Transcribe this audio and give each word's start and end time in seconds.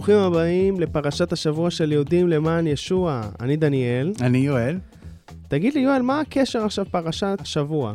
ברוכים 0.00 0.18
הבאים 0.18 0.80
לפרשת 0.80 1.32
השבוע 1.32 1.70
של 1.70 1.92
יהודים 1.92 2.28
למען 2.28 2.66
ישוע. 2.66 3.22
אני 3.40 3.56
דניאל. 3.56 4.12
אני 4.20 4.38
יואל. 4.38 4.78
תגיד 5.48 5.74
לי, 5.74 5.80
יואל, 5.80 6.02
מה 6.02 6.20
הקשר 6.20 6.64
עכשיו 6.64 6.86
פרשת 6.90 7.38
השבוע? 7.40 7.92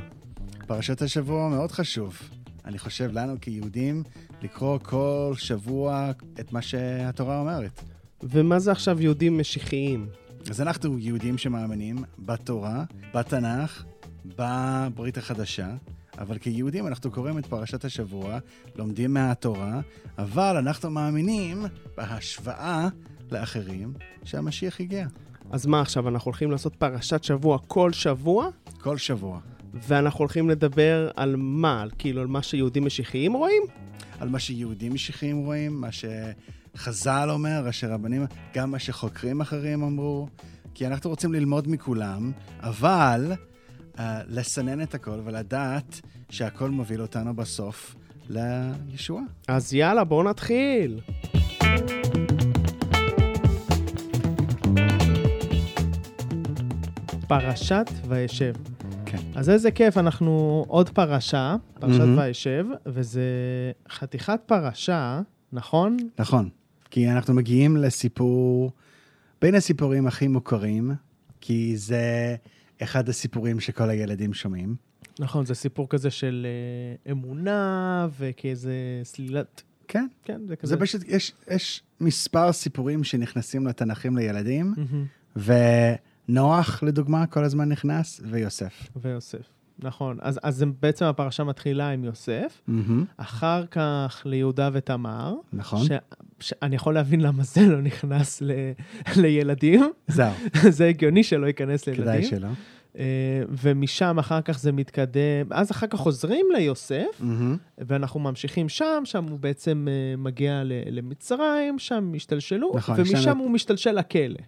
פרשת 0.68 1.02
השבוע 1.02 1.50
מאוד 1.50 1.72
חשוב. 1.72 2.18
אני 2.66 2.80
חושב 2.80 3.10
לנו 3.14 3.36
כיהודים 3.42 4.04
לקרוא 4.42 4.78
כל 4.78 5.34
שבוע 5.38 6.12
את 6.40 6.54
מה 6.54 6.62
שהתורה 6.62 7.40
אומרת. 7.40 7.82
ומה 8.24 8.60
זה 8.60 8.72
עכשיו 8.72 9.02
יהודים 9.02 9.38
משיחיים? 9.38 10.08
אז 10.50 10.62
אנחנו 10.62 11.00
יהודים 11.00 11.38
שמאמינים 11.38 11.98
בתורה, 12.20 12.84
בתנ"ך, 13.14 13.84
בברית 14.26 15.18
החדשה, 15.18 15.70
אבל 16.18 16.38
כיהודים 16.38 16.88
אנחנו 16.88 17.12
קוראים 17.12 17.38
את 17.38 17.46
פרשת 17.46 17.86
השבוע, 17.86 18.40
לומדים 18.76 19.14
מהתורה, 19.14 19.82
אבל 20.18 20.58
אנחנו 20.58 20.90
מאמינים 20.90 21.66
בהשוואה 21.98 22.88
לאחרים 23.32 23.94
שהמשיח 24.24 24.82
הגיע. 24.82 25.08
אז 25.52 25.66
מה 25.66 25.82
עכשיו, 25.82 26.10
אנחנו 26.10 26.30
הולכים 26.30 26.52
לעשות 26.52 26.76
פרשת 26.76 27.24
שבוע 27.24 27.58
כל 27.68 27.92
שבוע? 27.92 28.50
כל 28.82 28.98
שבוע. 28.98 29.40
ואנחנו 29.74 30.20
הולכים 30.20 30.50
לדבר 30.50 31.12
על 31.16 31.36
מה? 31.38 31.82
על 31.82 31.92
כאילו 31.98 32.22
על 32.22 32.28
מה 32.28 32.44
שיהודים 32.44 32.86
משיחיים 32.86 33.34
רואים? 33.34 33.64
על 34.20 34.30
מה 34.30 34.40
שיהודים 34.40 34.94
משיחיים 34.94 35.38
רואים, 35.38 35.82
מה 35.82 35.90
שחז"ל 35.92 37.28
אומר, 37.32 37.64
ראשי 37.66 37.88
רבנים, 37.88 38.26
גם 38.56 38.72
מה 38.72 38.80
שחוקרים 38.80 39.42
אחרים 39.42 39.84
אמרו, 39.84 40.28
כי 40.74 40.88
אנחנו 40.88 41.10
רוצים 41.10 41.34
ללמוד 41.34 41.72
מכולם, 41.72 42.32
אבל 42.60 43.32
uh, 43.96 44.00
לסנן 44.28 44.82
את 44.82 44.94
הכל 44.94 45.20
ולדעת 45.24 46.02
שהכל 46.30 46.70
מוביל 46.70 47.02
אותנו 47.02 47.36
בסוף 47.36 47.96
לישועה. 48.30 49.24
אז 49.48 49.74
יאללה, 49.74 50.04
בואו 50.04 50.24
נתחיל. 50.24 51.00
פרשת 57.28 57.90
וישב. 58.08 58.54
כן. 59.06 59.18
אז 59.36 59.50
איזה 59.50 59.72
כיף, 59.72 59.98
אנחנו 59.98 60.66
עוד 60.68 60.90
פרשה, 60.90 61.56
פרשת 61.80 62.00
מהמם. 62.00 62.18
וישב, 62.18 62.66
וזה 62.86 63.22
חתיכת 63.90 64.40
פרשה, 64.46 65.22
נכון? 65.54 65.98
נכון, 66.20 66.50
כי 66.92 67.12
אנחנו 67.12 67.34
מגיעים 67.34 67.78
לסיפור, 67.78 68.72
בין 69.42 69.56
הסיפורים 69.56 70.08
הכי 70.08 70.28
מוכרים, 70.28 70.92
כי 71.42 71.78
זה 71.78 72.36
אחד 72.84 73.10
הסיפורים 73.10 73.60
שכל 73.60 73.90
הילדים 73.90 74.34
שומעים. 74.34 74.76
נכון, 75.20 75.46
זה 75.46 75.56
סיפור 75.56 75.90
כזה 75.90 76.12
של 76.12 76.48
אה, 77.06 77.12
אמונה 77.12 78.08
וכאיזה 78.18 78.74
סלילת... 79.04 79.62
כן, 79.88 80.08
כן, 80.24 80.42
זה 80.48 80.56
כזה... 80.56 80.70
זה 80.70 80.80
פשוט, 80.82 81.02
יש, 81.08 81.34
יש 81.52 81.84
מספר 82.02 82.52
סיפורים 82.52 83.04
שנכנסים 83.04 83.68
לתנ"כים 83.68 84.18
לילדים, 84.18 84.74
מהמם. 84.78 85.06
ונוח, 86.30 86.84
לדוגמה, 86.84 87.28
כל 87.28 87.44
הזמן 87.44 87.70
נכנס, 87.70 88.22
ויוסף. 88.24 88.90
ויוסף, 88.96 89.48
נכון. 89.80 90.18
אז, 90.22 90.40
אז 90.44 90.66
בעצם 90.82 91.06
הפרשה 91.06 91.44
מתחילה 91.44 91.90
עם 91.90 92.04
יוסף, 92.04 92.62
מהמם, 92.68 93.06
אחר 93.18 93.66
כך 93.66 94.22
ליהודה 94.26 94.70
ותמר. 94.74 95.36
נכון. 95.54 95.86
ש... 95.86 95.90
שאני 96.40 96.76
יכול 96.76 96.94
להבין 96.94 97.22
למה 97.22 97.44
זה 97.44 97.62
לא 97.62 97.82
נכנס 97.82 98.42
ל... 98.42 98.52
לילדים. 99.22 99.92
זהו, 100.08 100.32
זה 100.78 100.88
הגיוני 100.88 101.24
שלא 101.24 101.48
ייכנס 101.48 101.88
לילדים. 101.88 102.04
כדאי 102.06 102.24
שלא. 102.26 102.48
אה, 102.98 103.04
ומשם 103.50 104.20
אחר 104.20 104.42
כך 104.42 104.60
זה 104.60 104.72
מתקדם, 104.72 105.22
אז 105.52 105.72
אחר 105.72 105.88
כך 105.88 106.00
חוזרים 106.00 106.46
ליוסף, 106.58 107.06
מהמם, 107.20 107.58
ואנחנו 107.78 108.20
ממשיכים 108.20 108.70
שם, 108.70 109.02
שם 109.06 109.24
הוא 109.24 109.40
בעצם 109.40 109.88
אה, 109.90 110.18
מגיע 110.18 110.64
ל- 110.64 110.72
למצרים, 110.98 111.80
שם 111.80 112.12
השתלשלו, 112.16 112.72
נכון, 112.76 112.96
ומשם 113.00 113.30
לנו- 113.30 113.44
הוא 113.44 113.52
משתלשל 113.52 113.92
לכלא. 113.92 114.40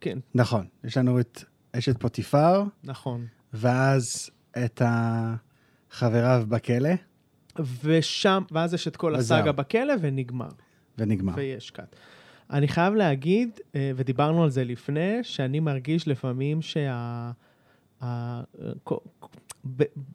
כן, 0.00 0.18
נכון. 0.34 0.66
יש 0.84 0.96
לנו 0.96 1.20
את 1.20 1.44
אשת 1.72 2.00
פוטיפר, 2.00 2.62
נכון. 2.84 3.26
ואז 3.52 4.30
את 4.64 4.82
חבריו 5.90 6.44
בכלא, 6.48 6.90
ושם, 7.84 8.42
ואז 8.50 8.74
יש 8.74 8.88
את 8.88 8.96
כל 8.96 9.14
וזהו. 9.18 9.36
הסאגה 9.38 9.52
בכלא, 9.52 9.94
ונגמר. 10.00 10.48
ונגמר. 10.98 11.32
ויש 11.36 11.70
קאט. 11.70 11.96
אני 12.50 12.68
חייב 12.68 12.94
להגיד, 12.94 13.50
אה, 13.74 13.92
ודיברנו 13.96 14.42
על 14.44 14.50
זה 14.50 14.64
לפני, 14.64 15.18
שאני 15.22 15.60
מרגיש 15.60 16.08
לפעמים 16.08 16.62
שה... 16.62 17.30
ה- 18.02 18.42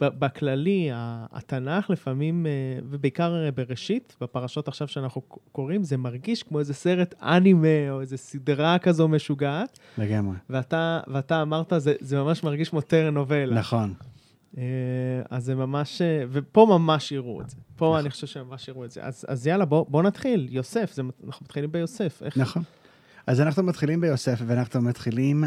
בכללי, 0.02 0.90
התנ"ך 1.32 1.90
לפעמים, 1.90 2.46
אה, 2.46 2.52
ובעיקר 2.90 3.46
אה, 3.46 3.52
בראשית, 3.52 4.16
בפרשות 4.22 4.68
עכשיו 4.68 4.88
שאנחנו 4.88 5.22
קוראים, 5.52 5.84
זה 5.84 5.98
מרגיש 5.98 6.44
כמו 6.44 6.60
איזה 6.60 6.74
סרט 6.74 7.16
אנימה 7.22 7.90
או 7.90 8.02
איזה 8.02 8.18
סדרה 8.18 8.80
כזו 8.80 9.08
משוגעת, 9.08 9.80
לגמרי. 9.98 10.36
ואתה, 10.50 11.00
ואתה 11.08 11.42
אמרת, 11.42 11.74
זה, 11.78 11.94
זה 12.00 12.18
ממש 12.18 12.44
מרגיש 12.44 12.70
כמו 12.70 12.82
טרנובלה. 12.82 13.56
נכון. 13.56 13.94
אה, 14.58 14.64
אז 15.30 15.46
זה 15.46 15.56
ממש, 15.56 16.02
אה, 16.02 16.24
ופה 16.32 16.68
ממש 16.70 17.12
יראו 17.12 17.42
את 17.42 17.50
זה. 17.50 17.56
פה 17.76 17.86
נכון. 17.86 18.00
אני 18.00 18.10
חושב 18.10 18.28
שממש 18.28 18.68
יראו 18.68 18.86
את 18.86 18.92
זה. 18.92 19.04
אז, 19.04 19.26
אז 19.28 19.48
יאללה, 19.48 19.66
בוא, 19.66 19.86
בוא 19.90 20.04
נתחיל. 20.04 20.48
יוסף, 20.52 20.92
זה, 20.94 21.02
אנחנו 21.28 21.44
מתחילים 21.46 21.72
ביוסף. 21.72 22.24
איך? 22.24 22.38
נכון. 22.38 22.64
אז 23.28 23.42
אנחנו 23.42 23.64
מתחילים 23.64 24.02
ביוסף, 24.02 24.40
ואנחנו 24.48 24.82
מתחילים 24.82 25.44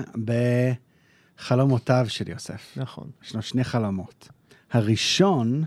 בחלומותיו 1.38 2.06
של 2.08 2.28
יוסף. 2.28 2.74
נכון. 2.76 3.10
יש 3.24 3.34
לו 3.34 3.42
שני 3.42 3.64
חלומות. 3.64 4.28
הראשון 4.72 5.64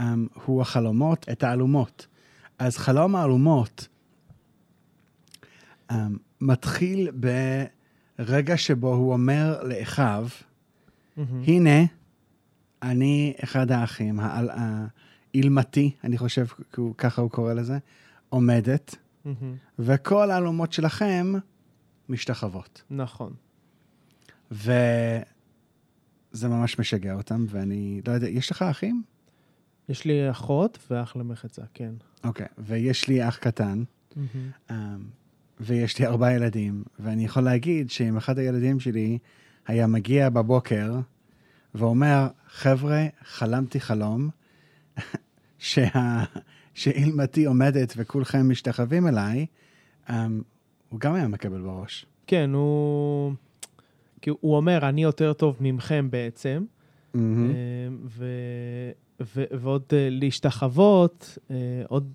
um, 0.00 0.02
הוא 0.44 0.62
החלומות, 0.62 1.26
את 1.32 1.42
האלומות. 1.42 2.06
אז 2.58 2.76
חלום 2.76 3.16
האלומות 3.16 3.88
um, 5.90 5.94
מתחיל 6.40 7.10
ברגע 8.18 8.56
שבו 8.56 8.94
הוא 8.94 9.12
אומר 9.12 9.62
לאחיו, 9.62 10.28
מהמם. 11.16 11.42
הנה, 11.46 11.84
אני 12.84 13.34
אחד 13.44 13.70
האחים, 13.70 14.20
האילמתי, 15.34 15.90
אני 16.04 16.18
חושב, 16.18 16.46
ככה 16.98 17.22
הוא 17.22 17.30
קורא 17.30 17.52
לזה, 17.52 17.78
עומדת. 18.28 18.96
וכל 19.78 20.30
האלומות 20.30 20.72
שלכם 20.72 21.32
משתחוות. 22.08 22.82
נכון. 22.90 23.32
וזה 24.50 25.24
ממש 26.48 26.78
משגע 26.78 27.14
אותם, 27.14 27.44
ואני 27.48 28.00
לא 28.06 28.12
יודע, 28.12 28.28
יש 28.28 28.50
לך 28.50 28.62
אחים? 28.62 29.02
יש 29.88 30.04
לי 30.04 30.30
אחות 30.30 30.78
ואח 30.90 31.16
למחצה, 31.16 31.62
כן. 31.74 31.94
אוקיי, 32.24 32.46
ויש 32.58 33.08
לי 33.08 33.28
אח 33.28 33.36
קטן. 33.36 33.82
אמ, 34.70 34.76
ויש 35.60 35.98
לי 35.98 36.06
ארבעה 36.06 36.34
ילדים, 36.34 36.84
ואני 36.98 37.24
יכול 37.24 37.42
להגיד 37.42 37.90
שאם 37.90 38.16
אחד 38.16 38.38
הילדים 38.38 38.80
שלי 38.80 39.18
היה 39.66 39.86
מגיע 39.86 40.30
בבוקר 40.30 41.00
ואומר, 41.74 42.26
חבר'ה, 42.48 43.06
חלמתי 43.24 43.80
חלום, 43.80 44.28
שה... 45.58 46.24
שאילמתי 46.74 47.44
עומדת 47.44 47.94
וכולכם 47.96 48.50
משתחווים 48.50 49.06
אליי, 49.06 49.46
אמ, 50.10 50.42
הוא 50.88 51.00
גם 51.00 51.14
היה 51.14 51.28
מקבל 51.28 51.60
בראש. 51.60 52.06
כן, 52.26 52.50
הוא... 52.54 53.32
כי 54.22 54.30
הוא 54.40 54.56
אומר, 54.56 54.88
אני 54.88 55.02
יותר 55.02 55.32
טוב 55.32 55.56
ממכם 55.60 56.08
בעצם. 56.10 56.64
אה, 57.14 57.20
ו... 58.04 58.26
ו... 59.20 59.44
ועוד 59.50 59.82
אה, 59.92 60.08
להשתחוות, 60.10 61.38
אה, 61.50 61.56
עוד, 61.88 62.12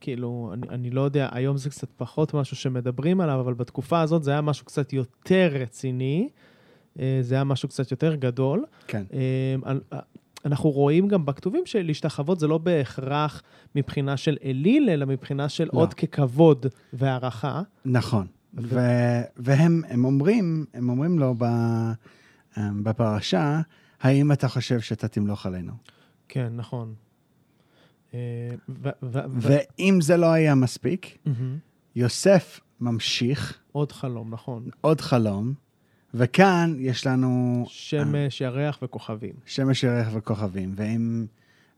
כאילו, 0.00 0.50
אני, 0.52 0.68
אני 0.68 0.90
לא 0.90 1.00
יודע, 1.00 1.28
היום 1.32 1.56
זה 1.56 1.70
קצת 1.70 1.88
פחות 1.96 2.34
משהו 2.34 2.56
שמדברים 2.56 3.20
עליו, 3.20 3.40
אבל 3.40 3.54
בתקופה 3.54 4.00
הזאת 4.00 4.22
זה 4.22 4.30
היה 4.30 4.40
משהו 4.40 4.66
קצת 4.66 4.92
יותר 4.92 5.50
רציני, 5.52 6.28
זה 7.20 7.34
היה 7.34 7.44
משהו 7.44 7.68
קצת 7.68 7.90
יותר 7.90 8.14
גדול. 8.14 8.64
כן, 8.86 9.04
אה, 9.12 9.72
אנחנו 10.44 10.70
רואים 10.70 11.08
גם 11.08 11.26
בכתובים 11.26 11.66
שלהשתחוות 11.66 12.40
זה 12.40 12.46
לא 12.46 12.58
בהכרח 12.58 13.42
מבחינה 13.74 14.16
של 14.16 14.36
אליל, 14.44 14.90
אלא 14.90 15.06
מבחינה 15.06 15.48
של 15.48 15.64
לא. 15.64 15.78
עוד 15.78 15.94
ככבוד 15.94 16.66
והערכה. 16.92 17.62
נכון. 17.84 18.26
ו- 18.58 19.22
והם 19.36 19.82
הם 19.88 20.04
אומרים, 20.04 20.64
הם 20.74 20.88
אומרים 20.88 21.18
לו 21.18 21.34
בפרשה, 22.56 23.60
האם 24.00 24.32
אתה 24.32 24.48
חושב 24.48 24.80
שאתה 24.80 25.08
תמלוך 25.08 25.46
עלינו? 25.46 25.72
כן, 26.28 26.52
נכון. 26.56 26.94
אה, 28.14 28.18
ואם 29.02 29.98
זה 30.00 30.16
לא 30.16 30.32
היה 30.32 30.54
מספיק. 30.54 31.18
יוסף 31.96 32.60
ממשיך 32.80 33.58
עוד 33.72 33.92
חלום, 33.92 34.30
נכון. 34.30 34.68
עוד 34.80 35.00
חלום, 35.00 35.54
וכאן 36.14 36.74
יש 36.78 37.06
לנו 37.06 37.64
שמש, 37.68 38.40
ירח 38.40 38.78
וכוכבים. 38.82 39.34
שמש 39.46 39.82
ירח 39.82 40.08
וכוכבים. 40.12 40.72
ואם 40.76 41.26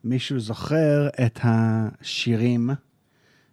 מישהו 0.04 0.40
זוכר 0.40 1.08
את 1.26 1.38
השירים 1.42 2.70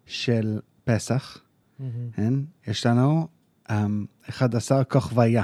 של 0.05 0.59
פסח, 0.83 1.37
מהמם. 1.79 2.09
כן? 2.13 2.33
יש 2.67 2.85
לנו 2.85 3.27
um, 3.67 3.71
11 4.29 4.83
כוכביה. 4.83 5.43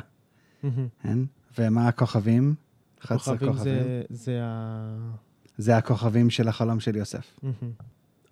כן? 1.03 1.17
ומה 1.57 1.87
הכוכבים? 1.87 2.55
11 3.01 3.33
כוכבים 3.37 3.53
כוכבים. 3.53 3.73
זה- 3.83 4.01
זה 4.09 4.39
ה... 4.43 5.09
זה 5.57 5.77
הכוכבים 5.77 6.29
של 6.29 6.47
החלום 6.47 6.79
של 6.79 6.95
יוסף. 6.95 7.39
מהמם. 7.43 7.71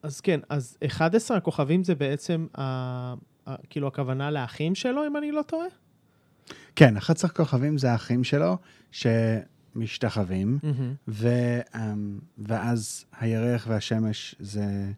אז 0.03 0.21
כן, 0.21 0.39
אז 0.49 0.77
11 0.85 1.37
הכוכבים 1.37 1.83
זה 1.83 1.95
בעצם, 1.95 2.47
ה, 2.57 2.61
ה, 3.47 3.55
כאילו, 3.69 3.87
הכוונה 3.87 4.31
לאחים 4.31 4.75
שלו, 4.75 5.07
אם 5.07 5.17
אני 5.17 5.31
לא 5.31 5.41
טועה? 5.41 5.67
כן, 6.75 6.97
11 6.97 7.29
כוכבים 7.29 7.77
זה 7.77 7.91
האחים 7.91 8.23
שלו 8.23 8.57
שמשתחווים, 8.91 10.59
ו, 11.07 11.29
אמ, 11.75 12.19
ואז 12.37 13.05
הירח 13.19 13.65
והשמש 13.69 14.35
זה 14.39 14.91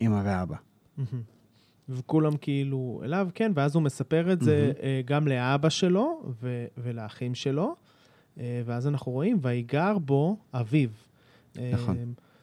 אמא 0.00 0.22
ואבא. 0.24 0.56
וכולם 1.88 2.36
כאילו 2.36 3.00
אליו, 3.04 3.28
כן, 3.34 3.52
ואז 3.54 3.74
הוא 3.74 3.82
מספר 3.82 4.32
את 4.32 4.40
זה 4.40 4.72
אה, 4.82 5.00
גם 5.04 5.28
לאבא 5.28 5.68
שלו 5.68 6.22
ו- 6.42 6.66
ולאחים 6.78 7.34
שלו, 7.34 7.76
אה, 8.40 8.62
ואז 8.64 8.86
אנחנו 8.86 9.12
רואים, 9.12 9.38
ויגר 9.42 9.98
בו 9.98 10.36
אביו. 10.54 10.88
אה, 11.58 11.70
נכון. 11.74 11.96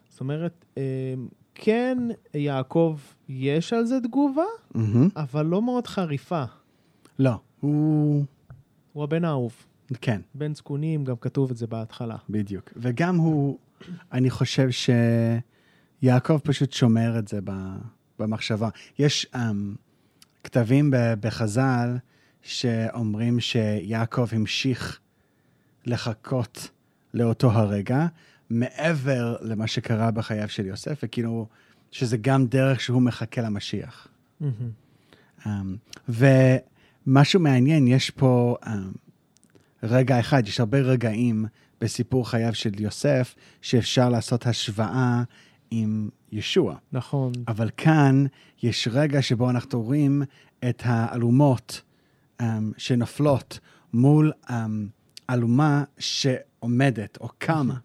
זאת 0.10 0.20
אומרת, 0.20 0.66
אה, 0.78 1.14
כן, 1.56 1.98
יעקב, 2.34 2.98
יש 3.30 3.74
על 3.74 3.86
זה 3.86 4.00
תגובה, 4.04 4.44
מהמם. 4.76 5.10
אבל 5.16 5.46
לא 5.46 5.62
מאוד 5.62 5.88
חריפה. 5.88 6.44
לא, 7.20 7.34
הוא... 7.60 8.26
הוא 8.98 9.04
הבן 9.04 9.26
האהוב. 9.26 9.66
כן, 10.02 10.22
בן 10.34 10.54
זקונים, 10.54 11.04
גם 11.04 11.16
כתוב 11.22 11.52
את 11.52 11.58
זה 11.58 11.68
בהתחלה. 11.68 12.16
בדיוק. 12.30 12.74
וגם 12.76 13.16
הוא, 13.16 13.58
אני 14.12 14.30
חושב 14.30 14.70
שיעקב 16.02 16.38
פשוט 16.38 16.72
שומר 16.72 17.20
את 17.20 17.28
זה 17.28 17.40
במחשבה. 18.20 18.70
יש 19.00 19.26
um, 19.34 19.38
כתבים 20.44 20.94
בחז"ל 20.94 21.98
שאומרים 22.42 23.40
שיעקב 23.40 24.28
המשיך 24.32 25.00
לחכות 25.86 26.70
לאותו 27.14 27.52
הרגע, 27.52 28.08
מעבר 28.50 29.36
למה 29.42 29.68
שקרה 29.68 30.12
בחייו 30.12 30.50
של 30.50 30.66
יוסף, 30.66 31.00
וכאילו, 31.04 31.48
שזה 31.92 32.18
גם 32.18 32.48
דרך 32.48 32.82
שהוא 32.82 33.02
מחכה 33.02 33.42
למשיח. 33.42 34.08
מהמם. 34.42 34.70
Um, 35.40 36.18
ומשהו 37.08 37.40
מעניין, 37.40 37.88
יש 37.88 38.10
פה 38.10 38.56
um, 38.64 38.68
רגע 39.84 40.20
אחד, 40.20 40.48
יש 40.48 40.60
הרבה 40.60 40.80
רגעים 40.80 41.46
בסיפור 41.82 42.30
חייו 42.30 42.56
של 42.56 42.82
יוסף, 42.82 43.36
שאפשר 43.62 44.10
לעשות 44.10 44.48
השוואה 44.48 45.24
עם 45.72 46.10
ישוע. 46.32 46.76
נכון. 46.92 47.32
אבל 47.48 47.70
כאן 47.78 48.26
יש 48.64 48.88
רגע 48.92 49.22
שבו 49.22 49.50
אנחנו 49.50 49.82
רואים 49.82 50.24
את 50.70 50.82
האלומות 50.86 51.82
um, 52.42 52.44
שנופלות 52.78 53.60
מול 53.94 54.32
um, 54.46 54.52
אלומה 55.30 55.84
שעומדת 56.00 57.18
או 57.22 57.30
קמה. 57.38 57.76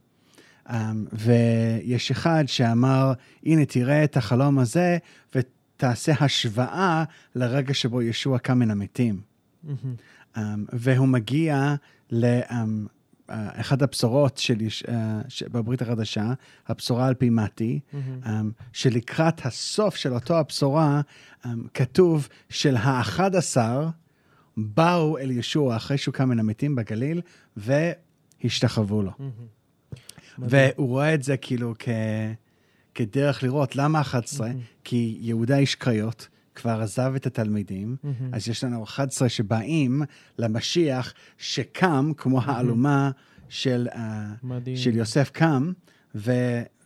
Um, 0.69 0.73
ויש 1.13 2.11
אחד 2.11 2.45
שאמר, 2.47 3.13
הנה, 3.47 3.65
תראה 3.65 4.05
את 4.05 4.17
החלום 4.17 4.59
הזה, 4.59 4.99
ותעשה 5.83 6.13
השוואה 6.21 7.05
לרגע 7.35 7.75
שבו 7.75 8.03
ישוע 8.03 8.39
קם 8.39 8.59
מן 8.59 8.71
המתים. 8.71 9.21
מהמם. 9.63 9.95
Um, 10.35 10.39
והוא 10.73 11.09
מגיע 11.09 11.75
לאחד 12.11 13.83
הבשורות 13.83 14.39
של, 14.39 14.57
אה, 14.89 15.21
ש- 15.29 15.43
בברית 15.43 15.83
החדשה, 15.83 16.33
הבשורה 16.69 17.07
על 17.07 17.15
פי 17.15 17.31
מתי, 17.31 17.81
מהמם. 17.93 18.51
um, 18.51 18.63
שלקראת 18.73 19.47
הסוף 19.47 19.97
של 19.97 20.15
אותו 20.15 20.39
הבשורה, 20.39 21.01
um, 21.45 21.49
כתוב 21.75 22.29
של 22.49 22.77
האחד 22.77 23.37
עשר 23.37 23.89
באו 24.57 25.19
אל 25.19 25.31
ישוע 25.31 25.77
אחרי 25.77 25.99
שהוא 25.99 26.15
קם 26.15 26.29
מן 26.29 26.39
המתים 26.39 26.75
בגליל, 26.75 27.21
והשתחוו 27.57 29.03
לו. 29.03 29.11
מדהים. 30.39 30.71
והוא 30.77 30.89
רואה 30.89 31.15
את 31.15 31.23
זה 31.23 31.37
כאילו 31.37 31.75
כ... 31.79 31.89
כדרך 32.95 33.43
לראות 33.43 33.77
למה 33.77 34.01
11, 34.01 34.49
מהמם. 34.49 34.61
כי 34.85 35.19
יהודה 35.21 35.59
איש 35.59 35.75
קריות 35.75 36.29
כבר 36.55 36.81
עזב 36.83 37.13
את 37.17 37.27
התלמידים, 37.27 37.97
מהמם. 38.03 38.35
אז 38.35 38.49
יש 38.49 38.65
לנו 38.65 38.85
11 38.85 39.29
שבאים 39.29 40.03
למשיח 40.39 41.15
שקם, 41.39 42.13
כמו 42.17 42.41
האלומה 42.43 43.11
של, 43.49 43.89
uh. 43.93 43.99
של 44.77 44.97
יוסף 44.97 45.31
קם, 45.31 45.73
ו, 46.15 46.33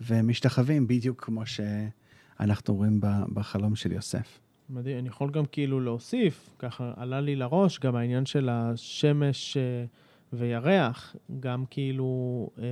ומשתחווים 0.00 0.86
בדיוק 0.86 1.24
כמו 1.24 1.42
שאנחנו 1.46 2.74
רואים 2.74 3.00
בחלום 3.32 3.76
של 3.76 3.92
יוסף. 3.92 4.40
מדהים. 4.70 4.98
אני 4.98 5.08
יכול 5.08 5.30
גם 5.30 5.44
כאילו 5.52 5.80
להוסיף, 5.80 6.50
ככה 6.58 6.92
עלה 6.96 7.20
לי 7.20 7.36
לראש, 7.36 7.78
גם 7.78 7.96
העניין 7.96 8.26
של 8.26 8.48
השמש 8.48 9.56
אה, 9.56 9.84
וירח, 10.32 11.16
גם 11.40 11.64
כאילו, 11.70 12.50
אה, 12.58 12.64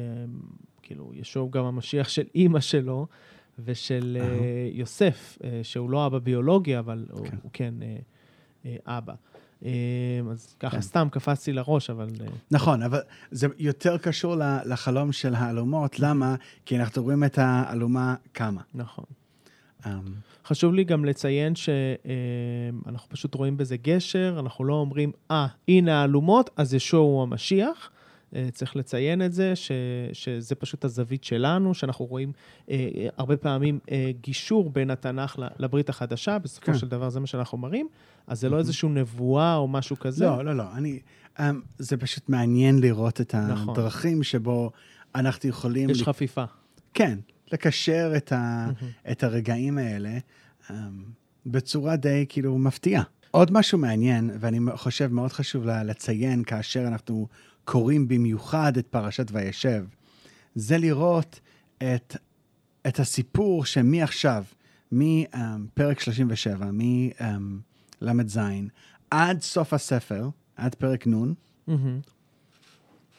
כאילו, 0.85 1.11
ישוב 1.15 1.51
גם 1.51 1.65
המשיח 1.65 2.09
של 2.09 2.25
אימא 2.35 2.61
שלו 2.61 3.07
ושל 3.65 4.19
אהה. 4.21 4.29
יוסף, 4.73 5.39
אה, 5.45 5.61
שהוא 5.63 5.91
לא 5.91 6.07
אבא 6.07 6.19
ביולוגי, 6.19 6.79
אבל 6.79 7.07
הוא, 7.11 7.27
כן. 7.27 7.37
הוא 7.43 7.51
כן 7.53 7.75
אה, 8.65 8.77
אבא. 8.87 9.15
אז 10.31 10.57
ככה 10.61 10.77
כן. 10.77 10.81
סתם 10.81 11.09
קפצתי 11.11 11.53
לראש, 11.53 11.91
אבל... 11.91 12.09
נכון, 12.51 12.83
אבל 12.83 12.99
זה 13.31 13.47
יותר 13.59 13.99
קשור 13.99 14.35
לחלום 14.67 15.13
של 15.13 15.35
האלומות, 15.35 16.01
למה? 16.01 16.35
כי 16.67 16.79
אנחנו 16.79 17.03
רואים 17.03 17.25
את 17.25 17.39
האלומה 17.39 18.15
קמה. 18.33 18.61
נכון. 18.75 19.05
Um, 19.83 19.87
חשוב 20.45 20.75
לי 20.75 20.85
גם 20.85 21.05
לציין 21.05 21.53
שאנחנו 21.55 23.09
פשוט 23.09 23.35
רואים 23.35 23.57
בזה 23.57 23.77
גשר, 23.77 24.37
אנחנו 24.39 24.65
לא 24.65 24.75
אומרים, 24.75 25.13
אה, 25.31 25.47
הנה 25.69 26.01
האלומות, 26.01 26.51
אז 26.57 26.75
ישוע 26.75 27.01
הוא 27.01 27.23
המשיח. 27.23 27.91
אה, 28.35 28.49
צריך 28.53 28.77
לציין 28.77 29.23
את 29.23 29.33
זה, 29.33 29.57
ש, 29.57 29.73
שזה 30.13 30.55
פשוט 30.55 30.85
הזווית 30.85 31.25
שלנו, 31.25 31.75
שאנחנו 31.75 32.05
רואים 32.05 32.33
אה, 32.71 33.09
הרבה 33.17 33.37
פעמים 33.37 33.79
אה, 33.91 34.11
גישור 34.21 34.71
בין 34.71 34.91
התנ"ך 34.91 35.37
לברית 35.59 35.89
החדשה, 35.89 36.39
בסופו 36.39 36.67
כן. 36.67 36.79
של 36.79 36.89
דבר 36.89 37.11
זה 37.11 37.21
מה 37.21 37.27
שאנחנו 37.27 37.59
מראים, 37.59 37.89
אז 38.27 38.41
זה 38.41 38.49
לא 38.49 38.59
איזושהי 38.59 38.89
נבואה 38.89 39.57
או 39.57 39.69
משהו 39.69 39.99
כזה. 39.99 40.25
לא, 40.25 40.45
לא, 40.45 40.57
לא, 40.57 40.65
אני... 40.75 40.99
Um, 41.37 41.41
זה 41.79 41.97
פשוט 41.97 42.29
מעניין 42.29 42.79
לראות 42.79 43.21
את 43.21 43.35
נכון. 43.35 43.75
הדרכים 43.75 44.23
שבו 44.23 44.71
אנחנו 45.15 45.49
יכולים... 45.49 45.91
יש 45.91 46.01
ל- 46.01 46.05
חפיפה. 46.05 46.45
כן, 46.95 47.19
לקשר 47.53 48.13
את, 48.17 48.33
ה. 48.33 48.71
את 49.11 49.25
הרגעים 49.25 49.79
האלה 49.79 50.19
um, 50.69 50.73
בצורה 51.47 51.97
די 51.97 52.27
כאילו 52.29 52.59
מפתיעה. 52.59 53.03
עוד 53.31 53.53
משהו 53.53 53.79
מעניין, 53.79 54.31
ואני 54.41 54.59
חושב 54.75 55.13
מאוד 55.13 55.33
חשוב 55.33 55.67
לציין 55.67 56.45
כאשר 56.45 56.87
אנחנו 56.87 57.29
קוראים 57.65 58.09
במיוחד 58.09 58.77
את 58.77 58.87
פרשת 58.87 59.27
וישב, 59.33 59.85
זה 60.55 60.79
לראות 60.79 61.41
את, 61.77 62.17
את 62.87 63.01
הסיפור 63.01 63.65
שמעכשיו, 63.65 64.45
מפרק 64.93 66.01
37, 66.01 66.71
מל"ז, 66.73 68.41
עד 69.11 69.43
סוף 69.43 69.73
הספר, 69.73 70.29
עד 70.57 70.75
פרק 70.75 71.07
נ', 71.07 71.33
מהמם. 71.67 72.01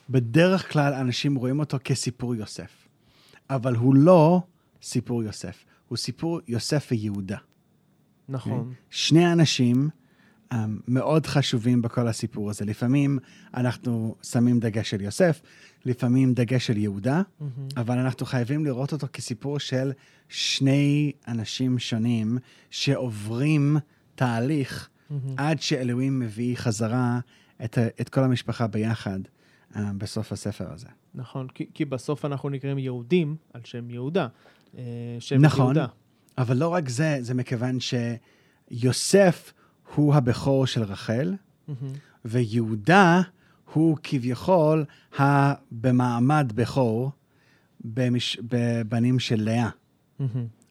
בדרך 0.09 0.71
כלל 0.71 0.93
אנשים 0.93 1.35
רואים 1.35 1.59
אותו 1.59 1.77
כסיפור 1.83 2.35
יוסף. 2.35 2.87
אבל 3.49 3.75
הוא 3.75 3.95
לא 3.95 4.41
סיפור 4.81 5.23
יוסף, 5.23 5.65
הוא 5.87 5.97
סיפור 5.97 6.39
יוסף 6.47 6.87
ויהודה. 6.91 7.37
נכון. 8.29 8.73
שני 8.89 9.31
אנשים 9.33 9.89
um, 10.53 10.55
מאוד 10.87 11.25
חשובים 11.25 11.81
בכל 11.81 12.07
הסיפור 12.07 12.49
הזה. 12.49 12.65
לפעמים 12.65 13.19
אנחנו 13.53 14.15
שמים 14.23 14.59
דגש 14.59 14.89
של 14.89 15.01
יוסף, 15.01 15.41
לפעמים 15.85 16.33
דגש 16.33 16.67
של 16.67 16.77
יהודה, 16.77 17.21
מהמם. 17.39 17.67
אבל 17.77 17.97
אנחנו 17.97 18.25
חייבים 18.25 18.65
לראות 18.65 18.93
אותו 18.93 19.07
כסיפור 19.13 19.59
של 19.59 19.91
שני 20.29 21.11
אנשים 21.27 21.79
שונים 21.79 22.37
שעוברים 22.69 23.77
תהליך 24.15 24.89
מהמם. 25.09 25.33
עד 25.37 25.61
שאלוהים 25.61 26.19
מביא 26.19 26.57
חזרה 26.57 27.19
את, 27.63 27.77
את 28.01 28.09
כל 28.09 28.23
המשפחה 28.23 28.67
ביחד 28.67 29.19
um, 29.73 29.77
בסוף 29.97 30.31
הספר 30.31 30.73
הזה. 30.73 30.87
נכון, 31.15 31.47
כי, 31.47 31.65
כי 31.73 31.85
בסוף 31.85 32.25
אנחנו 32.25 32.49
נקראים 32.49 32.77
יהודים 32.77 33.35
על 33.53 33.61
שם 33.63 33.89
יהודה. 33.89 34.27
אה, 34.77 34.83
שבט 35.19 35.41
נכון. 35.41 35.65
יהודה. 35.65 35.85
אבל 36.37 36.57
לא 36.57 36.67
רק 36.67 36.89
זה, 36.89 37.17
זה 37.21 37.33
מכיוון 37.33 37.77
שיוסף 37.79 39.53
הוא 39.95 40.15
הבכור 40.15 40.67
של 40.67 40.83
רחל, 40.83 41.35
מהמם. 41.67 41.93
ויהודה 42.25 43.21
הוא 43.73 43.97
כביכול 44.03 44.85
במעמד 45.71 46.51
בכור 46.55 47.11
במש... 47.83 48.39
בבנים 48.41 49.19
של 49.19 49.41
לאה. 49.41 49.69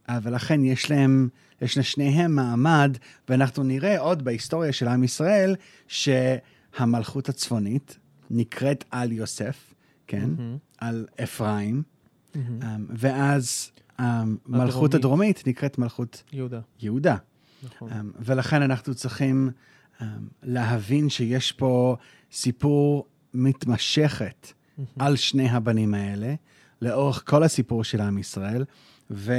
אה, 0.09 0.19
ולכן 0.23 0.65
יש 0.65 0.91
להם, 0.91 1.29
יש 1.63 1.79
לשניהם 1.79 2.35
מעמד, 2.35 2.97
ואנחנו 3.29 3.63
נראה 3.63 4.01
עוד 4.01 4.25
בהיסטוריה 4.25 4.73
של 4.73 4.89
עם 4.89 5.05
ישראל, 5.05 5.57
שהמלכות 5.89 7.29
הצפונית 7.29 7.99
נקראת 8.31 8.85
על 8.91 9.13
יוסף, 9.13 9.75
כן? 10.07 10.31
מהמם. 10.37 10.57
על 10.79 11.07
אפרים, 11.23 11.83
מהמם. 12.35 12.63
אמ, 12.63 12.87
ואז 12.91 13.71
המלכות 13.99 14.95
הדרומית. 14.95 14.95
הדרומית 14.95 15.47
נקראת 15.47 15.79
מלכות 15.79 16.23
יהודה, 16.33 16.61
יהודה. 16.81 17.17
נכון. 17.65 17.93
אמ, 17.93 18.11
ולכן 18.19 18.63
אנחנו 18.63 18.95
צריכים 18.95 19.51
אמ, 20.03 20.07
להבין 20.43 21.09
שיש 21.09 21.53
פה 21.53 21.97
סיפור 22.33 23.07
מתמשכת 23.35 24.53
על 24.99 25.17
שני 25.17 25.49
הבנים 25.49 25.95
האלה, 25.95 26.35
לאורך 26.83 27.23
כל 27.27 27.43
הסיפור 27.43 27.85
של 27.85 28.01
עם 28.01 28.19
ישראל, 28.19 28.65
ו, 29.11 29.33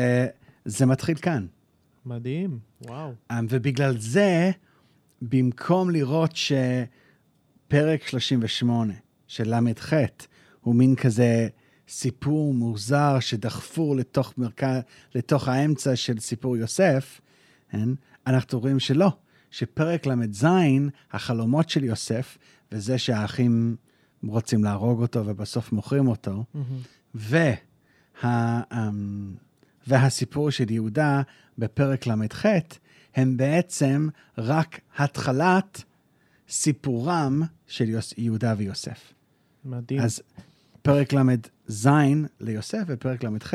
זה 0.65 0.86
מתחיל 0.86 1.17
כאן. 1.17 1.46
מדהים, 2.05 2.60
וואו. 2.82 3.13
אמ, 3.32 3.46
ובגלל 3.50 3.98
זה, 3.98 4.51
במקום 5.22 5.89
לראות 5.89 6.32
שפרק 6.36 8.08
38 8.08 8.94
של 9.27 9.55
ל"ח 9.55 9.94
הוא 10.62 10.75
מין 10.75 10.96
כזה 10.96 11.48
סיפור 11.88 12.53
מוזר 12.53 13.20
שדחפור 13.20 13.96
לתוך, 13.96 14.34
מרכז, 14.38 14.79
לתוך 15.15 15.48
האמצע 15.48 15.96
של 15.96 16.20
סיפור 16.20 16.58
יוסף, 16.58 17.22
כן? 17.75 17.89
אנחנו 18.27 18.60
רואים 18.60 18.79
שלא, 18.79 19.12
שפרק 19.51 20.05
ל"ז, 20.05 20.46
החלומות 21.12 21.70
של 21.70 21.84
יוסף, 21.84 22.38
וזה 22.72 22.98
שהאחים 22.98 23.75
רוצים 24.27 24.63
להרוג 24.63 25.01
אותו 25.01 25.25
ובסוף 25.25 25.72
מוכרים 25.72 26.08
אותו, 26.08 26.44
וה, 27.15 27.53
אמ, 28.24 29.36
והסיפור 29.88 30.50
של 30.50 30.72
יהודה 30.72 31.22
בפרק 31.58 32.08
ל"ח, 32.08 32.46
הם 33.15 33.38
בעצם 33.38 34.08
רק 34.38 34.79
התחלת 34.98 35.84
סיפורם 36.50 37.41
של 37.67 37.89
יוס, 37.89 38.13
יהודה 38.17 38.53
ויוסף. 38.58 39.13
מדהים. 39.65 40.01
אז 40.01 40.22
פרק 40.82 41.13
ל"ז 41.13 41.89
ליוסף 42.39 42.84
ופרק 42.88 43.24
ל"ח 43.24 43.53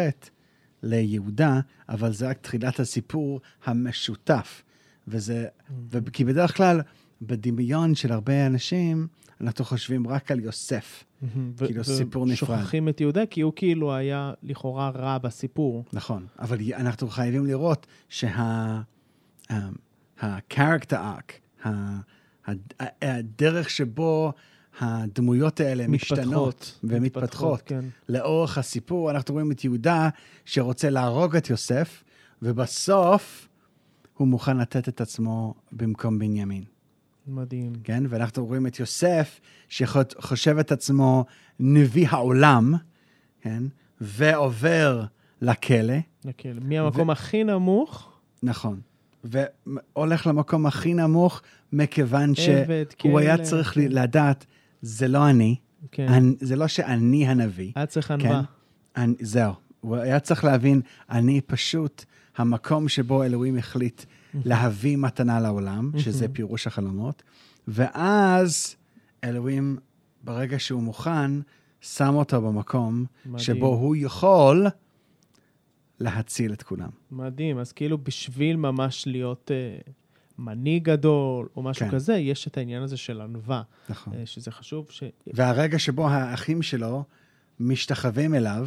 ליהודה, 0.83 1.61
אבל 1.89 2.13
זה 2.13 2.29
רק 2.29 2.39
תחילת 2.39 2.81
הסיפור 2.81 3.41
המשותף. 3.65 4.63
וזה, 5.09 5.47
ו- 5.91 6.13
כי 6.13 6.25
בדרך 6.25 6.57
כלל, 6.57 6.81
בדמיון 7.23 7.95
של 7.95 8.13
הרבה 8.13 8.47
אנשים, 8.47 9.07
אנחנו 9.41 9.65
חושבים 9.65 10.09
רק 10.09 10.31
על 10.31 10.41
יוסף. 10.41 11.05
מהמם. 11.23 11.53
כאילו, 11.57 11.81
ו- 11.81 11.85
סיפור 11.85 12.27
נפרד. 12.27 12.59
ושוכחים 12.59 12.89
את 12.89 13.01
יהודה, 13.01 13.27
כי 13.27 13.41
הוא 13.41 13.53
כאילו 13.57 13.95
היה 13.95 14.33
לכאורה 14.43 14.91
רע 14.91 15.19
בסיפור. 15.19 15.85
נכון, 15.93 16.27
אבל 16.39 16.59
אנחנו 16.75 17.09
חייבים 17.09 17.47
לראות 17.47 17.87
שה... 18.09 18.81
ה-character 20.21 20.93
arc, 20.93 21.33
ה- 21.65 21.71
ה- 22.47 23.19
הדרך 23.19 23.71
שבו 23.71 24.33
הדמויות 24.81 25.61
האלה 25.61 25.87
משתנות 25.89 26.79
ומתפתחות 26.85 27.63
כן. 27.67 27.85
לאורך 28.09 28.59
הסיפור, 28.59 29.11
אנחנו 29.11 29.35
רואים 29.35 29.53
את 29.53 29.65
יהודה 29.65 30.09
שרוצה 30.45 30.91
להרוג 30.91 31.37
את 31.37 31.51
יוסף, 31.51 32.05
ובסוף 32.43 33.49
הוא 34.17 34.29
מוכן 34.29 34.57
לתת 34.57 34.89
את 34.89 35.01
עצמו 35.01 35.55
במקום 35.73 36.19
בנימין, 36.19 36.65
מדהים. 37.27 37.73
כן? 37.85 38.03
ואנחנו 38.09 38.47
רואים 38.47 38.67
את 38.67 38.81
יוסף 38.81 39.41
שחושב 39.69 40.59
את 40.59 40.73
עצמו 40.73 41.25
נביא 41.61 42.09
העולם, 42.11 42.75
כן? 43.41 43.63
ועובר 44.01 45.05
לכלא, 45.41 45.95
לכלא. 46.25 46.61
מהמקום 46.63 47.11
הכי 47.11 47.45
נמוך, 47.45 48.13
נכון. 48.43 48.81
והולך 49.25 50.27
למקום 50.27 50.67
הכי 50.67 50.95
נמוך, 50.95 51.43
מכיוון 51.73 52.33
עבד, 52.49 52.85
שהוא 52.99 53.19
היה 53.19 53.39
צריך 53.39 53.75
כן. 53.75 53.81
לדעת, 53.89 54.47
זה 54.83 55.09
לא 55.09 55.31
אני, 55.31 55.57
כן. 55.93 56.09
אני 56.09 56.35
זה 56.41 56.57
לא 56.57 56.69
שאני 56.69 57.27
הנביא. 57.27 57.73
היה 57.77 57.87
צריך 57.87 58.07
כן? 58.07 58.15
ענווה. 58.15 58.43
אני, 58.97 59.15
זהו. 59.21 59.53
הוא 59.81 59.97
היה 59.97 60.21
צריך 60.21 60.45
להבין, 60.45 60.81
אני 61.11 61.41
פשוט 61.41 62.05
המקום 62.37 62.89
שבו 62.89 63.25
אלוהים 63.25 63.57
החליט 63.57 64.05
להביא 64.45 64.97
מתנה 64.97 65.41
לעולם, 65.41 65.91
שזה 65.99 66.29
פירוש 66.29 66.67
החלומות, 66.67 67.23
ואז 67.69 68.77
אלוהים, 69.25 69.77
ברגע 70.25 70.59
שהוא 70.59 70.83
מוכן, 70.83 71.31
שם 71.81 72.15
אותו 72.15 72.43
במקום 72.43 73.05
מדהים. 73.27 73.39
שבו 73.39 73.67
הוא 73.67 73.97
יכול 73.97 74.67
להציל 76.01 76.53
את 76.53 76.63
כולם. 76.63 76.91
מדהים. 77.11 77.59
אז 77.59 77.73
כאילו 77.73 77.99
בשביל 77.99 78.57
ממש 78.57 79.07
להיות 79.07 79.51
אה, 79.51 79.93
מנהיג 80.41 80.85
גדול, 80.85 81.49
או 81.57 81.63
משהו 81.63 81.87
כן. 81.87 81.93
כזה, 81.93 82.15
יש 82.15 82.47
את 82.47 82.57
העניין 82.57 82.83
הזה 82.83 82.97
של 82.97 83.21
ענווה, 83.21 83.63
נכון. 83.89 84.15
אה, 84.15 84.27
שזה 84.27 84.51
חשוב 84.51 84.87
ש... 84.91 85.03
והרגע 85.27 85.79
שבו 85.79 86.09
האחים 86.09 86.63
שלו 86.63 87.05
משתחווים 87.61 88.35
אליו, 88.35 88.67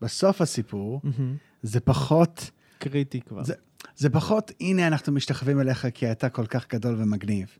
בסוף 0.00 0.40
הסיפור, 0.40 1.00
מהמם. 1.04 1.36
זה 1.62 1.80
פחות, 1.80 2.50
קריטי 2.78 3.20
כבר. 3.20 3.44
זה, 3.44 3.54
זה 3.96 4.10
פחות, 4.10 4.50
הנה 4.60 4.86
אנחנו 4.86 5.12
משתחווים 5.12 5.60
אליך 5.60 5.86
כי 5.94 6.12
אתה 6.12 6.28
כל 6.28 6.46
כך 6.46 6.74
גדול 6.74 6.94
ומגניב. 6.98 7.58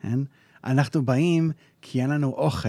כן? 0.00 0.18
אנחנו 0.64 1.04
באים 1.04 1.50
כי 1.82 2.02
אין 2.02 2.10
לנו 2.10 2.28
אוכל, 2.28 2.68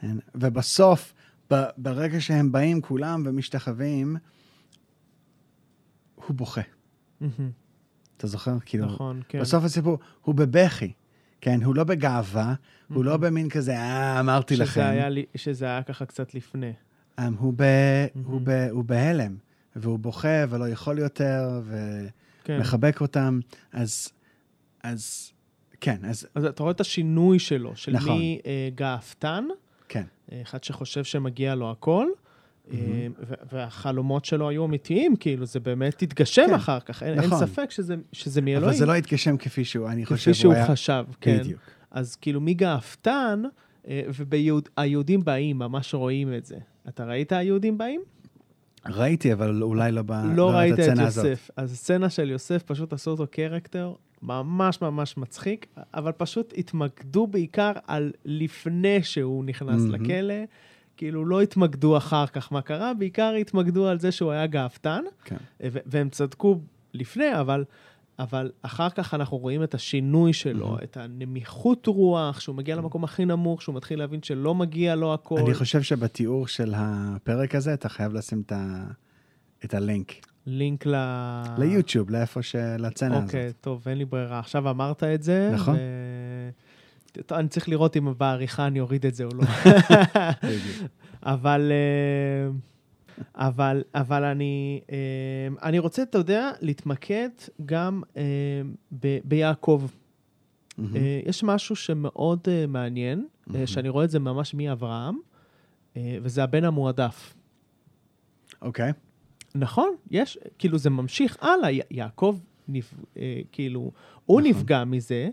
כן? 0.00 0.16
ובסוף, 0.34 1.14
ב, 1.52 1.64
ברגע 1.76 2.20
שהם 2.20 2.52
באים 2.52 2.80
כולם 2.80 3.22
ומשתחווים, 3.26 4.16
הוא 6.14 6.36
בוכה. 6.36 6.60
מהמם. 7.20 7.50
אתה 8.18 8.26
זוכר? 8.26 8.52
כאילו, 8.66 8.86
נכון, 8.86 9.20
כן. 9.28 9.40
בסוף 9.40 9.64
הסיפור, 9.64 9.98
הוא 10.22 10.34
בבכי. 10.34 10.92
כן, 11.40 11.62
הוא 11.62 11.74
לא 11.74 11.84
בגאווה, 11.84 12.54
הוא 12.94 13.04
לא 13.04 13.16
במין 13.16 13.48
כזה, 13.48 13.76
אה, 13.76 14.20
אמרתי 14.20 14.54
שזה 14.54 14.64
לכם. 14.64 14.80
היה 14.80 15.08
לי- 15.08 15.24
שזה 15.34 15.64
היה 15.64 15.82
ככה 15.82 16.04
קצת 16.06 16.34
לפני. 16.34 16.72
Um, 17.20 17.22
הוא, 17.38 17.52
ב, 17.56 17.62
הוא, 18.24 18.40
ב, 18.44 18.50
הוא 18.70 18.84
בהלם, 18.84 19.36
והוא 19.76 19.98
בוכה 19.98 20.44
ולא 20.48 20.68
יכול 20.68 20.98
יותר, 20.98 21.60
כן. 22.44 22.56
ומחבק 22.58 23.00
אותם. 23.00 23.40
אז, 23.72 24.08
אז 24.82 25.32
כן, 25.80 25.96
אז 26.04 26.26
אז 26.34 26.44
אתה 26.44 26.62
רואה 26.62 26.72
את 26.72 26.80
השינוי 26.80 27.38
שלו, 27.38 27.76
של 27.76 27.92
נכון. 27.92 28.18
מגאוותן, 28.72 29.44
כן, 29.88 30.04
אה, 30.32 30.42
אחד 30.42 30.64
שחושב 30.64 31.04
שמגיע 31.04 31.54
לו 31.54 31.70
הכל, 31.70 32.06
אה, 32.06 32.27
והחלומות 33.52 34.24
שלו 34.24 34.48
היו 34.48 34.64
אמיתיים, 34.64 35.16
כאילו, 35.16 35.46
זה 35.46 35.60
באמת 35.60 36.02
התגשם 36.02 36.46
כן, 36.46 36.54
אחר 36.54 36.80
כך, 36.80 37.02
אין 37.02 37.20
אין 37.20 37.26
נכון. 37.26 37.46
ספק 37.46 37.70
שזה 37.70 37.94
שזה 38.12 38.40
אבל 38.40 38.50
מאלוהים. 38.50 38.78
זה 38.78 38.86
לא 38.86 38.94
התגשם 38.94 39.36
כפי 39.36 39.64
שהוא, 39.64 39.88
אני 39.88 40.06
חושב, 40.06 40.16
כפי 40.16 40.30
הוא 40.30 40.34
שהוא 40.34 40.52
היה... 40.52 40.66
חשב, 40.66 41.04
כן. 41.20 41.38
בדיוק. 41.38 41.60
אז 41.90 42.16
כאילו 42.16 42.40
מגאוותן, 42.40 43.42
והיהודים 43.88 45.24
באים, 45.24 45.58
ממש 45.58 45.94
רואים 45.94 46.34
את 46.34 46.46
זה. 46.46 46.56
אתה 46.88 47.04
ראית 47.04 47.32
היהודים 47.32 47.78
באים? 47.78 48.00
ראיתי, 48.86 49.32
אבל 49.32 49.62
אולי 49.62 49.92
לא 49.92 50.02
ב... 50.06 50.12
לא 50.36 50.50
ראית 50.50 50.74
את 50.74 50.78
הזאת. 50.78 51.24
יוסף. 51.24 51.50
אז 51.56 51.72
הסצנה 51.72 52.10
של 52.10 52.30
יוסף, 52.30 52.62
פשוט 52.62 52.92
עשו 52.92 53.10
אותו 53.10 53.26
קרקטר 53.30 53.92
ממש 54.22 54.82
ממש 54.82 55.16
מצחיק, 55.16 55.66
אבל 55.94 56.12
פשוט 56.12 56.54
התמקדו 56.56 57.26
בעיקר 57.26 57.72
על 57.86 58.12
לפני 58.24 59.02
שהוא 59.02 59.44
נכנס 59.44 59.80
מהמם. 59.80 59.94
לכלא. 59.94 60.34
כאילו, 60.98 61.24
לא 61.24 61.42
התמקדו 61.42 61.96
אחר 61.96 62.26
כך 62.26 62.52
מה 62.52 62.62
קרה, 62.62 62.94
בעיקר 62.94 63.32
התמקדו 63.40 63.86
על 63.86 64.00
זה 64.00 64.12
שהוא 64.12 64.30
היה 64.30 64.46
גאוותן, 64.46 65.04
כן. 65.24 65.36
והם 65.60 66.08
צדקו 66.08 66.60
לפני, 66.94 67.40
אבל, 67.40 67.64
אבל 68.18 68.50
אחר 68.62 68.90
כך 68.90 69.14
אנחנו 69.14 69.36
רואים 69.36 69.62
את 69.62 69.74
השינוי 69.74 70.32
שלו, 70.32 70.66
מהמם. 70.66 70.78
את 70.82 70.96
הנמיכות 70.96 71.86
רוח, 71.86 72.40
שהוא 72.40 72.56
מגיע 72.56 72.76
למקום 72.76 73.04
הכי 73.04 73.24
נמוך, 73.24 73.62
שהוא 73.62 73.74
מתחיל 73.74 73.98
להבין 73.98 74.22
שלא 74.22 74.54
מגיע 74.54 74.94
לו 74.94 75.14
הכל. 75.14 75.38
אני 75.38 75.54
חושב 75.54 75.82
שבתיאור 75.82 76.46
של 76.46 76.72
הפרק 76.76 77.54
הזה, 77.54 77.74
אתה 77.74 77.88
חייב 77.88 78.12
לשים 78.12 78.42
את, 78.46 78.52
ה... 78.52 78.84
את 79.64 79.74
הלינק 79.74 80.12
לינק 80.48 80.86
ל... 80.86 80.94
ליוטיוב, 81.58 82.10
לאיפה 82.10 82.42
ש... 82.42 82.56
לצנה 82.78 83.16
הזאת. 83.16 83.28
אוקיי, 83.28 83.52
טוב, 83.60 83.88
אין 83.88 83.98
לי 83.98 84.04
ברירה. 84.04 84.38
עכשיו 84.38 84.70
אמרת 84.70 85.04
את 85.04 85.22
זה. 85.22 85.50
נכון. 85.54 85.74
ו... 85.74 85.78
אני 87.32 87.48
צריך 87.48 87.68
לראות 87.68 87.96
אם 87.96 88.14
בעריכה 88.18 88.66
אני 88.66 88.80
אוריד 88.80 89.06
את 89.06 89.14
זה 89.14 89.24
או 89.24 89.30
לא. 89.34 89.44
אבל, 91.22 91.72
אה, 91.72 92.50
אבל, 93.34 93.82
אבל 93.94 94.24
אני, 94.24 94.80
אה, 94.92 94.96
אני 95.62 95.78
רוצה, 95.78 96.02
אתה 96.02 96.18
יודע, 96.18 96.50
להתמקד 96.60 97.28
גם 97.66 98.02
אה, 98.16 98.22
ב- 98.92 99.18
ביעקב. 99.24 99.82
אה, 100.94 101.20
יש 101.26 101.44
משהו 101.44 101.76
שמאוד 101.76 102.48
מעניין, 102.68 103.26
מהמם. 103.46 103.66
שאני 103.66 103.88
רואה 103.88 104.04
את 104.04 104.10
זה 104.10 104.18
ממש 104.18 104.54
מאברהם, 104.54 105.18
וזה 105.96 106.42
הבן 106.44 106.64
המועדף. 106.64 107.34
אוקיי. 108.62 108.92
נכון, 109.54 109.94
יש, 110.10 110.38
כאילו 110.58 110.78
זה 110.78 110.90
ממשיך 110.90 111.36
הלאה, 111.40 111.68
יעקב, 111.90 112.38
נפ... 112.68 112.94
כאילו, 113.52 113.92
הוא 114.26 114.40
נכון. 114.40 114.50
נפגע 114.50 114.84
מזה. 114.84 115.28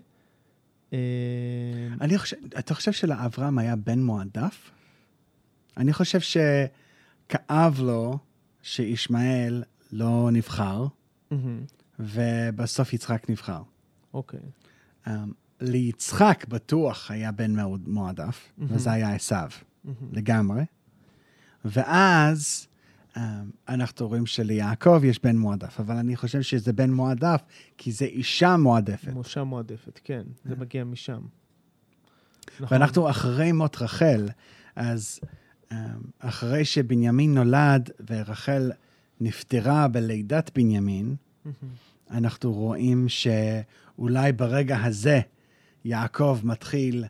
אה, 0.93 0.97
אני 2.01 2.17
חושב, 2.17 2.37
אתה 2.59 2.73
חושב 2.73 2.91
שלאברהם 2.91 3.57
היה 3.57 3.75
בן 3.75 4.03
מועדף? 4.03 4.71
אני 5.77 5.93
חושב 5.93 6.19
שכאב 6.19 7.79
לו 7.79 8.17
שישמעאל 8.61 9.63
לא 9.91 10.29
נבחר, 10.31 10.87
ובסוף 11.99 12.93
יצחק 12.93 13.29
נבחר. 13.29 13.61
אוקיי. 14.13 14.39
Um, 15.05 15.09
ליצחק 15.61 16.45
בטוח 16.49 17.11
היה 17.11 17.31
בן 17.31 17.55
מועדף. 17.87 18.51
וזה 18.59 18.91
היה 18.91 19.15
עשיו. 19.15 19.49
לגמרי. 20.11 20.65
ואז 21.65 22.67
אנחנו 23.67 24.07
רואים 24.07 24.25
שליעקב 24.25 25.03
יש 25.03 25.19
בן 25.23 25.37
מועדף, 25.37 25.79
אבל 25.79 25.95
אני 25.95 26.15
חושב 26.15 26.41
שזה 26.41 26.73
בן 26.73 26.91
מועדף 26.91 27.41
כי 27.77 27.91
זה 27.91 28.05
אישה 28.05 28.57
מועדפת. 28.57 29.13
משה 29.13 29.43
מועדפת, 29.43 29.99
כן, 30.03 30.23
זה 30.45 30.55
מגיע 30.55 30.83
משם. 30.83 31.21
נכון. 32.59 32.67
ואנחנו 32.71 33.09
אחרי 33.09 33.51
מות 33.51 33.81
רחל, 33.81 34.27
אז 34.75 35.19
um, 35.69 35.75
אחרי 36.19 36.65
שבנימין 36.65 37.33
נולד 37.33 37.89
ורחל 38.09 38.71
נפטרה 39.21 39.87
בלידת 39.87 40.51
בנימין, 40.55 41.15
אנחנו 42.11 42.53
רואים 42.53 43.05
שאולי 43.09 44.31
ברגע 44.31 44.83
הזה 44.83 45.19
יעקב 45.85 46.39
מתחיל 46.43 47.05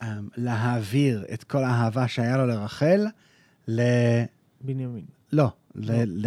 um, 0.00 0.04
להעביר 0.36 1.24
את 1.34 1.44
כל 1.44 1.64
האהבה 1.64 2.08
שהיה 2.08 2.36
לו 2.36 2.46
לרחל 2.46 3.06
ל... 3.68 3.80
לא, 5.32 5.48
ל... 5.74 5.90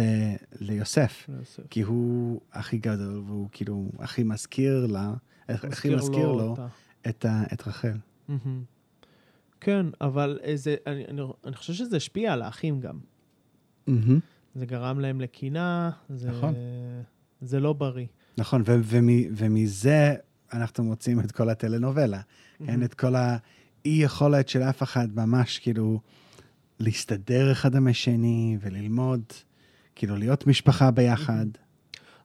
ליוסף. 0.60 1.30
כי 1.70 1.80
הוא 1.82 2.40
הכי 2.52 2.78
גדול, 2.78 3.22
והוא 3.26 3.48
כאילו 3.52 3.90
הכי 3.98 4.22
מזכיר 4.22 4.86
לה, 4.86 5.14
הכי 5.48 5.94
מזכיר 5.94 6.32
לו. 6.32 6.56
את, 7.08 7.26
רחל. 7.66 7.96
כן, 9.60 9.86
אבל 10.00 10.38
איזה, 10.42 10.76
אני, 10.86 11.04
אני, 11.08 11.22
אני 11.44 11.56
חושב 11.56 11.72
שזה 11.72 11.96
השפיע 11.96 12.32
על 12.32 12.42
האחים 12.42 12.80
גם. 12.80 12.98
מהמם. 13.86 14.18
זה 14.54 14.66
גרם 14.66 15.00
להם 15.00 15.20
לקנאה, 15.20 15.90
זה, 16.08 16.30
נכון. 16.30 16.54
זה 17.40 17.60
לא 17.60 17.72
בריא. 17.72 18.06
נכון, 18.38 18.62
ו- 18.66 18.80
ומ- 18.84 19.26
ומזה 19.36 20.14
אנחנו 20.52 20.84
מוצאים 20.84 21.20
את 21.20 21.32
כל 21.32 21.48
הטלנובלה, 21.50 22.20
כן? 22.66 22.82
את 22.82 22.94
כל 22.94 23.14
האי-יכולת 23.14 24.48
של 24.48 24.62
אף 24.62 24.82
אחד 24.82 25.08
ממש 25.14 25.58
כאילו 25.58 26.00
להסתדר 26.82 27.52
אחד 27.52 27.74
עם 27.76 27.86
השני 27.88 28.58
וללמוד, 28.60 29.22
כאילו 29.94 30.16
להיות 30.16 30.46
משפחה 30.46 30.90
ביחד. 30.90 31.46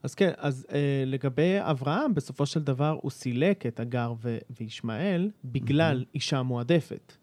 אז 0.03 0.15
כן, 0.15 0.31
אז 0.37 0.65
אה, 0.71 1.03
לגבי 1.05 1.57
אברהם, 1.59 2.13
בסופו 2.13 2.45
של 2.45 2.63
דבר 2.63 2.97
הוא 3.01 3.11
סילק 3.11 3.65
את 3.65 3.79
הגר 3.79 4.13
ו- 4.21 4.37
וישמעאל 4.59 5.31
בגלל 5.45 6.05
אישה 6.15 6.43
מועדפת. 6.43 7.13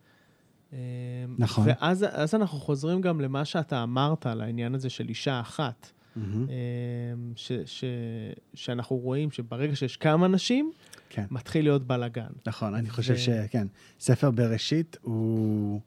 אה, 0.72 0.78
נכון. 1.38 1.64
ואז 1.68 2.04
אז 2.10 2.34
אנחנו 2.34 2.58
חוזרים 2.58 3.00
גם 3.00 3.20
למה 3.20 3.44
שאתה 3.44 3.82
אמרת 3.82 4.26
על 4.26 4.40
העניין 4.40 4.74
הזה 4.74 4.90
של 4.90 5.08
אישה 5.08 5.40
אחת. 5.40 5.90
אה, 6.16 6.22
ש, 7.36 7.52
ש, 7.66 7.84
שאנחנו 8.54 8.96
רואים 8.96 9.30
שברגע 9.30 9.76
שיש 9.76 9.96
כמה 9.96 10.28
נשים, 10.28 10.72
כן, 11.08 11.26
מתחיל 11.30 11.64
להיות 11.64 11.86
בלאגן. 11.86 12.30
נכון, 12.46 12.74
אני 12.74 12.90
חושב 12.90 13.14
ו- 13.14 13.18
שכן. 13.18 13.66
ספר 14.00 14.30
בראשית 14.30 14.96
הוא 15.02 15.80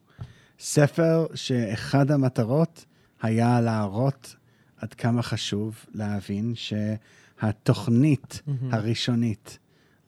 ספר 0.59 1.25
שאחד 1.33 2.11
המטרות 2.11 2.85
היה 3.21 3.61
להראות 3.61 4.35
עד 4.77 4.93
כמה 4.93 5.21
חשוב 5.21 5.85
להבין 5.93 6.53
שהתוכנית 6.55 8.41
מהמם. 8.47 8.73
הראשונית 8.73 9.59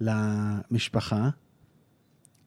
למשפחה, 0.01 1.29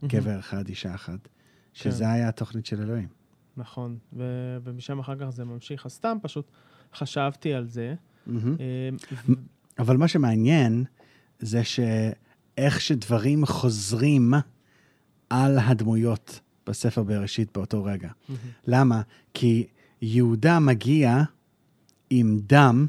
גבר 0.04 0.38
אחד, 0.38 0.68
אישה 0.68 0.94
אחת, 0.94 1.28
שזה 1.72 2.10
היה 2.10 2.28
התוכנית 2.28 2.66
של 2.66 2.80
אלוהים. 2.82 3.08
נכון, 3.56 3.98
ו- 4.12 4.56
ומשם 4.64 4.98
אחר 4.98 5.16
כך 5.20 5.28
זה 5.28 5.44
ממשיך. 5.44 5.86
אז 5.86 5.92
סתם 5.92 6.16
פשוט 6.22 6.50
חשבתי 6.94 7.54
על 7.54 7.66
זה. 7.66 7.94
ו- 8.26 8.56
אבל 9.78 9.96
מה 9.96 10.08
שמעניין 10.08 10.84
זה 11.38 11.62
שאיך 11.64 12.80
שדברים 12.80 13.46
חוזרים 13.46 14.32
על 15.30 15.58
הדמויות 15.58 16.40
בספר 16.66 17.02
בראשית 17.02 17.48
באותו 17.54 17.84
רגע. 17.84 18.08
למה? 18.66 19.02
כי 19.34 19.66
יהודה 20.02 20.58
מגיע 20.58 21.22
עם 22.10 22.38
דם, 22.46 22.86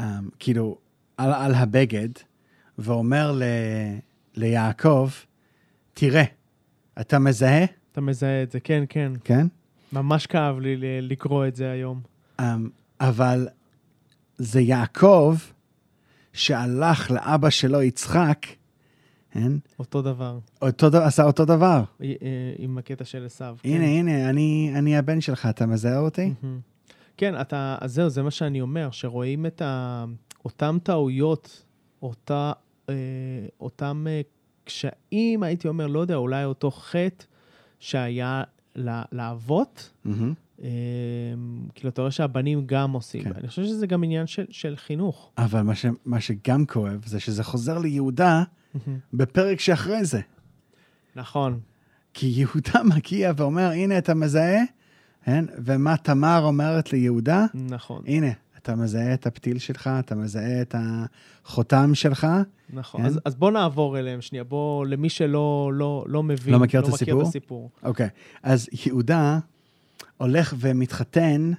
um, 0.00 0.02
כאילו, 0.38 0.78
על, 1.16 1.32
על 1.32 1.54
הבגד, 1.54 2.08
ואומר 2.78 3.32
ל, 3.32 3.42
ליעקב, 4.34 5.08
תראה, 5.94 6.24
אתה 7.00 7.18
מזהה? 7.18 7.64
אתה 7.92 8.00
מזהה 8.00 8.42
את 8.42 8.50
זה, 8.50 8.60
כן, 8.60 8.84
כן. 8.88 9.12
כן? 9.24 9.46
ממש 9.92 10.26
כאב 10.26 10.58
לי 10.58 10.76
לקרוא 11.02 11.46
את 11.46 11.56
זה 11.56 11.70
היום. 11.70 12.00
Um, 12.40 12.42
אבל 13.00 13.48
זה 14.38 14.60
יעקב 14.60 15.36
שהלך 16.32 17.10
לאבא 17.10 17.50
שלו, 17.50 17.82
יצחק, 17.82 18.46
כן? 19.32 19.52
אותו 19.78 20.02
דבר, 20.02 20.38
אותו, 20.62 20.90
ד- 20.90 20.94
עשה 20.94 21.24
אותו 21.24 21.44
דבר. 21.44 21.84
אה, 22.02 22.06
אה, 22.22 22.52
עם 22.58 22.78
הקטע 22.78 23.04
של 23.04 23.24
עשיו. 23.26 23.56
הנה, 23.64 23.78
כן. 23.78 23.82
הנה, 23.84 24.30
אני, 24.30 24.72
אני 24.74 24.96
הבן 24.96 25.20
שלך, 25.20 25.46
אתה 25.50 25.66
מזהה 25.66 25.98
אותי? 25.98 26.32
מהמם. 26.42 26.60
כן, 27.16 27.40
אתה, 27.40 27.76
אז 27.80 27.94
זהו, 27.94 28.08
זה 28.08 28.22
מה 28.22 28.30
שאני 28.30 28.60
אומר, 28.60 28.88
שרואים 28.90 29.46
את 29.46 29.62
ה, 29.62 30.04
אותם 30.44 30.78
טעויות, 30.82 31.64
אותה, 32.02 32.52
אה, 32.88 32.94
אותם 33.60 34.06
אה, 34.08 34.20
קשיים, 34.64 35.42
הייתי 35.42 35.68
אומר, 35.68 35.86
לא 35.86 36.00
יודע, 36.00 36.14
אולי 36.16 36.44
אותו 36.44 36.70
חטא 36.70 37.24
שהיה 37.80 38.42
לאבות, 39.12 39.90
מהמם. 40.04 40.34
אה, 40.62 40.68
כאילו, 41.74 41.90
אתה 41.90 42.00
רואה 42.02 42.10
שהבנים 42.10 42.62
גם 42.66 42.92
עושים. 42.92 43.24
כן. 43.24 43.32
אני 43.38 43.48
חושב 43.48 43.64
שזה 43.64 43.86
גם 43.86 44.04
עניין 44.04 44.26
של, 44.26 44.44
של 44.50 44.74
חינוך. 44.76 45.30
אבל 45.38 45.62
מה, 45.62 45.74
ש, 45.74 45.86
מה 46.04 46.20
שגם 46.20 46.66
כואב 46.66 47.02
זה 47.06 47.20
שזה 47.20 47.44
חוזר 47.44 47.78
ליהודה 47.78 48.42
בפרק 49.12 49.60
שאחרי 49.60 50.04
זה. 50.04 50.20
נכון, 51.16 51.60
כי 52.14 52.26
יהודה 52.26 52.82
מגיע 52.96 53.32
ואומר, 53.36 53.70
הנה, 53.70 53.98
אתה 53.98 54.14
מזהה? 54.14 54.62
כן? 55.24 55.44
ומה 55.64 55.96
תמר 55.96 56.40
אומרת 56.44 56.92
ליהודה? 56.92 57.46
נכון, 57.54 58.02
הנה, 58.06 58.30
אתה 58.58 58.74
מזהה 58.74 59.14
את 59.14 59.26
הפתיל 59.26 59.58
שלך, 59.58 59.90
אתה 59.98 60.14
מזהה 60.14 60.62
את 60.62 60.74
החותם 60.78 61.94
שלך. 61.94 62.26
נכון. 62.72 63.00
כן. 63.00 63.06
אז, 63.06 63.20
אז 63.24 63.34
בוא 63.34 63.50
נעבור 63.50 63.98
אליהם 63.98 64.20
שנייה, 64.20 64.44
בוא, 64.44 64.86
למי 64.86 65.08
שלא 65.08 65.70
לא, 65.74 66.04
לא 66.08 66.22
מבין, 66.22 66.54
לא 66.54 66.60
מכיר 66.60 66.80
את 66.80 66.84
מכיר 66.84 66.94
הסיפור? 66.94 67.22
את 67.22 67.26
הסיפור. 67.26 67.70
אוקיי, 67.82 68.08
אז 68.42 68.68
יהודה 68.86 69.38
הולך 70.16 70.54
ומתחתן 70.58 71.52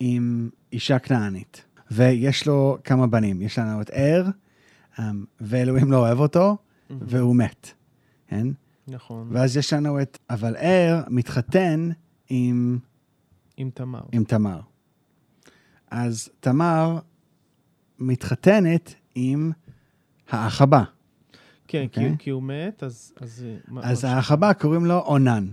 עם 0.00 0.50
אישה 0.72 0.98
כנענית, 0.98 1.64
ויש 1.90 2.46
לו 2.46 2.78
כמה 2.84 3.06
בנים. 3.06 3.42
יש 3.42 3.58
לנו 3.58 3.80
את 3.80 3.90
ער, 3.92 4.24
ואלוהים 5.40 5.90
לא 5.92 5.96
אוהב 5.96 6.18
אותו, 6.20 6.56
והוא 6.90 7.36
מת, 7.36 7.70
כן? 8.28 8.46
נכון, 8.88 9.28
ואז 9.32 9.56
יש 9.56 9.72
לנו 9.72 10.02
את... 10.02 10.18
אבל 10.30 10.56
ער 10.56 11.02
מתחתן 11.08 11.88
עם, 12.28 12.78
עם 13.56 13.70
תמר. 13.74 14.00
עם 14.12 14.24
תמר. 14.24 14.60
אז 15.90 16.28
תמר 16.40 16.98
מתחתנת 17.98 18.94
עם 19.14 19.52
האח 20.30 20.62
הבא. 20.62 20.82
כן, 21.68 21.78
כי, 21.78 21.86
אוקיי. 21.86 22.08
הוא- 22.08 22.16
כי 22.18 22.30
הוא 22.30 22.42
מת, 22.42 22.82
אז... 22.82 23.12
אז, 23.20 23.44
אה, 23.48 23.80
אז 23.82 24.04
מה- 24.04 24.10
האח 24.14 24.32
הבא 24.32 24.52
קוראים 24.52 24.84
לו 24.86 24.98
אונן. 24.98 25.48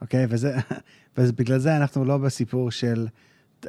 אוקיי? 0.00 0.26
וזה, 0.28 0.56
ובגלל 1.18 1.58
זה 1.58 1.76
אנחנו 1.76 2.04
לא 2.04 2.18
בסיפור 2.18 2.70
של 2.70 3.06
uh, 3.64 3.68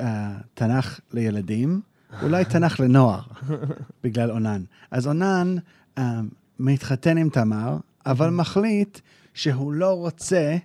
תנ"ך 0.54 1.00
לילדים, 1.14 1.82
אולי 2.22 2.46
תנ"ך 2.46 2.80
לנוער, 2.80 3.22
בגלל 4.04 4.32
אונן. 4.32 4.64
אז 4.92 5.08
אונן 5.08 5.56
um, 6.00 6.02
מתחתן 6.60 7.18
עם 7.18 7.30
תמר, 7.30 7.78
אבל 8.06 8.30
מחליט 8.30 9.00
שהוא 9.34 9.74
לא 9.74 9.94
רוצה 9.94 10.58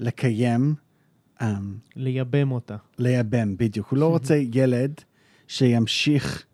לקיים, 0.00 0.74
um, 1.40 1.44
לייבם 1.96 2.52
אותה. 2.52 2.76
לייבם, 2.98 3.56
בדיוק. 3.56 3.88
הוא 3.88 3.98
לא 3.98 4.08
רוצה 4.08 4.34
ילד 4.52 5.00
שימשיך 5.48 6.44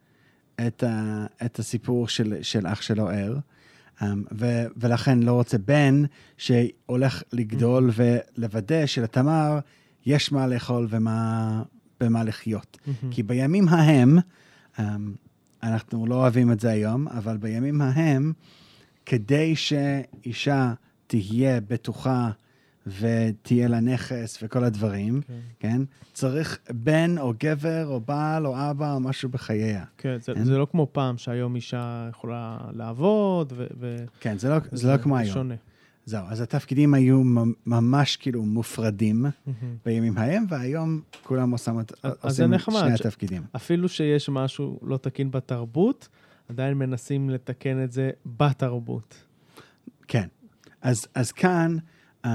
את, 0.66 0.83
ה, 0.83 1.27
את 1.45 1.59
הסיפור 1.59 2.09
של, 2.09 2.37
של 2.42 2.66
אח 2.66 2.83
שלו 2.83 3.09
ער, 3.09 3.38
um, 3.99 4.05
ו, 4.38 4.47
ולכן 4.77 5.23
לא 5.23 5.33
רוצה 5.33 5.59
בן 5.59 6.03
שהולך 6.37 7.23
לגדול 7.33 7.90
ולוודא 7.95 8.87
שלתמר 8.87 9.59
יש 10.07 10.33
מה 10.33 10.47
לאכול 10.47 10.87
ומה, 10.90 11.62
במה 12.03 12.25
לחיות. 12.25 12.79
כי 13.11 13.23
בימים 13.23 13.69
ההם, 13.69 14.19
um, 14.77 14.81
אנחנו 15.62 16.07
לא 16.07 16.15
אוהבים 16.15 16.53
את 16.53 16.61
זה 16.61 16.71
היום, 16.71 17.09
אבל 17.09 17.37
בימים 17.37 17.81
ההם, 17.81 18.33
כדי 19.07 19.57
שאישה 19.57 20.75
תהיה 21.07 21.61
בטוחה 21.61 22.31
ותהיה 22.87 23.69
לה 23.69 23.81
נכס 23.81 24.38
וכל 24.43 24.65
הדברים, 24.65 25.21
כן. 25.27 25.38
כן? 25.61 25.83
צריך 26.12 26.59
בן 26.71 27.19
או 27.19 27.33
גבר 27.41 27.87
או 27.87 28.01
בעל 28.01 28.47
או 28.47 28.71
אבא 28.71 28.93
או 28.93 29.01
משהו 29.01 29.29
בחייה. 29.29 29.85
כן, 29.99 30.17
זה, 30.21 30.35
כן. 30.35 30.45
זה 30.45 30.59
לא 30.59 30.67
כמו 30.71 30.87
פעם 30.93 31.19
שהיום 31.19 31.55
אישה 31.57 32.07
יכולה 32.11 32.59
לעבוד, 32.73 33.53
ו... 33.57 33.67
ו- 33.81 34.05
כן, 34.21 34.38
זה 34.38 34.49
לא, 34.49 34.57
זה 34.73 34.93
לא 34.93 34.97
כמו 34.97 35.17
היום. 35.17 35.35
שונה. 35.35 35.55
זהו, 36.05 36.27
אז 36.29 36.41
התפקידים 36.41 36.95
היו 36.95 37.25
ממ- 37.25 37.53
ממש 37.67 38.17
כאילו 38.17 38.43
מופרדים. 38.45 39.27
בימים 39.85 40.19
ההם, 40.19 40.45
והיום 40.49 41.01
כולם 41.23 41.51
עושים, 41.51 41.81
את- 41.81 41.93
שני 42.71 42.91
התפקידים. 43.07 43.43
אפילו 43.57 43.88
שיש 43.88 44.29
משהו 44.29 44.81
לא 44.83 44.97
תקין 44.97 45.31
בתרבות, 45.31 46.09
עדיין 46.49 46.79
מנסים 46.79 47.31
לתקן 47.31 47.85
את 47.85 47.93
זה 47.93 48.11
בתרבות. 48.27 49.15
כן. 50.09 50.29
אז, 50.83 51.07
אז 51.15 51.33
כאן 51.33 51.77
um, 52.27 52.29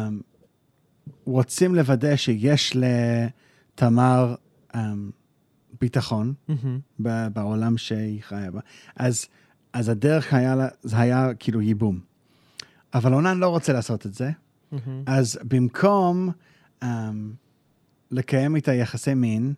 רוצים 1.25 1.75
לוודא 1.75 2.15
שיש 2.15 2.77
לתמר 2.77 4.35
um, 4.73 4.77
ביטחון. 5.81 6.33
ב- 6.99 7.27
בעולם 7.33 7.77
שהיא 7.77 8.21
חיה 8.23 8.51
בה. 8.51 8.59
אז, 8.95 9.25
אז 9.73 9.89
הדרך 9.89 10.33
היה, 10.33 10.55
זה 10.83 10.97
היה 10.99 11.33
כאילו 11.39 11.61
ייבום. 11.61 11.99
אבל 12.93 13.13
אונן 13.13 13.37
לא 13.37 13.47
רוצה 13.47 13.73
לעשות 13.73 14.05
את 14.05 14.13
זה, 14.13 14.31
מהמם. 14.71 15.03
אז 15.05 15.39
במקום 15.43 16.29
um, 16.83 16.85
לקיים 18.11 18.55
איתה 18.55 18.73
יחסי 18.73 19.13
מין, 19.13 19.53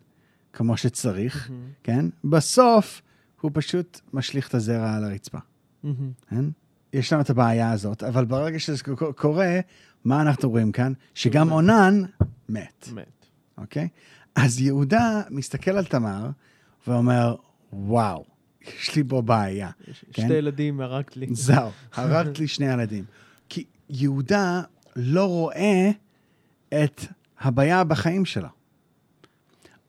כמו 0.52 0.76
שצריך, 0.76 1.50
כן? 1.82 2.06
בסוף 2.24 3.02
הוא 3.40 3.50
פשוט 3.54 4.00
משליך 4.12 4.48
את 4.48 4.54
הזרע 4.54 4.94
על 4.94 5.04
הרצפה, 5.04 5.38
מהמם. 5.82 6.12
כן? 6.30 6.44
יש 6.92 7.12
לנו 7.12 7.22
את 7.22 7.30
הבעיה 7.30 7.72
הזאת, 7.72 8.02
אבל 8.02 8.24
ברגע 8.24 8.58
שזה 8.58 8.82
קורה, 9.16 9.60
מה 10.04 10.22
אנחנו 10.22 10.50
רואים 10.50 10.72
כאן? 10.72 10.92
שגם. 11.14 11.52
אונן 11.52 12.02
מת, 12.48 12.88
מת. 12.94 13.26
אוקיי? 13.58 13.88
אז 14.34 14.60
יהודה 14.60 15.22
מסתכל 15.30 15.70
על 15.70 15.84
תמר 15.84 16.30
ואומר, 16.86 17.34
וואו, 17.72 18.24
יש 18.80 18.96
לי 18.96 19.02
פה 19.08 19.22
בעיה. 19.22 19.70
יש- 19.88 20.04
כן? 20.12 20.22
שתי 20.22 20.32
ילדים, 20.34 20.80
הרגת 20.80 21.16
לי. 21.16 21.26
זהו, 21.30 21.70
הרגת 21.94 22.38
לי 22.38 22.48
שני 22.48 22.72
ילדים. 22.72 23.04
כי 23.48 23.64
יהודה 23.90 24.62
לא 24.96 25.24
רואה 25.26 25.90
את 26.68 27.04
הבעיה 27.40 27.84
בחיים 27.84 28.24
שלו. 28.24 28.48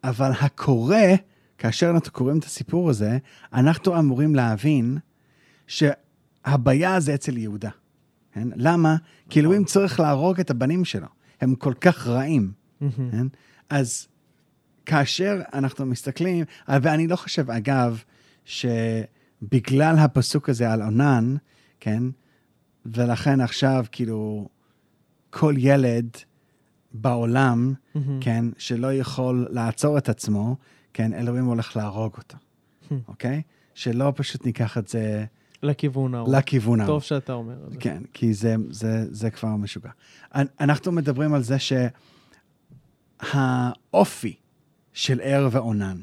אבל 0.04 0.32
הקורא, 0.42 0.96
כאשר 1.58 1.90
אנחנו 1.90 2.12
קוראים 2.12 2.38
את 2.40 2.44
הסיפור 2.44 2.90
הזה, 2.90 3.18
אנחנו 3.54 4.00
אמורים 4.00 4.36
להבין 4.36 4.98
שהבעיה 5.68 7.00
זה 7.00 7.14
אצל 7.16 7.38
יהודה. 7.38 7.70
כן? 8.34 8.48
למה? 8.56 8.96
כי 9.30 9.40
אלוהים 9.40 9.64
צריך 9.64 10.00
להרוג 10.00 10.40
את 10.40 10.50
הבנים 10.52 10.86
שלו. 10.86 11.08
הם 11.42 11.56
כל 11.56 11.74
כך 11.82 12.08
רעים. 12.08 12.52
כן? 12.80 13.28
אז 13.70 14.08
כאשר 14.86 15.42
אנחנו 15.54 15.86
מסתכלים, 15.86 16.46
ואני 16.68 17.08
לא 17.08 17.16
חושב, 17.16 17.52
אגב, 17.52 18.04
שבגלל 18.46 19.96
הפסוק 20.00 20.50
הזה 20.50 20.72
על 20.74 20.82
עונן, 20.82 21.36
כן, 21.80 22.04
ולכן 22.86 23.42
עכשיו, 23.42 23.86
כאילו, 23.92 24.48
כל 25.30 25.54
ילד 25.58 26.10
בעולם, 26.94 27.74
מהמם. 27.96 28.20
כן, 28.22 28.46
שלא 28.58 28.94
יכול 28.94 29.48
לעצור 29.52 29.98
את 29.98 30.10
עצמו, 30.10 30.56
כן, 30.94 31.14
אלוהים 31.14 31.46
הולך 31.46 31.78
להרוג 31.78 32.14
אותו, 32.18 32.38
אוקיי? 33.08 33.42
שלא 33.74 34.14
פשוט 34.16 34.46
ניקח 34.46 34.78
את 34.78 34.88
זה 34.88 35.26
לכיוון 35.64 36.16
ההוא. 36.16 36.36
לכיוון 36.36 36.82
ההוא. 36.82 36.88
טוב 36.94 37.04
שאתה 37.04 37.34
אומר 37.34 37.66
את 37.68 37.72
זה. 37.74 37.78
כן, 37.80 38.04
כי 38.14 38.34
זה, 38.34 38.56
זה, 38.70 39.06
זה 39.14 39.30
כבר 39.30 39.56
משוגע. 39.56 39.90
אנ- 40.36 40.46
אנחנו 40.60 40.92
מדברים 40.92 41.34
על 41.34 41.44
זה 41.44 41.58
שהאופי 43.20 44.36
של 44.94 45.20
ער 45.24 45.50
ועונן, 45.52 46.02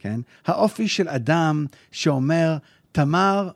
כן? 0.00 0.20
האופי 0.46 0.88
של 0.88 1.08
אדם 1.08 1.66
שאומר, 1.92 2.56
תמר, 2.92 3.50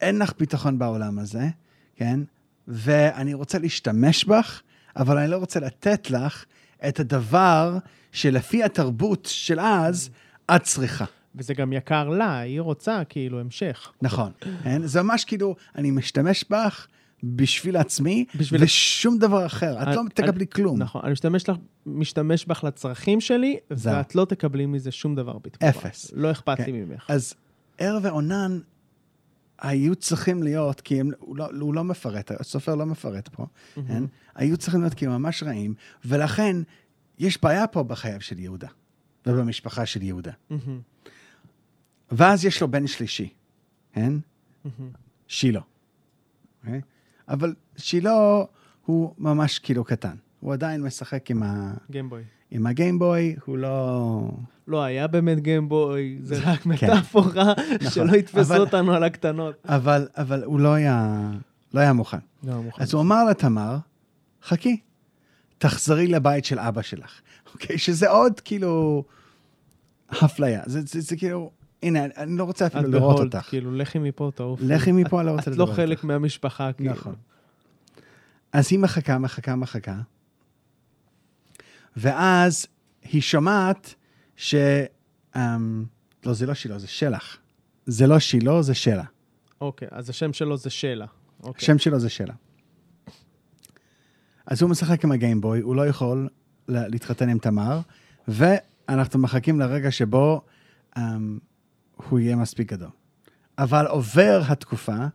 אין 0.00 0.18
לך 0.18 0.32
ביטחון 0.38 0.78
בעולם 0.78 1.18
הזה, 1.18 1.48
כן? 1.96 2.20
ואני 2.68 3.34
רוצה 3.34 3.58
להשתמש 3.58 4.24
בך, 4.24 4.62
אבל 4.96 5.18
אני 5.18 5.30
לא 5.30 5.36
רוצה 5.36 5.60
לתת 5.60 6.10
לך 6.10 6.44
את 6.88 7.00
הדבר 7.00 7.78
שלפי 8.12 8.64
התרבות 8.64 9.28
של 9.30 9.60
אז, 9.60 10.10
את 10.56 10.62
צריכה. 10.62 11.04
וזה 11.34 11.54
גם 11.54 11.72
יקר 11.72 12.08
לה, 12.08 12.38
היא 12.38 12.60
רוצה 12.60 13.02
כאילו 13.08 13.40
המשך. 13.40 13.92
נכון. 14.02 14.32
כן? 14.62 14.86
זה 14.86 15.02
ממש 15.02 15.24
כאילו, 15.24 15.56
אני 15.76 15.90
משתמש 15.90 16.44
בך 16.50 16.86
בשביל 17.24 17.76
עצמי, 17.76 18.24
בשביל- 18.38 18.62
ושום 18.64 19.18
דבר 19.18 19.46
אחר. 19.46 19.82
את 19.82 19.86
לא 19.96 20.00
אני- 20.00 20.10
תקבלי 20.10 20.46
כלום. 20.46 20.78
נכון, 20.78 21.02
אני 21.04 21.12
משתמש, 21.12 21.48
לך, 21.48 21.56
משתמש 21.86 22.46
בך 22.46 22.64
לצרכים 22.64 23.20
שלי, 23.20 23.56
זהו. 23.70 23.94
ואת 23.96 24.14
לא 24.14 24.24
תקבלי 24.24 24.66
מזה 24.66 24.90
שום 24.90 25.14
דבר 25.14 25.38
בתמורה. 25.38 25.70
אפס. 25.74 26.10
לא 26.14 26.30
אכפת 26.30 26.56
כן. 26.56 26.64
לי 26.64 26.72
ממך. 26.72 27.10
אז 27.10 27.34
ער 27.78 27.98
ועונן 28.02 28.58
היו 29.58 29.94
צריכים 29.94 30.42
להיות, 30.42 30.80
כי 30.80 31.00
הם, 31.00 31.10
הוא, 31.18 31.36
לא, 31.36 31.48
הוא 31.60 31.74
לא 31.74 31.84
מפרט, 31.84 32.30
הסופר 32.40 32.74
לא 32.74 32.86
מפרט 32.86 33.28
פה, 33.28 33.46
כן? 33.74 34.02
היו 34.34 34.56
צריכים 34.56 34.80
להיות 34.80 34.94
כאילו 34.94 35.18
ממש 35.18 35.42
רעים, 35.42 35.74
ולכן 36.04 36.56
יש 37.18 37.42
בעיה 37.42 37.66
פה 37.66 37.82
בחייו 37.82 38.20
של 38.20 38.38
יהודה, 38.38 38.68
ובמשפחה 39.26 39.86
של 39.86 40.02
יהודה. 40.02 40.32
מהמם. 40.50 40.80
ואז 42.12 42.44
יש 42.44 42.60
לו 42.60 42.68
בן 42.70 42.86
שלישי, 42.86 43.28
כן? 43.92 44.12
מהמם. 44.64 44.90
שילה. 45.28 45.60
אוקיי? 46.64 46.80
אבל 47.30 47.54
שילה 47.76 48.12
הוא 48.84 49.14
ממש 49.18 49.58
כאילו 49.58 49.84
קטן. 49.84 50.14
הוא 50.40 50.52
עדיין 50.52 50.82
משחק 50.82 51.30
עם, 51.30 51.42
ה... 51.42 51.74
גיימבוי. 51.90 52.22
עם 52.50 52.66
הגיימבוי, 52.66 53.36
הוא 53.44 53.58
לא... 53.58 54.30
לא 54.68 54.82
היה 54.82 55.06
באמת 55.06 55.40
גיימבוי, 55.40 56.18
זה 56.22 56.40
רק 56.44 56.60
כן. 56.60 56.70
מטאפורה, 56.70 57.52
שלא 57.94 58.16
יתפסו 58.16 58.56
אותנו 58.56 58.92
על 58.92 59.04
הקטנות. 59.04 59.54
אבל, 59.64 60.08
אבל 60.16 60.44
הוא 60.44 60.60
לא 60.60 60.74
היה, 60.74 61.30
לא 61.74 61.80
היה 61.80 61.92
מוכן. 61.92 62.18
לא, 62.42 62.62
מוכן. 62.62 62.82
אז 62.82 62.94
הוא 62.94 63.02
אמר 63.02 63.24
לתמר, 63.24 63.76
חכי, 64.42 64.80
תחזרי 65.58 66.06
לבית 66.06 66.44
של 66.44 66.58
אבא 66.58 66.82
שלך. 66.82 67.20
אוקיי? 67.54 67.78
שזה 67.78 68.10
עוד 68.10 68.40
כאילו 68.40 69.04
אפליה. 70.24 70.62
זה, 70.66 70.80
זה, 70.80 71.00
זה 71.00 71.16
כאילו, 71.16 71.50
הנה, 71.82 72.04
אני- 72.16 72.36
לא 72.38 72.44
רוצה 72.44 72.66
אפילו 72.66 72.82
את 72.88 72.88
לראות 72.88 73.16
בהולד, 73.16 73.34
אותך. 73.36 73.48
כאילו, 73.48 73.76
לכי 73.76 73.98
מפה, 73.98 74.30
תעופי. 74.34 74.64
לכי 74.64 74.92
מפה, 74.92 75.20
אני 75.20 75.26
לא 75.26 75.32
רוצה 75.32 75.42
את 75.42 75.46
לדבר 75.48 75.64
לא 75.64 75.70
איתך. 75.70 75.76
חלק 75.80 76.04
מהמשפחה, 76.04 76.72
כאילו. 76.72 76.90
נכון. 76.92 77.14
אז 78.52 78.68
היא 78.70 78.78
מחכה, 78.78 79.18
מחכה, 79.18 79.56
מחכה, 79.56 79.96
ואז 81.96 82.66
היא 83.02 83.20
שומעת 83.22 83.94
ש... 84.36 84.54
אמ, 85.36 85.84
לא, 86.26 86.32
זה 86.32 86.46
לא 86.46 86.54
שילה, 86.54 86.78
זה 86.78 86.86
שלח. 86.86 87.36
זה 87.86 88.06
לא 88.06 88.18
שילה, 88.18 88.62
זה 88.62 88.74
שלה. 88.74 89.04
אוקיי, 89.60 89.88
אז 89.90 90.10
השם 90.10 90.32
שלו 90.32 90.56
זה 90.56 90.70
שלה. 90.70 91.06
אוקיי. 91.42 91.62
השם 91.64 91.78
שלו 91.78 91.98
זה 92.00 92.08
שלה. 92.08 92.34
אז 94.46 94.62
הוא 94.62 94.70
משחק 94.70 95.04
עם 95.04 95.12
הגיימבוי, 95.12 95.60
הוא 95.60 95.76
לא 95.76 95.86
יכול 95.86 96.28
לה- 96.68 96.88
להתחתן 96.88 97.28
עם 97.28 97.38
תמר, 97.38 97.80
ואנחנו 98.28 99.18
מחכים 99.20 99.60
לרגע 99.60 99.90
שבו 99.90 100.42
אמ, 100.98 101.38
הוא 102.08 102.18
יהיה 102.18 102.36
מספיק 102.36 102.72
גדול. 102.72 102.90
אבל 103.58 103.86
עובר 103.86 104.42
התקופה, 104.48 105.06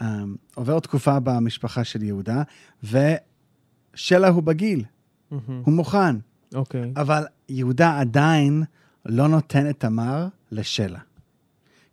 אמ, 0.00 0.36
עובר 0.54 0.78
תקופה 0.80 1.20
במשפחה 1.20 1.84
של 1.84 2.02
יהודה, 2.02 2.42
ושלה 2.82 4.28
הוא 4.28 4.42
בגיל, 4.42 4.84
מהמם. 5.30 5.62
הוא 5.64 5.74
מוכן, 5.74 6.16
אוקיי. 6.54 6.92
אבל 6.96 7.24
יהודה 7.48 8.00
עדיין 8.00 8.64
לא 9.06 9.28
נותן 9.28 9.70
את 9.70 9.80
תמר 9.80 10.28
לשלה. 10.50 11.00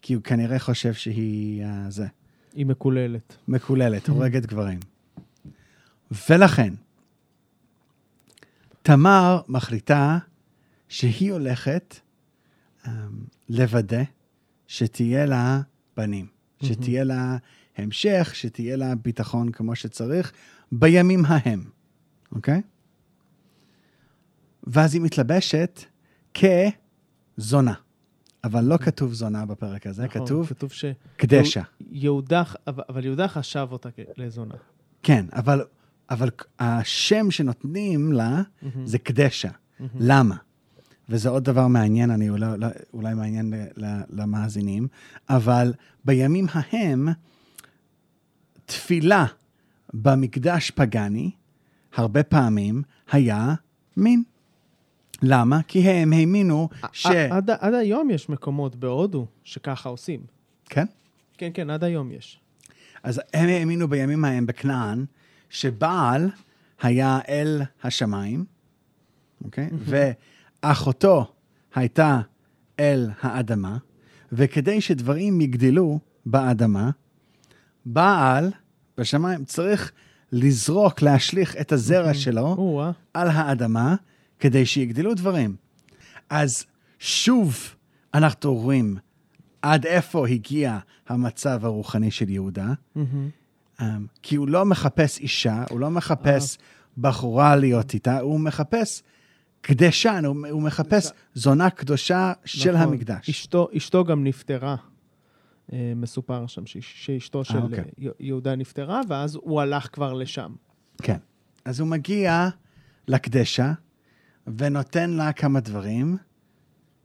כי 0.02 0.14
הוא 0.14 0.24
כנראה 0.24 0.60
חושב 0.60 0.94
שהיא 0.94 1.66
uh, 1.66 1.68
זה. 1.90 2.08
היא 2.54 2.66
מקוללת. 2.66 3.38
מקוללת, 3.48 4.10
הורגת 4.10 4.46
גברים. 4.46 4.80
ולכן, 6.30 6.74
תמר 8.82 9.42
מחליטה 9.48 10.18
שהיא 10.90 11.32
הולכת 11.34 11.96
לוודא 13.50 14.04
שתהיה 14.68 15.26
לה 15.26 15.62
בנים, 15.98 16.28
שתהיה 16.64 17.04
לה 17.04 17.38
המשך, 17.78 18.32
שתהיה 18.34 18.76
לה 18.76 18.96
ביטחון 18.96 19.52
כמו 19.52 19.76
שצריך, 19.76 20.32
בימים 20.72 21.26
ההם, 21.26 21.64
אוקיי? 22.32 22.62
ואז 24.64 24.94
היא 24.94 25.02
מתלבשת 25.02 25.82
כזונה. 26.34 27.74
אבל 28.44 28.64
לא 28.64 28.78
כתוב 28.78 29.14
זונה 29.14 29.46
בפרק 29.46 29.88
הזה, 29.88 30.06
נכון, 30.06 30.26
כתוב 30.26 30.48
כתוב 30.48 30.72
ש... 30.72 30.86
קדשה. 31.16 31.62
יהודה, 31.92 32.44
אבל 32.68 33.06
יהודה 33.06 33.28
חשב 33.28 33.68
אותה 33.72 33.90
לזונה. 34.18 34.56
כן, 35.04 35.26
אבל, 35.34 35.62
אבל 36.10 36.30
השם 36.60 37.32
שנותנים 37.32 38.12
לה 38.12 38.42
מהמם. 38.62 38.86
זה 38.86 38.98
קדשה. 39.00 39.50
למה? 40.00 40.36
וזה 41.10 41.30
עוד 41.30 41.44
דבר 41.44 41.68
מעניין, 41.68 42.12
אני 42.12 42.30
אולי, 42.30 42.46
אולי- 42.94 43.14
מעניין 43.14 43.54
ל- 43.54 43.86
ל- 43.86 44.02
למאזינים, 44.10 44.88
אבל 45.30 45.74
בימים 46.06 46.46
ההם, 46.54 47.08
תפילה 48.66 49.26
במקדש 49.94 50.72
פגאני, 50.72 51.32
הרבה 51.96 52.24
פעמים 52.24 52.82
היה 53.12 53.54
מין. 53.98 54.24
למה? 55.22 55.60
כי 55.68 55.90
הם 55.90 56.14
האמינו 56.14 56.70
ש... 56.92 57.06
עד, 57.06 57.50
עד 57.50 57.74
היום 57.74 58.10
יש 58.10 58.30
מקומות 58.30 58.76
בהודו 58.76 59.28
שככה 59.44 59.90
עושים. 59.90 60.20
כן? 60.70 60.86
כן, 61.38 61.50
כן, 61.54 61.70
עד 61.70 61.84
היום 61.84 62.12
יש. 62.12 62.40
אז 63.04 63.22
הם 63.34 63.50
האמינו 63.50 63.88
בימים 63.88 64.26
ההם 64.26 64.46
בכנען, 64.46 65.06
שבעל 65.50 66.30
היה 66.82 67.20
אל 67.30 67.62
השמיים, 67.84 68.46
אוקיי? 69.46 69.70
ואחותו 70.66 71.34
הייתה 71.76 72.22
אל 72.80 73.10
האדמה, 73.22 73.78
וכדי 74.32 74.82
שדברים 74.82 75.42
יגדלו 75.42 76.00
באדמה, 76.26 76.90
בעל 77.86 78.52
בשמיים 78.98 79.46
צריך 79.46 79.92
לזרוק, 80.32 81.02
להשליך 81.02 81.56
את 81.58 81.72
הזרע 81.72 82.14
שלו 82.14 82.56
או-אה. 82.58 82.92
על 83.14 83.28
האדמה, 83.28 83.96
כדי 84.40 84.66
שיגדלו 84.66 85.14
דברים. 85.14 85.56
אז 86.30 86.66
שוב 87.00 87.58
אנחנו 88.14 88.56
רואים 88.56 88.98
עד 89.62 89.86
איפה 89.86 90.28
הגיע 90.28 90.80
המצב 91.08 91.66
הרוחני 91.66 92.12
של 92.12 92.30
יהודה, 92.30 92.74
um, 92.98 93.84
כי 94.24 94.36
הוא 94.36 94.48
לא 94.48 94.66
מחפש 94.66 95.20
אישה, 95.20 95.64
הוא 95.70 95.80
לא 95.80 95.90
מחפש 95.90 96.58
בחורה 96.98 97.56
להיות 97.56 97.94
איתה, 97.94 98.20
הוא 98.20 98.40
מחפש 98.40 99.04
קדשן, 99.62 100.24
הוא, 100.26 100.48
הוא 100.50 100.62
מחפש 100.62 101.12
זונה 101.34 101.70
קדושה 101.70 102.34
של 102.46 102.72
נכון. 102.76 102.88
המקדש. 102.94 103.30
אשתו, 103.30 103.68
אשתו 103.78 104.04
גם 104.04 104.24
נפטרה. 104.24 104.76
אה, 105.74 105.94
מסופר 105.96 106.48
שם 106.48 106.66
שאש- 106.66 107.06
שאשתו 107.06 107.44
של 107.44 107.58
אוקיי. 107.58 107.80
אה, 107.80 107.84
י- 108.00 108.28
יהודה 108.28 108.56
נפטרה, 108.56 109.02
ואז 109.10 109.36
הוא 109.36 109.62
הלך 109.62 109.88
כבר 109.94 110.14
לשם. 110.14 110.52
כן. 111.02 111.18
אז 111.66 111.80
הוא 111.80 111.88
מגיע 111.88 112.50
לקדשה 113.08 113.74
ונותן 114.58 115.10
לה 115.10 115.34
כמה 115.34 115.60
דברים. 115.60 116.18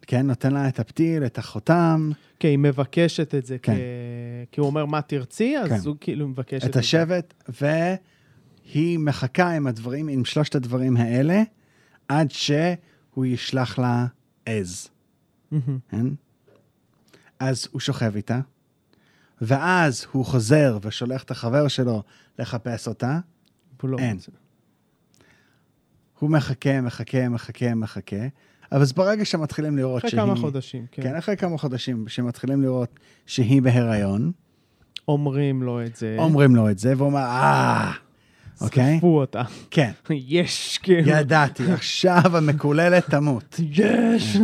כן, 0.02 0.26
נותן 0.26 0.52
לה 0.52 0.68
את 0.68 0.80
הפתיל, 0.80 1.26
את 1.26 1.38
החותם, 1.38 2.10
כי 2.40 2.46
היא 2.48 2.58
מבקשת 2.58 3.34
את 3.34 3.46
זה, 3.46 3.58
כן. 3.58 3.74
כ... 3.74 3.76
כי 4.52 4.60
הוא 4.60 4.66
אומר, 4.68 4.84
מה 4.86 5.02
תרצי? 5.02 5.58
אז 5.58 5.68
כן. 5.68 5.88
הוא 5.88 5.96
כאילו 6.00 6.28
מבקש 6.28 6.64
את, 6.64 6.70
את 6.70 6.76
השבט, 6.76 7.34
והיא 7.48 8.98
מחכה 8.98 9.50
עם 9.50 9.66
הדברים, 9.66 10.08
עם 10.08 10.24
שלושת 10.24 10.54
הדברים 10.54 10.96
האלה, 10.96 11.42
עד 12.08 12.30
שהוא 12.30 13.24
ישלח 13.24 13.78
לה 13.78 14.06
עז. 14.46 14.88
כן? 15.88 16.06
אז 17.38 17.68
הוא 17.72 17.80
שוכב 17.80 18.16
איתה, 18.16 18.40
ואז 19.40 20.06
הוא 20.12 20.24
חוזר 20.24 20.78
ושולח 20.82 21.22
את 21.22 21.30
החבר 21.30 21.68
שלו 21.68 22.02
לחפש 22.38 22.88
אותה. 22.88 23.18
לא 23.84 23.98
אין. 23.98 24.16
רוצה. 24.16 24.32
הוא 26.18 26.30
מחכה, 26.30 26.80
מחכה, 26.80 27.28
מחכה, 27.28 27.74
מחכה, 27.74 28.26
אבל 28.72 28.80
אז 28.80 28.92
ברגע 28.92 29.24
שמתחילים 29.24 29.76
לראות 29.76 29.98
אחרי 29.98 30.10
שהיא... 30.10 30.20
כמה 30.20 30.36
חודשים, 30.36 30.86
כן. 30.92 31.02
כן, 31.02 31.16
אחרי 31.16 31.36
כמה 31.36 31.58
חודשים, 31.58 32.08
שמתחילים 32.08 32.62
לראות 32.62 33.00
שהיא 33.26 33.62
בהיריון, 33.62 34.32
אומרים 35.08 35.62
לו 35.62 35.84
את 35.84 35.96
זה. 35.96 36.16
אומרים 36.18 36.56
לו 36.56 36.70
את 36.70 36.78
זה, 36.78 36.94
והוא 36.96 37.06
אומר, 37.06 37.20
אה, 37.20 37.92
אוקיי? 38.60 38.94
שרפו 38.94 39.20
אותה. 39.20 39.42
כן, 39.70 39.90
יש, 40.10 40.78
כאילו. 40.82 41.08
ידעתי, 41.08 41.72
עכשיו 41.72 42.36
המקוללת 42.36 43.10
תמות. 43.10 43.60
יש. 43.70 44.36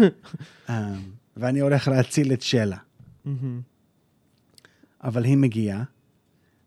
אה, 0.69 0.95
ואני 1.37 1.61
הולך 1.61 1.89
להציל 1.89 2.33
את 2.33 2.43
שלה. 2.43 2.77
אבל 5.05 5.25
היא 5.25 5.37
מגיעה, 5.37 5.83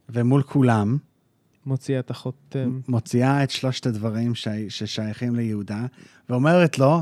ומול 0.10 0.42
כולם, 0.42 0.98
מוציאה 1.66 2.00
את 2.00 2.12
החותם. 2.12 2.80
מוציאה 2.88 3.44
את 3.44 3.52
שלושת 3.52 3.86
הדברים 3.86 4.36
ש... 4.36 4.48
ששייכים 4.70 5.36
ליהודה, 5.36 5.86
ואומרת 6.30 6.80
לו, 6.80 7.02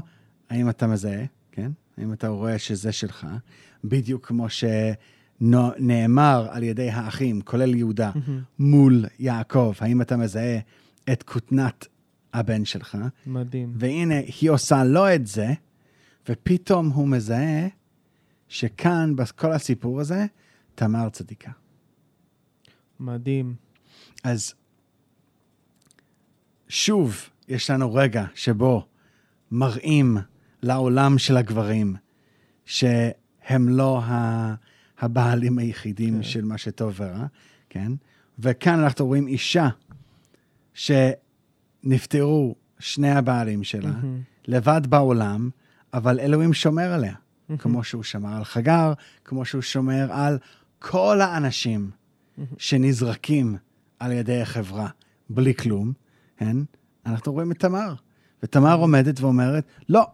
האם 0.50 0.70
אתה 0.70 0.88
מזהה, 0.88 1.26
כן? 1.52 1.72
האם 1.98 2.14
אתה 2.14 2.28
רואה 2.28 2.60
שזה 2.60 2.92
שלך? 2.92 3.28
בדיוק 3.84 4.28
כמו 4.28 4.50
שנאמר 5.44 6.48
על 6.52 6.64
ידי 6.64 6.90
האחים, 6.90 7.42
כולל 7.42 7.76
יהודה, 7.76 8.12
מהמם. 8.16 8.42
מול 8.60 9.06
יעקב, 9.20 9.74
האם 9.80 10.02
אתה 10.02 10.18
מזהה 10.18 10.60
את 11.12 11.24
כותנת 11.24 11.88
הבן 12.34 12.66
שלך? 12.66 12.98
מדהים. 13.28 13.74
והנה, 13.76 14.16
היא 14.42 14.50
עושה 14.50 14.84
לו 14.84 15.14
את 15.16 15.28
זה, 15.28 15.54
ופתאום 16.30 16.90
הוא 16.90 17.08
מזהה 17.08 17.68
שכאן, 18.48 19.16
בכל 19.16 19.52
הסיפור 19.52 20.00
הזה, 20.00 20.26
תמר 20.76 21.10
צדיקה. 21.10 21.52
מדהים. 23.00 23.56
אז 24.24 24.54
שוב, 26.68 27.30
יש 27.48 27.70
לנו 27.70 27.94
רגע 27.94 28.26
שבו 28.36 28.86
מראים 29.52 30.18
לעולם 30.62 31.18
של 31.18 31.38
הגברים 31.38 31.96
שהם 32.66 33.70
לא 33.70 34.02
ה- 34.04 34.56
הבעלים 35.04 35.58
היחידים 35.58 36.16
כן. 36.16 36.24
של 36.24 36.46
מה 36.46 36.58
שטוב 36.58 36.94
ורע, 36.98 37.26
כן? 37.70 37.92
וכאן 38.40 38.80
אנחנו 38.80 39.06
רואים 39.06 39.28
אישה 39.28 39.70
שנפטרו 40.74 42.56
שני 42.80 43.12
הבעלים 43.12 43.64
שלה, 43.64 43.92
מהמם. 43.92 44.22
לבד 44.48 44.82
בעולם, 44.90 45.50
אבל 45.94 46.20
אלוהים 46.20 46.54
שומר 46.54 46.94
עליה. 46.94 47.14
מהמם. 47.50 47.58
כמו 47.58 47.84
שהוא 47.84 48.04
שמר 48.04 48.36
על 48.38 48.44
חגר, 48.44 48.94
כמו 49.26 49.46
שהוא 49.46 49.62
שומר 49.62 50.08
על 50.12 50.38
כל 50.80 51.22
האנשים 51.22 51.92
מהמם. 52.38 52.50
שנזרקים 52.58 53.58
על 54.00 54.12
ידי 54.12 54.42
החברה 54.42 54.90
בלי 55.30 55.56
כלום, 55.56 55.94
כן? 56.38 56.58
אנחנו 57.06 57.34
רואים 57.34 57.52
את 57.52 57.60
תמר. 57.60 57.94
ותמר 58.44 58.76
עומדת 58.76 59.22
ואומרת, 59.22 59.66
לא, 59.90 60.08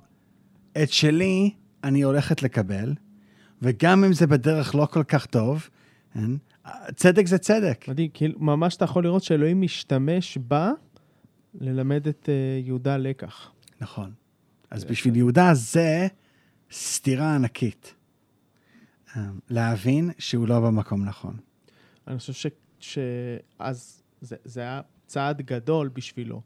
את 0.83 0.91
שלי 0.91 1.51
אני 1.83 2.01
הולכת 2.01 2.43
לקבל, 2.43 2.93
וגם 3.61 4.03
אם 4.03 4.13
זה 4.13 4.27
בדרך 4.27 4.75
לא 4.75 4.85
כל 4.85 5.03
כך 5.03 5.25
טוב, 5.25 5.69
כן? 6.13 6.31
צדק 6.95 7.27
זה 7.27 7.37
צדק. 7.37 7.85
מדהים, 7.87 8.09
כאילו, 8.13 8.39
ממש 8.39 8.75
אתה 8.75 8.85
יכול 8.85 9.03
לראות 9.03 9.23
שאלוהים 9.23 9.61
משתמש 9.61 10.37
בה 10.37 10.71
ללמד 11.61 12.07
את 12.07 12.29
אה, 12.29 12.33
יהודה 12.63 12.97
לקח. 12.97 13.51
נכון. 13.81 14.11
אז. 14.71 14.83
בשביל 14.85 15.15
יהודה 15.15 15.53
זה 15.53 16.07
סתירה 16.71 17.35
ענקית. 17.35 17.93
אה, 19.17 19.21
להבין 19.49 20.11
שהוא 20.19 20.47
לא 20.47 20.59
במקום 20.59 21.05
נכון. 21.05 21.37
אני 22.07 22.17
חושב 22.19 22.33
ש- 22.33 22.47
שאז 22.79 24.03
זה, 24.21 24.35
זה 24.45 24.61
היה 24.61 24.81
צעד 25.07 25.41
גדול 25.41 25.87
בשבילו, 25.93 26.41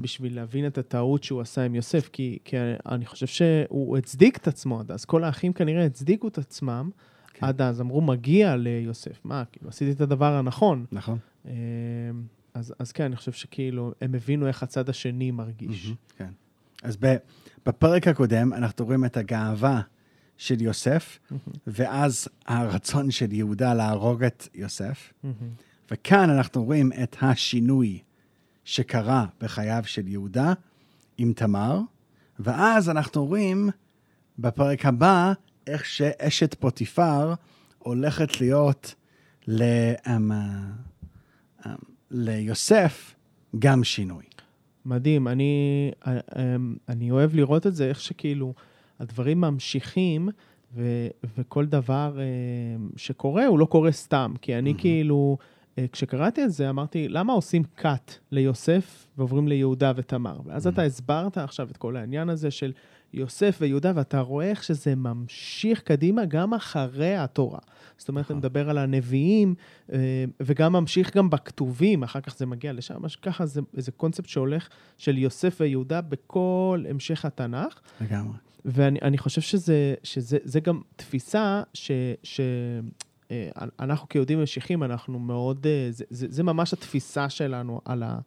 בשביל 0.00 0.36
להבין 0.36 0.66
את 0.66 0.78
הטעות 0.78 1.24
שהוא 1.24 1.40
עשה 1.40 1.62
עם 1.62 1.74
יוסף, 1.74 2.08
כי, 2.12 2.38
כי 2.44 2.56
אני 2.86 3.06
חושב 3.06 3.26
שהוא 3.26 3.98
הצדיק 3.98 4.36
את 4.36 4.48
עצמו 4.48 4.80
עד 4.80 4.90
אז. 4.90 5.04
כל 5.04 5.24
האחים 5.24 5.52
כנראה 5.52 5.84
הצדיקו 5.84 6.28
את 6.28 6.38
עצמם 6.38 6.90
כן. 7.34 7.46
עד 7.46 7.62
אז, 7.62 7.80
אמרו, 7.80 8.00
מגיע 8.00 8.56
ליוסף. 8.56 9.20
מה, 9.24 9.44
כאילו, 9.52 9.68
עשיתי 9.68 9.92
את 9.92 10.00
הדבר 10.00 10.32
הנכון. 10.32 10.84
נכון? 10.92 11.18
אה, 11.46 11.52
אז, 12.54 12.74
אז 12.78 12.92
כן, 12.92 13.04
אני 13.04 13.16
חושב 13.16 13.32
שכאילו, 13.32 13.92
הם 14.00 14.14
הבינו 14.14 14.46
איך 14.46 14.62
הצד 14.62 14.88
השני 14.88 15.30
מרגיש. 15.30 15.84
מהמם, 15.84 15.96
כן. 16.16 16.30
אז 16.82 16.98
בפרק 17.66 18.08
הקודם 18.08 18.52
אנחנו 18.52 18.84
רואים 18.84 19.04
את 19.04 19.16
הגאווה 19.16 19.80
של 20.36 20.62
יוסף, 20.62 21.18
מהמם, 21.30 21.42
ואז 21.66 22.28
הרצון 22.46 23.10
של 23.10 23.32
יהודה 23.32 23.74
להרוג 23.74 24.24
את 24.24 24.48
יוסף. 24.54 25.12
מהמם. 25.22 25.34
וכאן 25.90 26.30
אנחנו 26.30 26.64
רואים 26.64 26.92
את 27.02 27.16
השינוי 27.22 27.98
שקרה 28.70 29.26
בחייו 29.40 29.82
של 29.86 30.08
יהודה 30.08 30.52
עם 31.18 31.32
תמר, 31.32 31.80
ואז 32.38 32.90
אנחנו 32.90 33.26
רואים 33.26 33.70
בפרק 34.38 34.86
הבא 34.86 35.32
איך 35.66 35.84
שאשת 35.84 36.54
פוטיפר 36.54 37.34
הולכת 37.78 38.40
להיות 38.40 38.94
ל, 39.48 39.62
um, 39.94 40.32
um, 41.62 41.68
ליוסף 42.10 43.14
גם 43.58 43.84
שינוי. 43.84 44.24
מדהים, 44.84 45.28
אני, 45.28 45.52
אה, 46.06 46.18
אמ, 46.36 46.76
אני 46.88 47.10
אוהב 47.10 47.34
לראות 47.34 47.66
את 47.66 47.74
זה, 47.74 47.88
איך 47.88 48.00
שכאילו 48.00 48.54
הדברים 49.00 49.40
ממשיכים, 49.40 50.28
ו, 50.74 51.06
וכל 51.38 51.66
דבר 51.66 52.18
אמ, 52.18 52.88
שקורה, 52.96 53.46
הוא 53.46 53.58
לא 53.58 53.64
קורה 53.64 53.92
סתם. 53.92 54.32
כי 54.42 54.54
אני 54.54 54.70
מהמם. 54.70 54.80
כאילו, 54.80 55.38
אה, 55.40 55.46
כשקראתי 55.92 56.44
את 56.44 56.52
זה, 56.52 56.70
אמרתי, 56.70 57.08
למה 57.08 57.32
עושים 57.32 57.62
cut 57.78 58.12
ליוסף 58.30 59.06
ועוברים 59.18 59.48
ליהודה 59.48 59.92
ותמר? 59.96 60.40
ואז 60.44 60.66
אתה 60.66 60.82
הסברת 60.82 61.38
עכשיו 61.38 61.70
את 61.70 61.76
כל 61.76 61.96
העניין 61.96 62.28
הזה 62.28 62.50
של 62.50 62.72
יוסף 63.12 63.58
ויהודה, 63.60 63.92
ואתה 63.94 64.20
רואה 64.20 64.50
איך 64.50 64.62
שזה 64.62 64.94
ממשיך 64.94 65.80
קדימה 65.80 66.24
גם 66.24 66.54
אחרי 66.54 67.16
התורה. 67.16 67.58
זאת 67.98 68.08
אומרת, 68.08 68.24
אתה 68.24 68.34
נכון. 68.34 68.38
מדבר 68.38 68.70
על 68.70 68.78
הנביאים, 68.78 69.54
אה, 69.92 70.24
וגם 70.40 70.72
ממשיך 70.72 71.16
גם 71.16 71.30
בכתובים, 71.30 72.02
אחר 72.02 72.20
כך 72.20 72.36
זה 72.36 72.46
מגיע 72.46 72.72
לשם, 72.72 73.04
אז 73.04 73.16
ככה 73.16 73.46
זה 73.46 73.60
איזה 73.76 73.92
קונספט 73.92 74.28
שהולך 74.28 74.68
של 74.98 75.18
יוסף 75.18 75.56
ויהודה 75.60 76.00
בכל 76.00 76.84
המשך 76.88 77.24
התנ"ך, 77.24 77.80
לגמרי. 78.00 78.36
ואני 78.64 78.98
אני 79.02 79.18
חושב 79.18 79.40
שזה, 79.40 79.94
שזה 80.02 80.38
זה 80.44 80.60
גם 80.60 80.80
תפיסה 80.96 81.62
ש... 81.74 81.90
ש 82.22 82.40
אה, 82.40 82.80
אנחנו 83.80 84.08
כיהודים 84.08 84.42
משיחים, 84.42 84.82
אנחנו 84.82 85.18
מאוד, 85.18 85.66
אה, 85.66 85.88
זה, 85.90 86.04
זה, 86.10 86.26
זה 86.30 86.42
ממש 86.42 86.72
התפיסה 86.72 87.30
שלנו 87.30 87.80
על, 87.84 88.02
ה, 88.02 88.18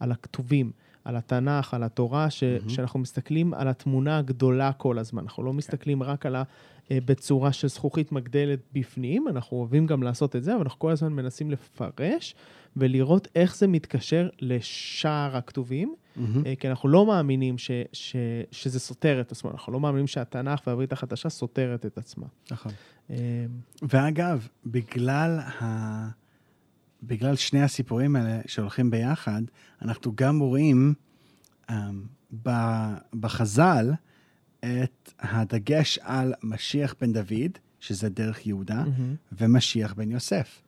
על 0.00 0.12
הכתובים, 0.12 0.72
על 1.08 1.16
התנ"ך, 1.16 1.74
על 1.74 1.82
התורה, 1.82 2.30
ש, 2.30 2.42
מהמם. 2.42 2.68
שאנחנו 2.68 3.00
מסתכלים 3.00 3.54
על 3.54 3.68
התמונה 3.68 4.18
הגדולה 4.18 4.72
כל 4.72 4.98
הזמן. 4.98 5.22
אנחנו 5.22 5.42
לא 5.42 5.52
מסתכלים 5.52 6.02
רק 6.02 6.26
על 6.26 6.36
ה... 6.36 6.42
אה, 6.90 6.98
בצורה 7.04 7.52
של 7.52 7.68
זכוכית 7.68 8.12
מגדלת 8.12 8.58
בפנים, 8.72 9.28
אנחנו 9.28 9.56
אוהבים 9.56 9.86
גם 9.86 10.02
לעשות 10.02 10.36
את 10.36 10.44
זה, 10.44 10.54
אבל 10.54 10.62
אנחנו 10.62 10.78
כל 10.78 10.90
הזמן 10.90 11.12
מנסים 11.12 11.50
לפרש 11.50 12.34
ולראות 12.76 13.28
איך 13.34 13.56
זה 13.56 13.66
מתקשר 13.66 14.28
לשאר 14.40 15.36
הכתובים. 15.36 15.94
אה, 16.46 16.54
כי 16.56 16.68
אנחנו 16.68 16.88
לא 16.88 17.06
מאמינים 17.06 17.58
ש, 17.58 17.70
ש, 17.92 18.16
שזה 18.50 18.80
סותר 18.80 19.20
את 19.20 19.32
עצמו, 19.32 19.50
אנחנו 19.50 19.72
לא 19.72 19.80
מאמינים 19.80 20.06
שהתנ"ך 20.06 20.60
והברית 20.66 20.92
החדשה 20.92 21.28
סותרת 21.28 21.86
את 21.86 21.98
עצמה. 21.98 22.26
נכון. 22.50 22.72
אה, 23.10 23.16
ואגב, 23.82 24.48
בגלל, 24.66 25.38
ה... 25.38 26.27
בגלל 27.02 27.36
שני 27.36 27.62
הסיפורים 27.62 28.16
האלה 28.16 28.40
שהולכים 28.46 28.90
ביחד, 28.90 29.42
אנחנו 29.82 30.12
גם 30.14 30.38
רואים 30.38 30.94
um, 31.70 31.74
בחז"ל 33.20 33.92
את 34.60 35.12
הדגש 35.20 35.98
על 36.02 36.34
משיח 36.42 36.94
בן 37.00 37.12
דוד, 37.12 37.58
שזה 37.80 38.08
דרך 38.08 38.46
יהודה, 38.46 38.84
מהמם. 38.84 39.14
ומשיח 39.32 39.94
בן 39.94 40.10
יוסף. 40.10 40.62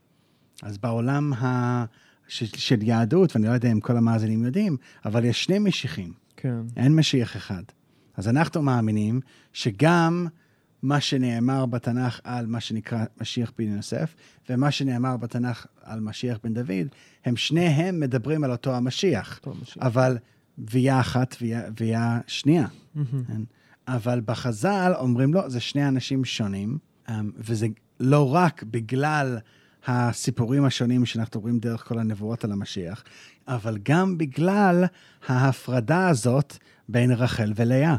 אז 0.63 0.79
בעולם 0.79 1.33
ה... 1.33 1.85
של, 2.31 2.47
של 2.47 2.83
יהדות, 2.83 3.37
ואני 3.37 3.47
לא 3.49 3.53
יודע 3.53 3.73
אם 3.73 3.81
כל 3.81 3.97
המאזינים 3.97 4.45
יודעים, 4.45 4.77
אבל 5.05 5.25
יש 5.25 5.45
שני 5.45 5.59
משיחים, 5.59 6.13
כן. 6.37 6.61
אין 6.77 6.97
משיח 6.97 7.37
אחד. 7.37 7.63
אז 8.17 8.29
אנחנו 8.29 8.63
מאמינים 8.63 9.21
שגם 9.53 10.27
מה 10.83 11.01
שנאמר 11.01 11.67
בתנ"ך 11.67 12.21
על 12.25 12.47
מה 12.47 12.61
שנקרא 12.61 13.05
משיח 13.21 13.53
בן 13.59 13.77
יוסף, 13.77 14.15
ומה 14.51 14.71
שנאמר 14.71 15.17
בתנ"ך 15.17 15.67
על 15.83 16.01
משיח 16.01 16.39
בן 16.45 16.55
דוד, 16.55 16.89
הם 17.25 17.37
שניהם 17.37 18.01
מדברים 18.01 18.45
על 18.45 18.53
אותו 18.53 18.75
המשיח. 18.75 19.37
אותו 19.39 19.51
המשיח. 19.59 19.83
אבל 19.83 20.19
וייה 20.59 21.01
אחת 21.01 21.37
וייה 21.79 22.21
שנייה. 22.27 22.67
כן? 22.95 23.43
אבל 23.89 24.21
בחז"ל 24.25 24.93
אומרים 24.99 25.35
לא, 25.35 25.49
זה 25.49 25.61
שני 25.61 25.89
אנשים 25.89 26.25
שונים, 26.25 26.79
אמ, 27.09 27.31
וזה 27.37 27.67
לא 28.01 28.35
רק 28.35 28.63
בגלל 28.63 29.39
הסיפורים 29.87 30.65
השונים 30.65 31.07
שאנחנו 31.07 31.41
רואים 31.41 31.59
דרך 31.59 31.89
כל 31.89 31.99
הנבואות 31.99 32.45
על 32.45 32.53
המשיח, 32.53 33.05
אבל 33.49 33.79
גם 33.83 34.19
בגלל 34.19 34.85
ההפרדה 35.29 36.09
הזאת 36.09 36.57
בין 36.89 37.11
רחל 37.11 37.53
ולאה. 37.57 37.97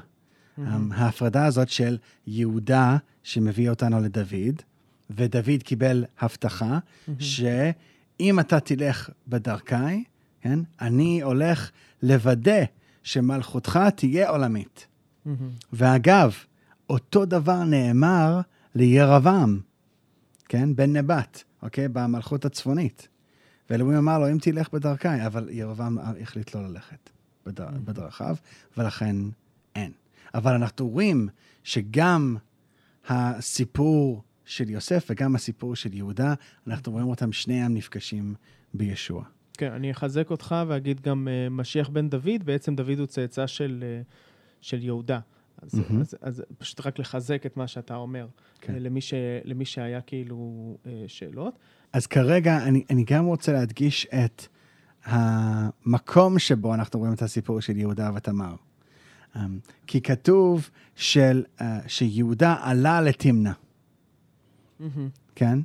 Mm-hmm. 0.66 0.94
ההפרדה 0.96 1.46
הזאת 1.46 1.70
של 1.70 1.98
יהודה 2.28 2.98
שמביא 3.24 3.70
אותנו 3.70 4.00
לדוד, 4.00 4.62
ודוד 5.10 5.64
קיבל 5.64 6.06
הבטחה 6.20 6.80
mm-hmm. 6.80 7.12
שאם 7.20 8.40
אתה 8.40 8.60
תלך 8.60 9.10
בדרכי, 9.28 10.04
כן, 10.42 10.60
אני 10.82 11.22
הולך 11.22 11.72
לוודא 12.04 12.64
שמלכותך 13.04 13.80
תהיה 13.96 14.30
עולמית. 14.30 14.88
Mm-hmm. 15.26 15.30
ואגב, 15.74 16.36
אותו 16.90 17.26
דבר 17.26 17.64
נאמר 17.64 18.42
לירבעם, 18.76 19.60
כן, 20.50 20.76
בן 20.76 20.98
נבט, 20.98 21.44
אוקיי, 21.62 21.88
במלכות 21.88 22.46
הצפונית. 22.46 23.08
ואלוהים 23.70 23.98
אמר 23.98 24.20
לו, 24.20 24.32
אם 24.32 24.38
תלך 24.42 24.74
בדרכי, 24.74 25.26
אבל 25.26 25.50
ירבעם 25.52 25.98
החליט 26.22 26.56
לא 26.56 26.68
ללכת 26.68 27.10
בדר, 27.46 27.68
mm-hmm. 27.68 27.80
בדרכיו, 27.86 28.36
ולכן 28.78 29.16
אין. 29.76 29.92
אבל 30.34 30.54
אנחנו 30.54 30.90
רואים 30.90 31.28
שגם 31.64 32.38
הסיפור 33.08 34.24
של 34.46 34.70
יוסף 34.70 35.08
וגם 35.10 35.36
הסיפור 35.36 35.76
של 35.76 35.94
יהודה, 35.94 36.34
אנחנו 36.68 36.92
רואים 36.92 37.08
אותם 37.08 37.32
שניהם 37.32 37.74
נפגשים 37.74 38.36
בישוע. 38.74 39.24
כן, 39.58 39.72
אני 39.72 39.92
אחזק 39.92 40.32
אותך 40.32 40.56
ואגיד 40.68 41.02
גם 41.02 41.28
uh, 41.28 41.50
משיח 41.54 41.90
בן 41.90 42.10
דוד, 42.10 42.44
בעצם 42.46 42.76
דוד 42.76 43.00
הוא 43.00 43.06
צאצא 43.06 43.48
של, 43.48 43.84
uh, 43.84 44.14
של 44.62 44.84
יהודה. 44.84 45.20
אז, 45.62 45.74
mm-hmm. 45.74 45.94
אז, 46.02 46.16
אז 46.22 46.44
פשוט 46.58 46.86
רק 46.86 47.00
לחזק 47.00 47.46
את 47.46 47.58
מה 47.58 47.68
שאתה 47.68 47.96
אומר, 47.96 48.28
כן. 48.62 48.74
למי, 48.80 49.02
ש, 49.02 49.14
למי 49.44 49.66
שהיה 49.66 50.02
כאילו 50.02 50.78
uh, 50.84 50.88
שאלות. 51.08 51.60
אז 51.94 52.08
כרגע 52.08 52.58
אני, 52.64 52.84
אני 52.90 53.04
גם 53.04 53.26
רוצה 53.26 53.52
להדגיש 53.52 54.06
את 54.06 54.48
המקום 55.06 56.40
שבו 56.40 56.74
אנחנו 56.74 57.00
רואים 57.00 57.14
את 57.14 57.22
הסיפור 57.22 57.62
של 57.62 57.78
יהודה 57.78 58.12
ותמר. 58.16 58.56
Um, 59.36 59.40
כי 59.88 60.02
כתוב 60.02 60.70
של, 60.96 61.44
uh, 61.58 61.64
שיהודה 61.88 62.56
עלה 62.62 63.02
לתמנע, 63.02 63.52
mm-hmm. 63.52 64.84
כן? 65.36 65.60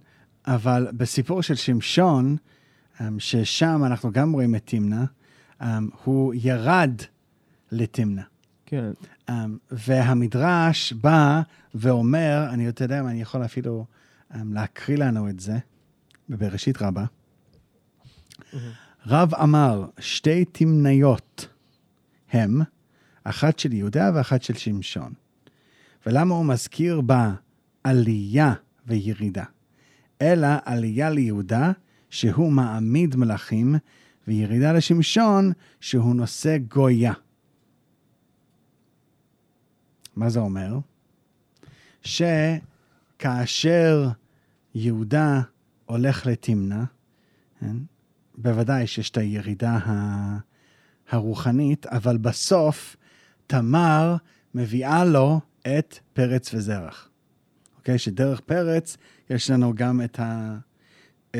אבל 0.47 0.89
בסיפור 0.97 1.43
של 1.43 1.55
שמשון, 1.55 2.37
um, 2.99 3.03
ששם 3.19 3.83
אנחנו 3.87 4.13
גם 4.13 4.33
רואים 4.33 4.55
את 4.55 4.63
תמנע, 4.65 5.05
um, 5.61 5.65
הוא 6.05 6.35
ירד 6.37 6.95
לתמנע. 7.73 8.23
כן. 8.67 8.91
Um, 9.31 9.33
והמדרש 9.71 10.93
בא 10.93 11.43
ואומר, 11.75 12.47
אני 12.51 12.69
אתה 12.69 12.85
יודע 12.85 13.03
מה, 13.03 13.11
אני 13.11 13.23
יכול 13.23 13.45
אפילו 13.45 13.87
um, 14.33 14.37
להקריא 14.53 14.97
לנו 14.99 15.29
את 15.29 15.41
זה, 15.41 15.59
בבראשית 16.29 16.83
רבה. 16.83 17.05
Mm-hmm. 17.05 18.57
רב 19.07 19.35
אמר, 19.35 19.87
שתי 19.99 20.45
תמניות 20.45 21.49
הם, 22.31 22.61
אחת 23.29 23.59
של 23.59 23.73
יהודה 23.73 24.11
ואחת 24.15 24.43
של 24.43 24.55
שמשון. 24.55 25.13
ולמה 26.07 26.35
הוא 26.35 26.45
מזכיר 26.45 27.01
בה 27.01 27.35
עלייה 27.85 28.55
וירידה? 28.87 29.45
אלא 30.23 30.49
עלייה 30.65 31.11
ליהודה, 31.11 31.73
שהוא 32.11 32.53
מעמיד 32.53 33.17
מלכים, 33.17 33.75
וירידה 34.29 34.73
לשמשון, 34.73 35.53
שהוא 35.81 36.17
נושא 36.17 36.57
גויה. 36.69 37.13
מה 40.17 40.29
זה 40.29 40.41
אומר? 40.41 40.79
שכאשר 42.03 44.09
יהודה 44.75 45.41
הולך 45.87 46.27
לתמנע, 46.27 46.85
כן? 47.61 47.77
בוודאי 48.39 48.87
שיש 48.87 49.11
את 49.11 49.17
הירידה 49.17 49.79
הרוחנית, 51.11 51.87
אבל 51.87 52.17
בסוף 52.17 52.97
תמר 53.47 54.17
מביאה 54.55 55.05
לו 55.05 55.41
את 55.79 55.99
פרץ 56.13 56.55
וזרח. 56.55 57.09
אוקיי? 57.77 57.99
שדרך 57.99 58.41
פרץ 58.41 58.97
יש 59.31 59.51
לנו 59.51 59.75
גם 59.75 60.01
את, 60.05 60.21
ה... 60.21 60.59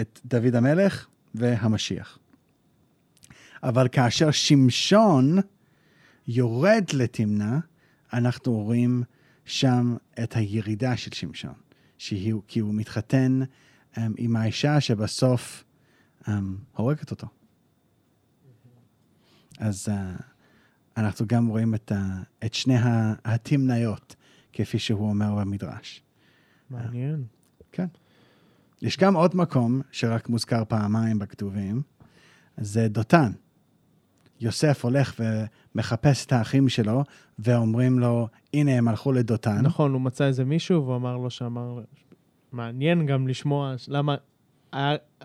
את 0.01 0.21
דוד 0.25 0.55
המלך 0.55 1.07
והמשיח. 1.35 2.19
אבל 3.63 3.89
כאשר 3.93 4.31
שמשון 4.31 5.39
יורד 6.29 6.85
לתמנע, 6.93 7.59
אנחנו 8.13 8.53
רואים 8.53 9.03
שם 9.45 9.97
את 10.23 10.37
הירידה 10.37 10.97
של 10.97 11.11
שמשון, 11.15 11.55
שהיא, 11.99 12.35
כי 12.49 12.61
הוא 12.61 12.75
מתחתן 12.75 13.41
um, 13.95 13.99
עם 14.17 14.37
האישה 14.37 14.81
שבסוף 14.81 15.65
um, 16.23 16.31
הורגת 16.73 17.11
אותו. 17.11 17.27
אז 19.59 19.89
uh, 19.89 20.23
אנחנו 20.97 21.27
גם 21.29 21.47
רואים 21.47 21.75
את, 21.75 21.93
ה, 21.93 22.23
את 22.45 22.55
שני 22.55 22.77
התמניות, 23.25 24.17
כפי 24.53 24.79
שהוא 24.79 25.09
אומר 25.09 25.35
במדרש. 25.35 26.03
מעניין. 26.71 27.25
כן. 27.73 27.87
יש 28.83 28.99
גם 28.99 29.17
עוד 29.17 29.37
מקום 29.37 29.81
שרק 29.93 30.29
מוזכר 30.29 30.65
פעמיים 30.69 31.19
בכתובים, 31.19 31.83
זה 32.57 32.89
דותן. 32.89 33.33
יוסף 34.41 34.85
הולך 34.85 35.21
ומחפש 35.75 36.27
את 36.27 36.33
האחים 36.33 36.69
שלו, 36.69 37.05
ואומרים 37.39 37.99
לו, 37.99 38.29
הנה, 38.55 38.73
הם 38.73 38.89
הלכו 38.89 39.13
לדותן. 39.13 39.61
נכון, 39.63 39.93
הוא 39.93 40.01
מצא 40.01 40.25
איזה 40.25 40.45
מישהו, 40.45 40.85
והוא 40.85 40.97
אמר 40.97 41.17
לו 41.17 41.31
שאמר, 41.31 41.81
מעניין 42.53 43.07
גם 43.07 43.29
לשמוע 43.29 43.75
למה, 43.89 44.15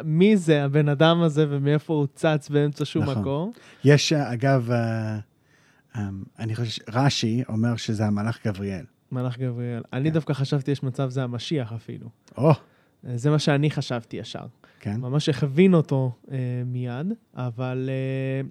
מי 0.04 0.38
זה 0.38 0.64
הבן 0.64 0.90
אדם 0.90 1.22
הזה 1.22 1.46
ומאיפה 1.50 1.94
הוא 1.94 2.08
צץ 2.16 2.50
באמצע 2.50 2.86
שום 2.86 3.04
נכון. 3.04 3.18
מקום. 3.18 3.52
יש, 3.84 4.14
אגב, 4.14 4.72
אה, 4.72 5.20
אני 6.40 6.56
חושב, 6.56 6.82
רש"י 6.90 7.44
אומר 7.50 7.76
שזה 7.76 8.06
המלאך 8.06 8.48
גבריאל. 8.48 8.86
מלאך 9.12 9.38
גבריאל. 9.38 9.82
אני 9.94 10.10
כן. 10.10 10.14
דווקא 10.14 10.34
חשבתי 10.34 10.72
יש 10.72 10.84
מצב 10.84 11.10
זה 11.10 11.24
המשיח 11.24 11.74
אפילו. 11.74 12.10
או. 12.38 12.54
זה 13.16 13.30
מה 13.30 13.40
שאני 13.40 13.72
חשבתי 13.72 14.18
ישר. 14.18 14.46
כן. 14.80 15.02
ממש 15.02 15.30
הכווין 15.30 15.74
אותו 15.74 16.16
אה, 16.32 16.38
מיד, 16.66 17.14
אבל... 17.36 17.90
אה... 17.90 18.48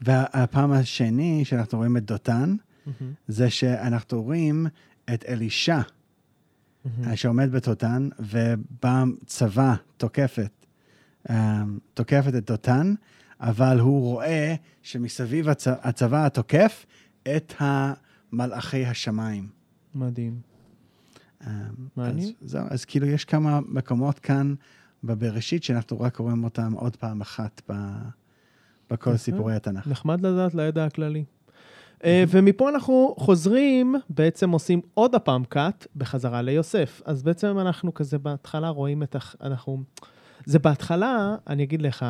והפעם 0.00 0.72
השני 0.72 1.44
שאנחנו 1.44 1.78
רואים 1.78 1.96
את 1.96 2.04
דותן, 2.04 2.56
mm-hmm. 2.56 3.04
זה 3.28 3.50
שאנחנו 3.50 4.22
רואים 4.22 4.66
את 5.14 5.24
אלישע, 5.28 5.80
mm-hmm. 5.80 6.88
שעומד 7.14 7.52
בדותן, 7.52 8.08
ובאה 8.18 9.04
צבא 9.26 9.74
תוקפת, 9.96 10.66
אה, 11.30 11.62
תוקפת 11.94 12.34
את 12.34 12.46
דותן, 12.46 12.94
אבל 13.40 13.80
הוא 13.80 14.00
רואה 14.00 14.54
שמסביב 14.82 15.48
הצ... 15.48 15.66
הצבא 15.68 16.26
התוקף 16.26 16.86
את 17.36 17.54
המלאכי 17.58 18.86
השמיים. 18.86 19.48
מדהים. 19.94 20.40
Um, 21.42 21.46
מעניין. 21.96 22.28
אז, 22.42 22.50
זהו, 22.50 22.64
אז 22.70 22.84
כאילו 22.84 23.06
יש 23.06 23.24
כמה 23.24 23.60
מקומות 23.68 24.18
כאן 24.18 24.54
בבראשית 25.04 25.64
שאנחנו 25.64 26.00
רק 26.00 26.16
רואים 26.16 26.44
אותם 26.44 26.72
עוד 26.72 26.96
פעם 26.96 27.20
אחת 27.20 27.62
ב... 27.70 27.74
בכל 28.90 29.16
סיפורי 29.16 29.54
התנ"ך. 29.54 29.86
נחמד 29.86 30.20
לדעת 30.20 30.54
לידע 30.54 30.84
הכללי. 30.84 31.24
Uh, 32.00 32.04
ומפה 32.28 32.68
אנחנו 32.68 33.14
חוזרים, 33.18 33.94
בעצם 34.10 34.50
עושים 34.50 34.80
עוד 34.94 35.14
הפעם 35.14 35.44
קאט 35.44 35.86
בחזרה 35.96 36.42
ליוסף. 36.42 37.02
אז 37.04 37.22
בעצם 37.22 37.58
אנחנו 37.58 37.94
כזה 37.94 38.18
בהתחלה 38.18 38.68
רואים 38.68 39.02
את 39.02 39.16
ה... 39.16 39.18
אנחנו... 39.40 39.82
זה 40.46 40.58
בהתחלה, 40.58 41.36
אני 41.46 41.62
אגיד 41.62 41.82
לך, 41.82 42.06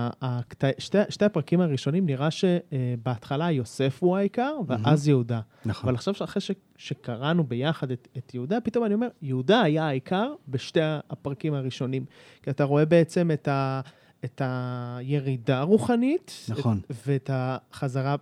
שתי, 0.78 0.98
שתי 1.08 1.24
הפרקים 1.24 1.60
הראשונים 1.60 2.06
נראה 2.06 2.28
שבהתחלה 2.30 3.50
יוסף 3.50 3.98
הוא 4.00 4.16
העיקר, 4.16 4.52
ואז 4.66 5.08
יהודה. 5.08 5.40
נכון. 5.64 5.88
אבל 5.88 5.94
עכשיו, 5.94 6.14
אחרי 6.24 6.40
ש, 6.40 6.50
שקראנו 6.76 7.44
ביחד 7.44 7.90
את, 7.90 8.08
את 8.18 8.34
יהודה, 8.34 8.60
פתאום 8.60 8.84
אני 8.84 8.94
אומר, 8.94 9.08
יהודה 9.22 9.62
היה 9.62 9.88
העיקר 9.88 10.32
בשתי 10.48 10.80
הפרקים 10.82 11.54
הראשונים. 11.54 12.04
כי 12.42 12.50
אתה 12.50 12.64
רואה 12.64 12.84
בעצם 12.84 13.30
את, 13.30 13.48
ה, 13.48 13.80
את 14.24 14.42
הירידה 14.44 15.58
הרוחנית, 15.58 16.32
נכון. 16.48 16.80
את, 16.86 16.96
ואת 17.06 17.30
החזרה, 17.32 18.16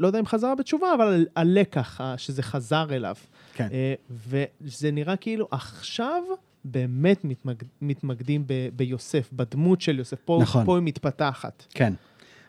לא 0.00 0.06
יודע 0.06 0.18
אם 0.18 0.26
חזרה 0.26 0.54
בתשובה, 0.54 0.94
אבל 0.94 1.26
הלקח 1.36 2.00
שזה 2.16 2.42
חזר 2.42 2.86
אליו. 2.90 3.14
כן. 3.54 3.68
אה, 3.72 3.94
וזה 4.10 4.90
נראה 4.90 5.16
כאילו 5.16 5.48
עכשיו... 5.50 6.22
באמת 6.66 7.24
מתמקד, 7.24 7.66
מתמקדים 7.80 8.44
ב, 8.46 8.68
ביוסף, 8.76 9.28
בדמות 9.32 9.80
של 9.80 9.98
יוסף. 9.98 10.20
פה, 10.24 10.38
נכון. 10.42 10.66
פה 10.66 10.76
היא 10.76 10.84
מתפתחת. 10.84 11.66
כן. 11.70 11.92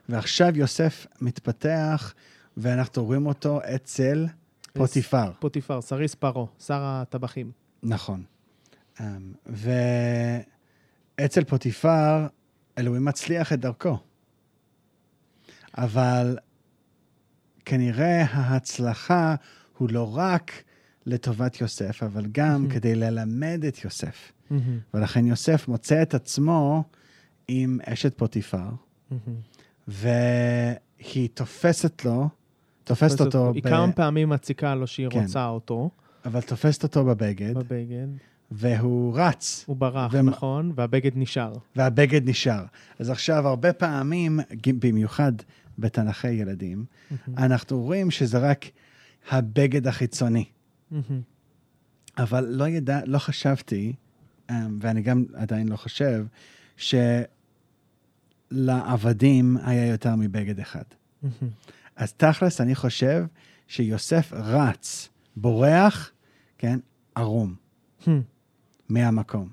ועכשיו 0.09 0.57
יוסף 0.57 1.07
מתפתח, 1.22 2.13
ואנחנו 2.57 3.05
רואים 3.05 3.26
אותו 3.26 3.59
אצל... 3.76 4.26
פוטיפר. 4.74 5.32
פוטיפר, 5.39 5.82
סריס 5.82 6.15
פרעה, 6.15 6.45
שר 6.59 6.80
הטבחים. 6.84 7.51
נכון. 7.84 8.24
אמ, 8.99 9.34
ואצל 11.18 11.43
פוטיפר, 11.43 12.28
אלוהים 12.78 13.05
מצליח 13.05 13.53
את 13.53 13.59
דרכו. 13.59 13.97
אבל 15.78 16.38
כנראה 17.65 18.26
ההצלחה 18.30 19.36
הוא 19.78 19.89
לא 19.91 20.18
רק 20.18 20.51
לטובת 21.12 21.62
יוסף, 21.62 22.03
אבל 22.03 22.26
גם 22.32 22.66
Mhm. 22.70 22.74
כדי 22.74 22.95
ללמד 22.95 23.64
את 23.68 23.84
יוסף. 23.84 24.32
ולכן 24.93 25.26
יוסף 25.26 25.68
מוצא 25.68 26.01
את 26.01 26.14
עצמו 26.14 26.84
עם 27.47 27.80
אשת 27.86 28.18
פוטיפר, 28.18 28.70
והיא 29.88 31.30
תופסת 31.34 32.05
לו, 32.05 32.30
תופסת 32.84 33.22
אותו, 33.22 33.51
היא 33.53 33.64
ב... 33.64 33.70
כמה 33.70 33.91
פעמים 33.91 34.30
מציקה 34.30 34.76
לו 34.76 34.88
שהיא 34.88 35.10
כן. 35.10 35.22
רוצה 35.24 35.47
אותו 35.47 35.89
אבל 36.26 36.41
תופסת 36.41 36.84
אותו 36.84 37.05
בבגד, 37.05 37.53
בבגד. 37.58 38.08
והוא 38.51 39.14
רץ, 39.20 39.64
הוא 39.68 39.76
ברח, 39.78 40.12
ומה- 40.14 40.32
נכון, 40.32 40.72
והבגד 40.76 41.12
נשאר. 41.16 41.53
והבגד 41.76 42.30
נשאר. 42.30 42.66
אז 42.99 43.10
עכשיו, 43.10 43.47
הרבה 43.47 43.74
פעמים, 43.74 44.39
במיוחד 44.80 45.32
בתנ"כי 45.80 46.32
ילדים, 46.32 46.86
אנחנו 47.38 47.82
רואים 47.82 48.12
שזה 48.12 48.38
רק 48.38 48.66
הבגד 49.30 49.88
החיצוני. 49.88 50.45
אבל 52.17 52.45
לא 52.49 52.67
ידע, 52.67 52.99
לא 53.05 53.17
חשבתי, 53.19 53.93
אמ, 54.49 54.79
ואני 54.81 55.01
גם 55.01 55.25
עדיין 55.33 55.67
לא 55.67 55.75
חושב, 55.75 56.25
שלעבדים 58.51 59.57
היה 59.63 59.88
יותר 59.88 60.15
מבגד 60.15 60.59
אחד. 60.59 60.83
אז 61.95 62.13
תכלס, 62.13 62.61
אני 62.61 62.75
חושב 62.75 63.25
שיוסף 63.67 64.33
רץ, 64.33 65.09
בורח, 65.35 66.11
כן, 66.57 66.79
ערום. 67.15 67.55
מהמקום. 68.89 69.49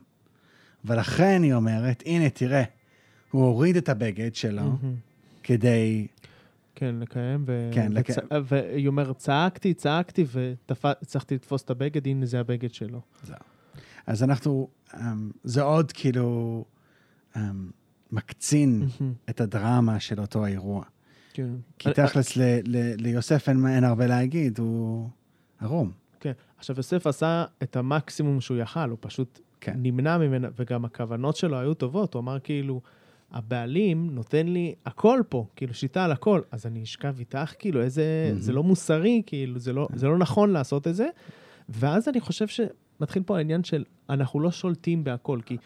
ולכן 0.85 1.43
היא 1.43 1.55
אומרת, 1.55 2.03
הנה, 2.07 2.31
תראה, 2.31 2.63
הוא 3.31 3.45
הוריד 3.45 3.77
את 3.77 3.89
הבגד 3.89 4.35
שלו 4.35 4.77
כדי... 5.43 6.07
כן, 6.75 6.95
לקיים, 7.01 7.45
ו... 7.47 7.71
כן, 7.75 7.93
וצ- 7.93 7.99
לקיים. 7.99 8.19
והיא 8.45 8.89
אומרת, 8.89 9.17
צעקתי, 9.19 9.75
צעקתי, 9.75 10.25
והצלחתי 10.85 11.35
לתפוס 11.35 11.63
את 11.63 11.71
הבגד, 11.71 12.07
הנה 12.07 12.27
זה 12.27 12.41
הבגד 12.41 12.75
שלו. 12.75 13.01
אז 14.07 14.23
אנחנו, 14.23 14.69
אמ, 15.01 15.31
זה 15.45 15.63
עוד 15.63 15.93
כאילו 15.93 16.65
אמ, 17.37 17.71
מקצין 18.13 18.89
את 19.31 19.41
הדרמה 19.41 20.01
של 20.01 20.21
אותו 20.21 20.45
האירוע. 20.45 20.85
כן. 21.33 21.49
כי 21.79 21.89
אני- 21.89 21.95
תכלס, 21.95 22.37
ל- 22.37 22.43
ל- 22.65 22.95
ליוסף 23.03 23.49
אין, 23.49 23.67
אין 23.67 23.85
הרבה 23.85 24.07
להגיד, 24.07 24.59
הוא 24.59 25.09
ערום. 25.61 25.93
כן. 26.21 26.33
עכשיו, 26.59 26.77
יוסף 26.77 27.07
עשה 27.07 27.45
את 27.63 27.77
המקסימום 27.77 28.41
שהוא 28.41 28.57
יכל, 28.57 28.91
הוא 28.91 28.99
פשוט 29.01 29.41
כן. 29.61 29.75
נמנע 29.77 30.19
ממנה, 30.19 30.49
וגם 30.59 30.85
הכוונות 30.85 31.37
שלו 31.37 31.59
היו 31.59 31.75
טובות. 31.75 32.15
הוא 32.15 32.21
אמר 32.21 32.39
כאילו, 32.41 32.81
הבעלים 33.35 34.11
נותן 34.13 34.47
לי 34.47 34.75
הכל 34.87 35.21
פה, 35.29 35.47
כאילו 35.57 35.75
שיטה 35.75 36.05
על 36.05 36.13
הכל, 36.13 36.41
אז 36.51 36.67
אני 36.67 36.83
אשכב 36.83 37.15
איתך, 37.19 37.53
כאילו, 37.59 37.83
איזה... 37.83 38.27
מהמם. 38.29 38.41
זה 38.41 38.53
לא 38.53 38.63
מוסרי, 38.63 39.23
כאילו, 39.27 39.59
זה 39.59 39.73
לא, 39.73 39.89
זה 39.95 40.07
לא 40.07 40.19
נכון 40.19 40.51
לעשות 40.51 40.89
את 40.89 40.95
זה. 40.95 41.09
ואז 41.69 42.09
אני 42.09 42.21
חושב 42.21 42.47
שמתחיל 42.49 43.23
פה 43.27 43.37
העניין 43.37 43.65
של, 43.65 43.85
אנחנו 44.11 44.41
לא 44.41 44.51
שולטים 44.51 45.05
בהכל, 45.05 45.39
כי 45.47 45.57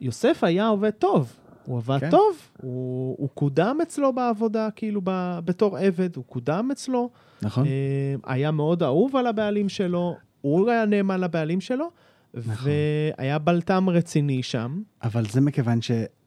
יוסף 0.00 0.44
היה 0.44 0.68
עובד 0.68 0.90
טוב. 0.90 1.36
הוא 1.64 1.78
עבד 1.78 1.98
כן. 2.00 2.10
טוב, 2.10 2.36
הוא, 2.62 3.16
הוא 3.18 3.28
קודם 3.34 3.78
אצלו 3.82 4.12
בעבודה, 4.12 4.68
כאילו, 4.76 5.00
ב, 5.04 5.38
בתור 5.44 5.78
עבד, 5.78 6.16
הוא 6.16 6.24
קודם 6.24 6.68
אצלו. 6.72 7.10
נכון? 7.42 7.66
אה, 7.66 8.14
היה 8.24 8.50
מאוד 8.50 8.82
אהוב 8.82 9.16
על 9.16 9.26
הבעלים 9.26 9.68
שלו, 9.68 10.16
הוא 10.40 10.70
היה 10.70 10.86
נאמן 10.86 11.20
לבעלים 11.20 11.60
שלו, 11.60 11.90
נכון. 12.34 12.72
והיה 13.18 13.38
בלטם 13.38 13.88
רציני 13.88 14.42
שם. 14.42 14.82
אבל 15.02 15.26
זה 15.26 15.40
מכיוון 15.40 15.82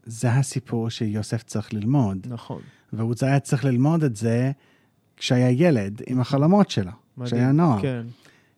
שזה 0.05 0.31
הסיפור 0.33 0.89
שיוסף 0.89 1.43
צריך 1.43 1.73
ללמוד, 1.73 2.27
נכון. 2.29 2.61
והוא 2.93 3.15
היה 3.21 3.39
צריך 3.39 3.65
ללמוד 3.65 4.03
את 4.03 4.15
זה 4.15 4.51
כשהיה 5.17 5.49
ילד, 5.49 6.01
עם 6.07 6.19
החלומות 6.19 6.69
שלו, 6.69 6.91
כשהיה 7.23 7.51
נוער. 7.51 7.81
כן. 7.81 8.05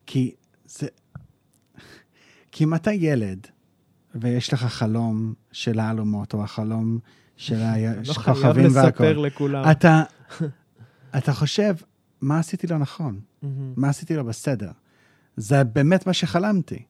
כי 0.06 0.36
זה... 0.66 0.88
כי 2.52 2.64
אם 2.64 2.76
אתה 2.76 2.91
ילד, 2.93 3.48
ויש 4.16 4.54
לך 4.54 4.64
חלום 4.64 5.34
של 5.52 5.80
העלומות, 5.80 6.34
או 6.34 6.43
החלום 6.43 7.00
של 7.38 7.62
ה- 7.64 7.96
לא 7.96 8.04
של 8.04 8.14
חייב 8.14 8.38
כוכבים 8.38 8.66
לספר 8.66 8.80
והכל, 8.82 9.04
לכולם. 9.04 9.72
אתה, 9.72 10.04
אתה 11.18 11.34
חושב, 11.34 11.76
מה 12.22 12.39
עשיתי 12.39 12.68
לא 12.68 12.78
נכון? 12.78 13.20
מה 13.76 13.89
עשיתי 13.89 14.16
לא 14.16 14.24
בסדר? 14.24 14.72
זה 15.38 15.64
באמת 15.64 16.08
מה 16.08 16.14
שחלמתי. 16.14 16.84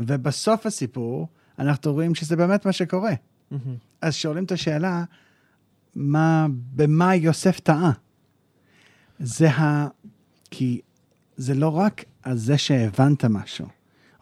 ובסוף 0.00 0.66
הסיפור, 0.66 1.28
אנחנו 1.58 1.92
רואים 1.92 2.14
שזה 2.14 2.36
באמת 2.36 2.66
מה 2.66 2.72
שקורה. 2.72 3.12
אז 4.00 4.14
שואלים 4.14 4.44
את 4.44 4.52
השאלה, 4.52 5.04
מה, 5.94 6.46
במה 6.74 7.14
יוסף 7.14 7.60
טעה? 7.60 7.92
זה 9.18 9.50
ה... 9.50 9.88
כי 10.50 10.80
זה 11.36 11.54
לא 11.54 11.68
רק 11.68 12.04
על 12.22 12.36
זה 12.36 12.58
שהבנת 12.58 13.24
משהו, 13.24 13.66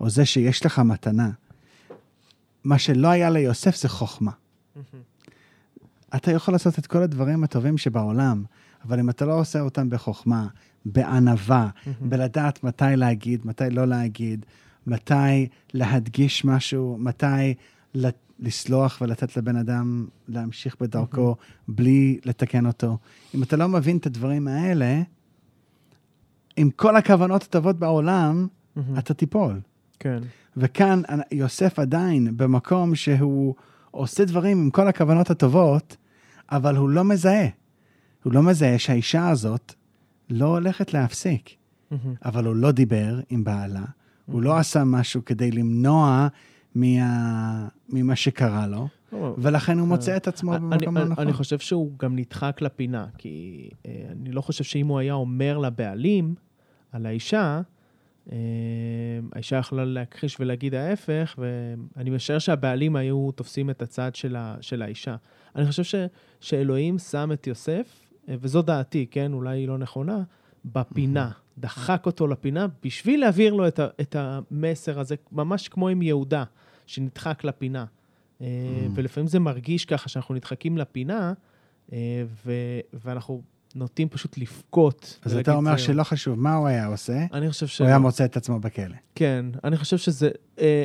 או 0.01 0.11
זה 0.11 0.25
שיש 0.27 0.67
לך 0.67 0.79
מתנה. 0.79 1.31
מה 2.65 2.79
שלא 2.79 3.09
היה 3.09 3.31
ליוסף 3.31 3.77
זה 3.77 3.89
חוכמה. 3.89 4.31
אתה 6.17 6.31
יכול 6.33 6.55
לעשות 6.55 6.79
את 6.79 6.87
כל 6.87 7.03
הדברים 7.03 7.45
הטובים 7.45 7.79
שבעולם, 7.79 8.45
אבל 8.85 8.99
אם 8.99 9.11
אתה 9.11 9.25
לא 9.25 9.41
עושה 9.41 9.61
אותם 9.61 9.91
בחוכמה, 9.91 10.49
בענווה, 10.85 11.69
בלדעת 12.01 12.65
מתי 12.65 12.85
להגיד, 12.97 13.47
מתי 13.47 13.71
לא 13.71 13.85
להגיד, 13.85 14.47
מתי 14.87 15.49
להדגיש 15.75 16.45
משהו, 16.45 16.97
מתי 17.01 17.55
ל- 17.95 18.09
לסלוח 18.41 18.99
ולתת 19.01 19.37
לבן 19.37 19.57
אדם 19.57 20.07
להמשיך 20.29 20.77
בדרכו 20.81 21.37
בלי 21.69 22.21
לתקן 22.25 22.67
אותו. 22.67 22.99
אם 23.35 23.43
אתה 23.43 23.57
לא 23.57 23.69
מבין 23.69 23.97
את 23.97 24.07
הדברים 24.07 24.49
האלה, 24.49 25.03
עם 26.57 26.71
כל 26.71 26.97
הכוונות 26.97 27.43
הטובות 27.43 27.79
בעולם, 27.79 28.47
מהמם. 28.77 28.99
אתה 28.99 29.15
תיפול. 29.15 29.61
כן. 29.99 30.19
וכאן 30.57 31.03
יוסף 31.33 31.79
עדיין 31.79 32.37
במקום 32.37 32.95
שהוא 32.95 33.55
עושה 33.91 34.25
דברים 34.25 34.59
עם 34.59 34.71
כל 34.71 34.89
הכוונות 34.89 35.31
הטובות, 35.31 35.97
אבל 36.51 36.77
הוא 36.77 36.89
לא 36.89 37.05
מזהה. 37.05 37.47
הוא 38.23 38.33
לא 38.33 38.43
מזהה 38.43 38.79
שהאישה 38.79 39.29
הזאת 39.29 39.75
לא 40.31 40.47
הולכת 40.47 40.95
להפסיק. 40.95 41.51
מהמם. 41.91 42.15
אבל 42.25 42.45
הוא 42.45 42.57
לא 42.57 42.73
דיבר 42.73 43.21
עם 43.31 43.45
בעלה, 43.45 43.85
הוא 44.27 44.43
לא 44.43 44.59
עשה 44.59 44.85
משהו 44.85 45.25
כדי 45.25 45.51
למנוע 45.51 46.29
מה... 46.75 47.69
ממה 47.89 48.17
שקרה 48.17 48.67
לו, 48.67 48.89
לא, 49.13 49.35
ולכן 49.39 49.79
הוא 49.79 49.89
מוצא 49.89 50.17
את 50.17 50.29
עצמו 50.29 50.55
אני- 50.57 50.61
במקום 50.79 50.97
לא 50.99 51.15
אני- 51.19 51.33
חושב 51.33 51.59
שהוא 51.59 51.91
גם 51.99 52.17
נדחק 52.17 52.59
לפינה, 52.63 53.07
כי 53.19 53.69
אה, 53.87 54.05
אני 54.13 54.33
לא 54.33 54.41
חושב 54.41 54.65
שאם 54.65 54.87
הוא 54.87 54.99
היה 54.99 55.15
אומר 55.15 55.59
לבעלים 55.59 56.35
על 56.93 57.07
האישה, 57.07 57.61
אה, 58.33 58.37
האישה 59.33 59.57
יכלה 59.57 59.85
להכחיש 59.85 60.37
ולהגיד 60.41 60.75
ההפך, 60.75 61.39
ואני 61.39 62.11
משער 62.11 62.39
שהבעלים 62.39 62.97
היו 62.97 63.31
תופסים 63.33 63.71
את 63.71 63.83
הצד 63.83 64.15
של, 64.15 64.37
ה, 64.37 64.57
של 64.61 64.83
האישה. 64.83 65.17
אני 65.57 65.67
חושב 65.67 65.83
ש, 65.85 65.95
שאלוהים 66.41 66.99
שם 66.99 67.31
את 67.33 67.47
יוסף, 67.47 68.07
אה, 68.29 68.35
וזו 68.41 68.63
דעתי, 68.63 69.07
כן, 69.11 69.33
אולי 69.33 69.59
היא 69.59 69.69
לא 69.69 69.79
נכונה, 69.79 70.23
בפינה. 70.65 71.31
דחק 71.59 72.03
אותו 72.07 72.27
לפינה 72.27 72.67
בשביל 72.83 73.21
להעביר 73.21 73.55
לו 73.55 73.69
את, 73.69 73.79
ה, 73.79 73.87
את 74.01 74.17
המסר 74.19 75.01
הזה, 75.01 75.15
ממש 75.33 75.69
כמו 75.69 75.89
עם 75.89 76.03
יהודה, 76.03 76.45
שנדחק 76.87 77.45
לפינה. 77.45 77.85
אה, 78.41 78.47
ולפעמים 78.95 79.27
זה 79.27 79.39
מרגיש 79.39 79.85
ככה 79.85 80.09
שאנחנו 80.09 80.35
נדחקים 80.35 80.79
לפינה, 80.79 81.33
אה, 81.93 81.99
ו- 82.47 82.81
ואנחנו 82.93 83.43
נוטים 83.75 84.09
פשוט 84.09 84.39
לבכות. 84.39 85.19
אז 85.23 85.37
אתה 85.37 85.55
אומר 85.55 85.77
"זהו". 85.77 85.87
שלא 85.87 86.03
חשוב 86.03 86.39
מה 86.39 86.55
הוא 86.55 86.67
היה 86.69 86.87
עושה, 86.87 87.27
אני 87.33 87.51
חושב 87.51 87.67
ש... 87.67 87.81
הוא 87.81 87.89
היה 87.89 87.99
מוצא 87.99 88.25
את 88.25 88.37
עצמו 88.37 88.61
בכלא. 88.61 88.97
כן, 89.15 89.47
אני 89.65 89.77
חושב 89.77 89.97
שזה... 89.97 90.31
אה, 90.59 90.85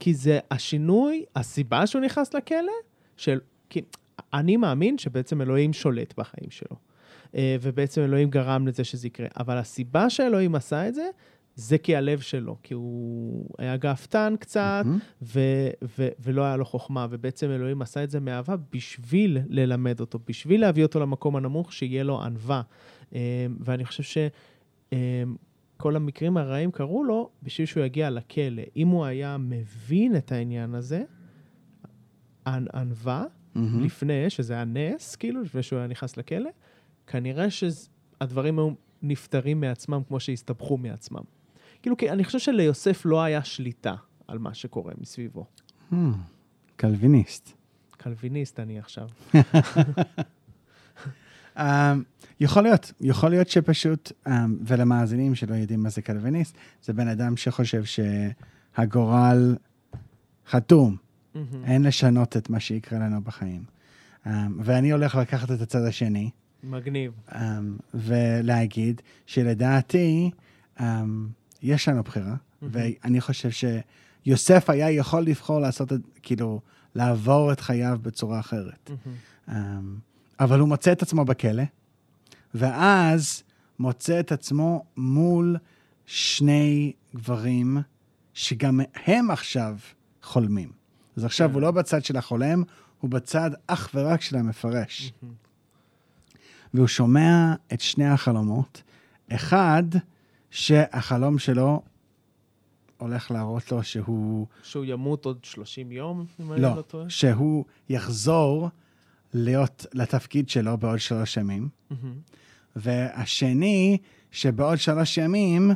כי 0.00 0.14
זה 0.14 0.38
השינוי, 0.50 1.24
הסיבה 1.36 1.86
שהוא 1.86 2.02
נכנס 2.02 2.34
לכלא, 2.34 2.72
של... 3.16 3.40
כי 3.70 3.80
אני 4.34 4.56
מאמין 4.56 4.98
שבעצם 4.98 5.42
אלוהים 5.42 5.72
שולט 5.72 6.14
בחיים 6.16 6.50
שלו. 6.50 6.76
אה, 7.34 7.56
ובעצם 7.62 8.00
אלוהים 8.02 8.30
גרם 8.30 8.66
לזה 8.66 8.84
שזה 8.84 9.06
יקרה. 9.06 9.26
אבל 9.38 9.58
הסיבה 9.58 10.10
שאלוהים 10.10 10.54
עשה 10.54 10.88
את 10.88 10.94
זה, 10.94 11.08
זה 11.54 11.78
כי 11.78 11.96
הלב 11.96 12.20
שלו, 12.20 12.56
כי 12.62 12.74
הוא 12.74 13.48
היה 13.58 13.76
גאוותן 13.76 14.34
קצת, 14.40 14.82
מהמם. 14.84 14.98
ו- 15.22 15.70
ו- 15.98 16.08
ולא 16.18 16.42
היה 16.42 16.56
לו 16.56 16.64
חוכמה, 16.64 17.06
ובעצם 17.10 17.50
אלוהים 17.50 17.82
עשה 17.82 18.04
את 18.04 18.10
זה 18.10 18.20
מאהבה 18.20 18.54
בשביל 18.72 19.38
ללמד 19.48 20.00
אותו, 20.00 20.18
בשביל 20.28 20.60
להביא 20.60 20.82
אותו 20.82 21.00
למקום 21.00 21.36
הנמוך, 21.36 21.72
שיהיה 21.72 22.02
לו 22.04 22.22
ענווה. 22.22 22.62
אה, 23.14 23.20
ואני 23.60 23.84
חושב 23.84 24.02
שכל 24.02 25.96
המקרים 25.96 26.36
הרעים 26.36 26.70
קרו 26.70 27.04
לו 27.04 27.30
בשביל 27.42 27.66
שהוא 27.66 27.84
יגיע 27.84 28.10
לכלא. 28.10 28.62
אם 28.76 28.88
הוא 28.88 29.04
היה 29.04 29.36
מבין 29.38 30.16
את 30.16 30.32
העניין 30.32 30.74
הזה, 30.74 31.02
ענ- 32.46 32.50
ענווה, 32.74 33.24
מהמם. 33.54 33.84
לפני, 33.84 34.30
שזה 34.30 34.54
היה 34.54 34.64
נס, 34.64 35.16
כאילו, 35.16 35.42
לפני 35.42 35.62
שהוא 35.62 35.78
היה 35.78 35.88
נכנס 35.88 36.16
לכלא, 36.16 36.50
כנראה 37.06 37.46
שהדברים 37.50 38.58
היו 38.58 38.70
נפטרים 39.02 39.60
מעצמם 39.60 40.00
כמו 40.08 40.20
שהסתבכו 40.20 40.76
מעצמם. 40.76 41.22
כאילו, 41.82 41.96
כי 41.96 42.10
אני 42.10 42.24
חושב 42.24 42.38
שליוסף 42.38 43.02
לא 43.04 43.22
היה 43.22 43.44
שליטה 43.44 43.94
על 44.28 44.38
מה 44.38 44.54
שקורה 44.54 44.92
מסביבו. 45.00 45.46
Hmm, 45.92 45.94
קלוויניסט. 46.76 47.52
קלוויניסט 47.90 48.60
אני 48.60 48.78
עכשיו. 48.78 49.08
Um, 51.56 51.60
יכול 52.40 52.62
להיות, 52.62 52.92
יכול 53.00 53.30
להיות 53.30 53.48
שפשוט, 53.48 54.12
um, 54.26 54.30
ולמאזינים 54.66 55.34
שלא 55.34 55.54
יודעים 55.54 55.82
מה 55.82 55.88
זה 55.88 56.02
קלוויניסט, 56.02 56.56
זה 56.82 56.92
בן 56.92 57.08
אדם 57.08 57.36
שחושב 57.36 57.82
שהגורל 57.84 59.56
חתום, 60.48 60.96
מהמם. 61.34 61.64
אין 61.64 61.82
לשנות 61.82 62.36
את 62.36 62.50
מה 62.50 62.60
שיקרה 62.60 62.98
לנו 62.98 63.20
בחיים. 63.20 63.64
Um, 64.24 64.28
ואני 64.64 64.92
הולך 64.92 65.14
לקחת 65.14 65.50
את 65.50 65.60
הצד 65.60 65.82
השני, 65.82 66.30
מגניב. 66.64 67.12
um, 67.28 67.34
ולהגיד 67.94 69.02
שלדעתי, 69.26 70.30
um, 70.78 70.82
יש 71.62 71.88
לנו 71.88 72.02
בחירה, 72.02 72.34
ואני 72.62 73.20
חושב 73.20 73.48
שיוסף 73.50 74.70
היה 74.70 74.90
יכול 74.90 75.22
לבחור 75.22 75.60
לעשות 75.60 75.92
את, 75.92 76.00
כאילו, 76.22 76.60
לעבור 76.94 77.52
את 77.52 77.60
חייו 77.60 77.98
בצורה 78.02 78.40
אחרת. 78.40 78.90
מהמם. 79.48 79.96
Um, 79.98 80.00
אבל 80.40 80.60
הוא 80.60 80.68
מוצא 80.68 80.92
את 80.92 81.02
עצמו 81.02 81.24
בכלא, 81.24 81.62
ואז 82.54 83.42
מוצא 83.78 84.20
את 84.20 84.32
עצמו 84.32 84.84
מול 84.96 85.56
שני 86.06 86.92
גברים 87.14 87.78
שגם 88.34 88.80
הם 89.06 89.30
עכשיו 89.30 89.76
חולמים. 90.22 90.72
אז 91.16 91.24
עכשיו 91.24 91.48
כן. 91.48 91.54
הוא 91.54 91.62
לא 91.62 91.70
בצד 91.70 92.04
של 92.04 92.16
החולם, 92.16 92.62
הוא 93.00 93.10
בצד 93.10 93.50
אך 93.66 93.90
ורק 93.94 94.20
של 94.20 94.36
המפרש. 94.36 95.12
מהמם. 95.22 95.45
והוא 96.76 96.86
שומע 96.86 97.54
את 97.72 97.80
שני 97.80 98.06
החלומות. 98.06 98.82
אחד, 99.32 99.82
שהחלום 100.50 101.38
שלו 101.38 101.82
הולך 102.98 103.30
להראות 103.30 103.72
לו 103.72 103.82
שהוא... 103.82 104.46
שהוא 104.62 104.84
ימות 104.84 105.24
עוד 105.24 105.38
30 105.44 105.92
יום, 105.92 106.26
אם 106.40 106.52
אני 106.52 106.60
לא, 106.62 106.76
לא 106.76 106.82
טועה. 106.82 107.10
שהוא 107.10 107.64
יחזור 107.88 108.68
להיות 109.34 109.86
לתפקיד 109.92 110.48
שלו 110.48 110.78
בעוד 110.78 110.98
שלוש 110.98 111.36
ימים. 111.36 111.68
מהמם. 111.90 112.14
והשני, 112.76 113.98
שבעוד 114.30 114.78
שלוש 114.78 115.18
ימים, 115.18 115.70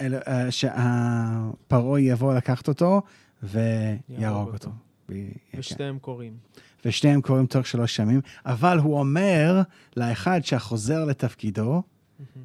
אל- 0.00 0.14
אה, 0.26 0.50
שהפרעה 0.50 2.00
יבוא 2.00 2.34
לקחת 2.34 2.68
אותו 2.68 3.02
ויהרוג 3.42 4.00
יהרוג 4.08 4.46
אותו. 4.52 4.54
אותו. 4.54 4.70
ב- 5.08 5.12
כן. 5.52 5.58
ושתיהם 5.58 5.98
קוראים. 5.98 6.36
ושניהם 6.84 7.20
קוראים 7.20 7.46
תוך 7.46 7.66
שלוש 7.66 7.98
ימים, 7.98 8.20
אבל 8.46 8.78
הוא 8.78 8.98
אומר 8.98 9.62
לאחד 9.96 10.40
שחוזר 10.44 11.04
לתפקידו. 11.04 11.82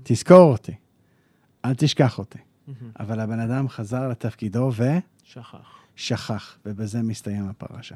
תזכור 0.04 0.52
אותי, 0.52 0.74
אל 1.66 1.74
תשכח 1.74 2.20
אותי. 2.20 2.40
אבל 3.00 3.20
הבן 3.20 3.40
אדם 3.40 3.70
חזר 3.70 4.08
לתפקידו 4.08 4.72
שכח. 5.24 5.76
ושכח, 5.98 6.58
ובזה 6.66 7.02
מסתיים 7.02 7.50
הפרשה. 7.50 7.96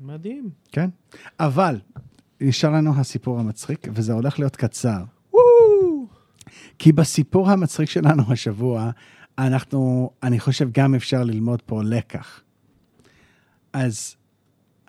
מדהים. 0.00 0.50
כן? 0.72 0.90
אבל 1.40 1.80
נשאר 2.40 2.70
לנו 2.70 3.00
הסיפור 3.00 3.40
המצחיק, 3.40 3.88
וזה 3.94 4.12
הולך 4.12 4.38
להיות 4.38 4.56
קצר. 4.56 5.04
כי 6.78 6.92
בסיפור 6.92 7.50
המצחיק 7.50 7.90
שלנו 7.90 8.32
השבוע, 8.32 8.90
אנחנו, 9.38 10.10
אני 10.22 10.40
חושב, 10.40 10.68
גם 10.72 10.94
אפשר 10.94 11.24
ללמוד 11.24 11.62
פה 11.62 11.82
לקח. 11.82 12.40
אז 13.72 14.16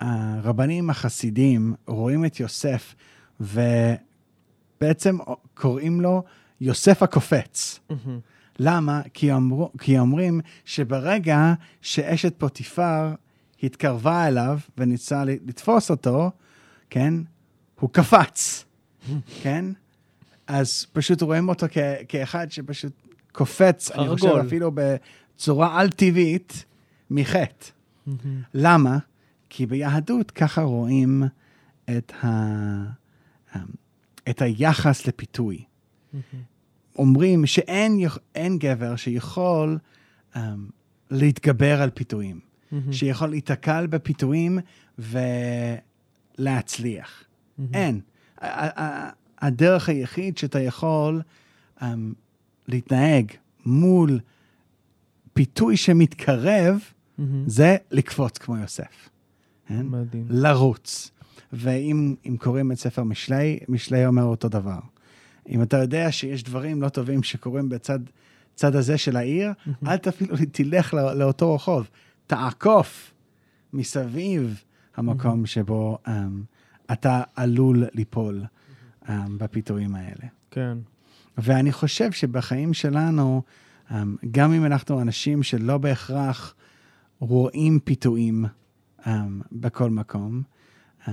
הרבנים 0.00 0.90
החסידים 0.90 1.74
רואים 1.86 2.24
את 2.24 2.40
יוסף, 2.40 2.94
ובעצם 3.40 5.18
קוראים 5.54 6.00
לו 6.00 6.22
יוסף 6.60 7.02
הקופץ. 7.02 7.80
מהמם. 7.90 8.20
למה? 8.58 9.02
כי, 9.14 9.32
אמרו, 9.32 9.72
כי 9.78 9.98
אומרים 9.98 10.40
שברגע 10.64 11.54
שאשת 11.82 12.34
פוטיפר 12.38 13.14
התקרבה 13.62 14.26
אליו 14.28 14.58
וניסה 14.78 15.24
לתפוס 15.24 15.90
אותו, 15.90 16.30
כן, 16.90 17.14
הוא 17.80 17.90
קפץ, 17.90 18.64
כן? 19.42 19.64
אז 20.46 20.86
פשוט 20.92 21.22
רואים 21.22 21.48
אותו 21.48 21.66
כ- 21.70 21.78
כאחד 22.08 22.50
שפשוט 22.50 22.92
קופץ, 23.32 23.90
אני 23.90 24.08
חושב. 24.08 24.26
אפילו 24.46 24.70
בצורה 24.74 25.80
על-טבעית, 25.80 26.64
מחטא. 27.10 27.66
מהמם. 28.06 28.42
למה? 28.54 28.98
כי 29.50 29.66
ביהדות 29.66 30.30
ככה 30.30 30.62
רואים 30.62 31.22
את, 31.96 32.12
ה... 32.24 32.28
את 34.28 34.42
היחס 34.42 35.06
לפיתוי. 35.06 35.64
מהמם. 36.12 36.22
אומרים 36.98 37.46
שאין 37.46 38.58
גבר 38.58 38.96
שיכול 38.96 39.78
um, 40.34 40.38
להתגבר 41.10 41.82
על 41.82 41.90
פיתויים, 41.90 42.40
מהמם. 42.72 42.92
שיכול 42.92 43.28
להיתקל 43.28 43.86
בפיתויים 43.86 44.58
ולהצליח. 46.38 47.24
מהמם. 47.58 47.74
אין. 47.74 48.00
הדרך 49.38 49.88
היחיד 49.88 50.38
שאתה 50.38 50.60
יכול 50.60 51.22
um, 51.78 51.84
להתנהג 52.68 53.32
מול 53.66 54.20
פיתוי 55.32 55.76
שמתקרב, 55.76 56.78
מהמם. 57.18 57.48
זה 57.48 57.76
לקפוץ 57.90 58.38
כמו 58.38 58.56
יוסף. 58.56 59.10
כן? 59.70 59.86
מדהים. 59.86 60.26
לרוץ. 60.28 61.10
ואם 61.52 62.14
אם 62.26 62.36
קוראים 62.36 62.72
את 62.72 62.78
ספר 62.78 63.02
משלי, 63.02 63.58
משלי 63.68 64.06
אומר 64.06 64.22
אותו 64.22 64.48
דבר. 64.48 64.78
אם 65.48 65.62
אתה 65.62 65.76
יודע 65.76 66.12
שיש 66.12 66.42
דברים 66.42 66.82
לא 66.82 66.88
טובים 66.88 67.22
שקורים 67.22 67.68
בצד 67.68 67.98
צד 68.54 68.76
הזה 68.76 68.98
של 68.98 69.16
העיר, 69.16 69.52
אל 69.86 69.96
תפילו 69.96 70.36
תלך 70.52 70.94
לא, 70.94 71.14
לאותו 71.14 71.54
רחוב. 71.54 71.90
תעקוף 72.26 73.12
מסביב 73.72 74.62
המקום 74.96 75.46
שבו 75.46 75.98
um, 76.06 76.10
אתה 76.92 77.22
עלול 77.36 77.84
ליפול 77.94 78.44
um, 79.04 79.10
בפיתויים 79.38 79.94
האלה. 79.94 80.26
כן. 80.50 80.78
ואני 81.38 81.72
חושב 81.72 82.12
שבחיים 82.12 82.74
שלנו, 82.74 83.42
um, 83.88 83.92
גם 84.30 84.52
אם 84.52 84.64
אנחנו 84.64 85.00
אנשים 85.00 85.42
שלא 85.42 85.78
בהכרח 85.78 86.54
רואים 87.18 87.80
פיתויים 87.84 88.44
um, 89.04 89.08
בכל 89.52 89.90
מקום, 89.90 90.42
um, 91.04 91.10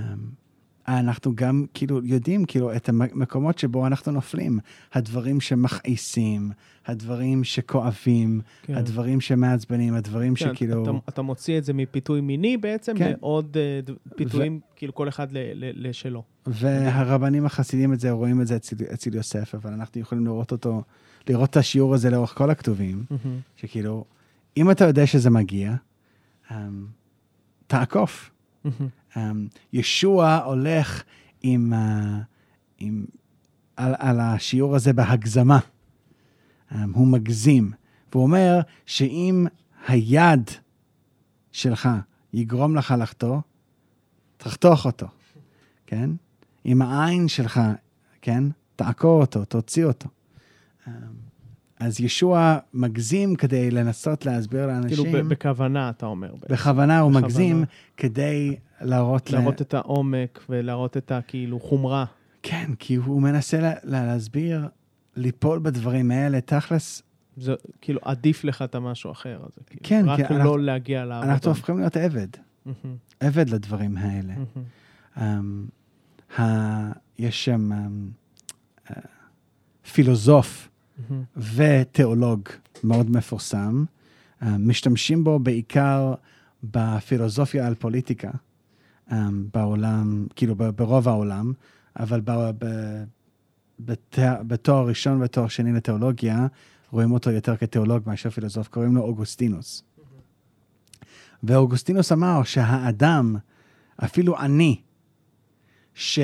אנחנו 0.88 1.32
גם 1.34 1.64
כאילו 1.74 2.04
יודעים 2.04 2.44
כאילו 2.44 2.76
את 2.76 2.88
המקומות 2.88 3.58
שבו 3.58 3.86
אנחנו 3.86 4.12
נופלים, 4.12 4.58
הדברים 4.92 5.40
שמכעיסים, 5.40 6.50
הדברים 6.86 7.44
שכואבים, 7.44 8.40
כן. 8.62 8.74
הדברים 8.74 9.20
שמעצבנים, 9.20 9.94
הדברים 9.94 10.34
כן, 10.34 10.54
שכאילו... 10.54 10.82
אתה, 10.82 10.90
אתה 11.08 11.22
מוציא 11.22 11.58
את 11.58 11.64
זה 11.64 11.72
מפיתוי 11.72 12.20
מיני 12.20 12.56
בעצם 12.56 12.98
כן. 12.98 13.10
לעוד 13.10 13.56
ד- 13.56 13.92
פיתויים, 14.16 14.60
כאילו 14.76 14.94
כל 14.94 15.08
אחד 15.08 15.32
ל, 15.32 15.38
ל, 15.38 15.88
לשלו. 15.88 16.22
והרבנים 16.46 17.46
החסידים 17.46 17.92
את 17.92 18.00
זה, 18.00 18.10
רואים 18.10 18.40
את 18.40 18.46
זה 18.46 18.56
אצל, 18.56 18.76
אצל 18.94 19.14
יוסף, 19.14 19.54
אבל 19.54 19.72
אנחנו 19.72 20.00
יכולים 20.00 20.24
לראות 20.24 20.52
אותו, 20.52 20.82
לראות 21.28 21.50
את 21.50 21.56
השיעור 21.56 21.94
הזה 21.94 22.10
לאורך 22.10 22.34
כל 22.34 22.50
הכתובים, 22.50 23.04
מהמם. 23.10 23.38
שכאילו, 23.56 24.04
אם 24.56 24.70
אתה 24.70 24.84
יודע 24.84 25.06
שזה 25.06 25.30
מגיע, 25.30 25.74
um, 26.48 26.52
תעקוף. 27.68 28.30
Um, 29.14 29.18
ישוע 29.72 30.36
הולך 30.36 31.02
עם, 31.42 31.72
uh, 31.72 31.76
עם, 32.78 33.04
על, 33.76 33.94
על 33.98 34.20
השיעור 34.20 34.76
הזה 34.76 34.92
בהגזמה. 34.92 35.58
Um, 35.58 36.74
הוא 36.92 37.06
מגזים, 37.06 37.72
והוא 38.12 38.22
אומר 38.22 38.60
שאם 38.86 39.46
היד 39.88 40.50
שלך 41.52 41.88
יגרום 42.32 42.76
לך 42.76 42.94
לחטוא, 42.98 43.38
תחתוך 44.36 44.86
אותו, 44.86 45.06
כן? 45.86 46.10
אם 46.66 46.82
העין 46.82 47.28
שלך, 47.28 47.60
כן? 48.22 48.44
תעקור 48.76 49.20
אותו, 49.20 49.44
תוציא 49.44 49.84
אותו. 49.84 50.08
אז 51.80 52.00
ישוע 52.00 52.58
מגזים 52.74 53.34
כדי 53.36 53.70
לנסות 53.70 54.26
להסביר 54.26 54.66
לאנשים, 54.66 55.04
כאילו 55.04 55.28
בכוונה, 55.28 55.90
אתה 55.90 56.06
אומר. 56.06 56.34
בעצם. 56.34 56.54
בכוונה 56.54 57.00
הוא 57.00 57.10
בכוונה. 57.10 57.26
מגזים 57.26 57.64
כדי 57.96 58.56
להראות... 58.80 59.30
להראות 59.30 59.62
את 59.62 59.74
העומק 59.74 60.44
ולהראות 60.48 60.96
את 60.96 61.12
הכאילו 61.12 61.60
חומרה. 61.60 62.04
כן, 62.42 62.70
כי 62.78 62.94
הוא 62.94 63.22
מנסה 63.22 63.60
לה, 63.60 63.72
לה, 63.82 64.06
להסביר, 64.06 64.68
ליפול 65.16 65.58
בדברים 65.58 66.10
האלה, 66.10 66.40
תכלס, 66.40 67.02
זה 67.36 67.54
כאילו 67.80 68.00
עדיף 68.02 68.44
לך 68.44 68.62
את 68.62 68.74
המשהו 68.74 69.12
אחר. 69.12 69.38
אז 69.42 69.50
זה 69.56 69.62
כאילו, 69.66 69.80
כן, 69.82 70.04
רק 70.08 70.16
כי 70.26 70.32
לא 70.34 70.38
אנחנו- 70.38 70.56
להגיע 70.56 71.04
לעבודה. 71.04 71.32
אנחנו 71.32 71.50
הופכים 71.50 71.78
להיות 71.78 71.96
עבד, 71.96 72.28
מהמם. 72.66 72.96
עבד 73.20 73.48
לדברים 73.50 73.96
האלה. 73.96 74.34
מהמם. 75.16 75.66
Um, 76.36 76.40
ה... 76.40 76.92
יש 77.18 77.44
שם 77.44 77.70
um, 77.72 78.90
uh, 78.90 78.94
פילוסוף 79.92 80.68
ותיאולוג 81.36 82.40
מאוד 82.84 83.10
מפורסם, 83.10 83.84
um, 84.42 84.44
משתמשים 84.58 85.24
בו 85.24 85.38
בעיקר 85.38 86.14
בפילוסופיה 86.64 87.66
על 87.66 87.74
פוליטיקה 87.74 88.30
um, 89.08 89.12
בעולם, 89.54 90.26
כאילו 90.36 90.54
ברוב 90.54 91.08
העולם, 91.08 91.52
אבל. 91.98 92.20
בתואר 94.20 94.86
ראשון 94.86 95.22
ותואר 95.22 95.48
שני 95.48 95.72
לתיאולוגיה, 95.72 96.46
רואים 96.90 97.12
אותו 97.12 97.30
יותר 97.30 97.56
כתיאולוג 97.56 98.02
מאשר 98.06 98.30
פילוסוף, 98.30 98.68
קוראים 98.68 98.96
לו 98.96 99.02
אוגוסטינוס. 99.02 99.82
ואוגוסטינוס 101.42 102.12
אמר 102.12 102.42
שהאדם, 102.42 103.36
אפילו 104.04 104.38
אני, 104.38 104.80
שמאמין 105.94 106.22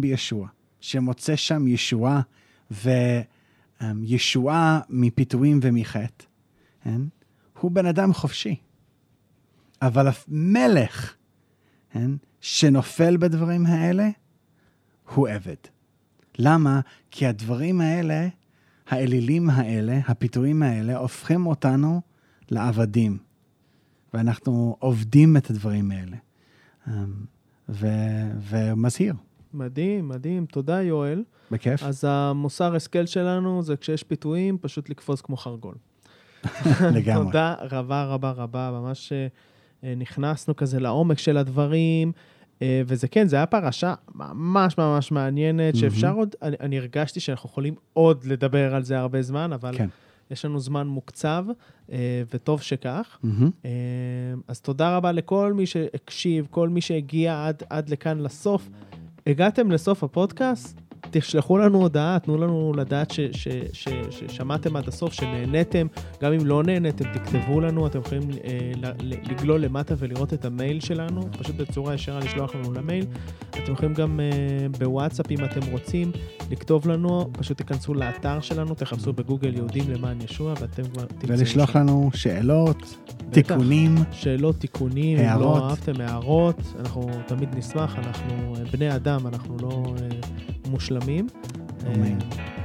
בישוע, 0.00 0.48
שמוצא 0.86 1.36
שם 1.36 1.68
ישועה, 1.68 2.20
וישועה 3.80 4.80
מפיתויים 4.88 5.60
ומחטא, 5.62 6.24
כן? 6.84 7.00
הוא 7.60 7.70
בן 7.70 7.86
אדם 7.86 8.12
חופשי. 8.12 8.56
אבל 9.82 10.06
המלך, 10.08 11.14
כן? 11.90 12.10
שנופל 12.40 13.16
בדברים 13.16 13.66
האלה, 13.66 14.08
הוא 15.14 15.28
עבד. 15.28 15.56
למה? 16.38 16.80
כי 17.10 17.26
הדברים 17.26 17.80
האלה, 17.80 18.28
האלילים 18.88 19.50
האלה, 19.50 20.00
הפיתויים 20.06 20.62
האלה, 20.62 20.96
הופכים 20.96 21.46
אותנו 21.46 22.00
לעבדים. 22.50 23.18
ואנחנו 24.14 24.76
עובדים 24.78 25.36
את 25.36 25.50
הדברים 25.50 25.90
האלה. 25.90 26.16
אמ, 26.88 26.92
ו- 27.68 28.30
ומזהיר. 28.40 29.14
מדהים, 29.56 30.08
מדהים. 30.08 30.46
תודה, 30.46 30.82
יואל. 30.82 31.22
בכיף. 31.50 31.82
אז 31.82 32.04
המוסר 32.08 32.74
השכל 32.74 33.06
שלנו 33.06 33.62
זה 33.62 33.76
כשיש 33.76 34.02
פיתויים, 34.02 34.58
פשוט 34.60 34.90
לקפוץ 34.90 35.20
כמו 35.20 35.36
חרגול. 35.36 35.74
לגמרי. 36.94 37.24
תודה 37.24 37.54
רבה 37.70 38.04
רבה 38.04 38.30
רבה, 38.30 38.70
ממש 38.72 39.12
אה, 39.12 39.94
נכנסנו 39.96 40.56
כזה 40.56 40.80
לעומק 40.80 41.18
של 41.18 41.36
הדברים, 41.36 42.12
אה, 42.62 42.82
וזה 42.86 43.08
כן, 43.08 43.28
זה 43.28 43.36
היה 43.36 43.46
פרשה 43.46 43.94
ממש 44.14 44.78
ממש 44.78 45.12
מעניינת, 45.12 45.76
שאפשר 45.76 46.12
עוד, 46.12 46.34
אני, 46.42 46.56
אני 46.60 46.78
הרגשתי 46.78 47.20
שאנחנו 47.20 47.48
יכולים 47.50 47.74
עוד 47.92 48.24
לדבר 48.24 48.74
על 48.74 48.82
זה 48.82 48.98
הרבה 48.98 49.22
זמן, 49.22 49.52
אבל 49.52 49.76
כן. 49.76 49.88
יש 50.30 50.44
לנו 50.44 50.60
זמן 50.60 50.86
מוקצב, 50.86 51.44
אה, 51.92 52.22
וטוב 52.34 52.62
שכך. 52.62 53.18
אה, 53.64 53.70
אז 54.48 54.60
תודה 54.60 54.96
רבה 54.96 55.12
לכל 55.12 55.52
מי 55.52 55.66
שהקשיב, 55.66 56.46
כל 56.50 56.68
מי 56.68 56.80
שהגיע 56.80 57.46
עד, 57.46 57.62
עד 57.70 57.88
לכאן 57.88 58.18
לסוף. 58.18 58.68
הגעתם 59.26 59.70
לסוף 59.70 60.04
הפודקאסט? 60.04 60.85
תשלחו 61.10 61.58
לנו 61.58 61.78
הודעה, 61.78 62.18
תנו 62.18 62.36
לנו 62.36 62.72
לדעת 62.76 63.10
ש, 63.10 63.20
ש, 63.20 63.48
ש, 63.72 63.88
ששמעתם 64.10 64.76
עד 64.76 64.88
הסוף, 64.88 65.12
שנהניתם. 65.12 65.86
גם 66.22 66.32
אם 66.32 66.46
לא 66.46 66.62
נהניתם, 66.62 67.04
תכתבו 67.14 67.60
לנו, 67.60 67.86
אתם 67.86 67.98
יכולים 67.98 68.22
אה, 68.44 68.90
לגלול 69.00 69.60
למטה 69.60 69.94
ולראות 69.98 70.32
את 70.32 70.44
המייל 70.44 70.80
שלנו, 70.80 71.28
פשוט 71.38 71.56
בצורה 71.56 71.94
ישרה 71.94 72.18
לשלוח 72.18 72.54
לנו 72.54 72.72
למייל. 72.72 73.04
אתם 73.50 73.72
יכולים 73.72 73.94
גם 73.94 74.20
אה, 74.20 74.66
בוואטסאפ, 74.78 75.30
אם 75.30 75.44
אתם 75.44 75.60
רוצים, 75.72 76.12
לכתוב 76.50 76.88
לנו, 76.88 77.30
פשוט 77.32 77.56
תיכנסו 77.56 77.94
לאתר 77.94 78.40
שלנו, 78.40 78.74
תחפשו 78.74 79.12
בגוגל 79.12 79.54
יהודים 79.56 79.90
למען 79.90 80.20
ישוע, 80.20 80.54
ואתם 80.60 80.82
כבר 80.82 81.04
תמצאו 81.04 81.38
ולשלוח 81.38 81.72
שם. 81.72 81.78
לנו 81.78 82.10
שאלות, 82.14 82.96
תיקונים. 83.30 83.94
שאלות, 84.12 84.56
תיקונים, 84.56 85.18
אם 85.18 85.24
הערות. 85.24 85.58
לא 85.58 85.68
אהבתם 85.68 86.00
הערות, 86.00 86.60
אנחנו 86.80 87.10
תמיד 87.26 87.48
נשמח, 87.56 87.96
אנחנו 87.98 88.54
אה, 88.56 88.64
בני 88.72 88.96
אדם, 88.96 89.26
אנחנו 89.26 89.56
לא 89.62 89.94
אה, 90.02 90.08
מושלמים. 90.70 91.26
אמן. 91.86 92.04
אה, 92.04 92.16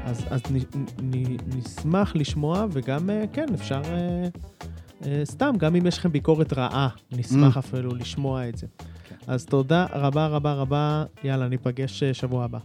אז, 0.06 0.26
אז 0.30 0.42
נ, 0.52 0.58
נ, 1.02 1.38
נשמח 1.58 2.16
לשמוע, 2.16 2.66
וגם, 2.72 3.10
אה, 3.10 3.24
כן, 3.34 3.46
אפשר 3.54 3.82
אה, 5.06 5.22
סתם, 5.26 5.54
גם 5.58 5.76
אם 5.76 5.86
יש 5.86 5.98
לכם 5.98 6.12
ביקורת 6.12 6.54
רעה, 6.54 6.90
נשמח 7.12 7.56
Mm. 7.58 7.60
אפילו 7.60 7.96
לשמוע 7.96 8.50
את 8.50 8.58
זה. 8.58 8.68
כן. 9.10 9.16
אז 9.28 9.46
תודה 9.46 9.86
רבה 9.94 10.28
רבה 10.28 10.54
רבה, 10.54 11.04
יאללה, 11.24 11.48
ניפגש 11.48 12.04
שבוע 12.04 12.44
הבא. 12.44 12.60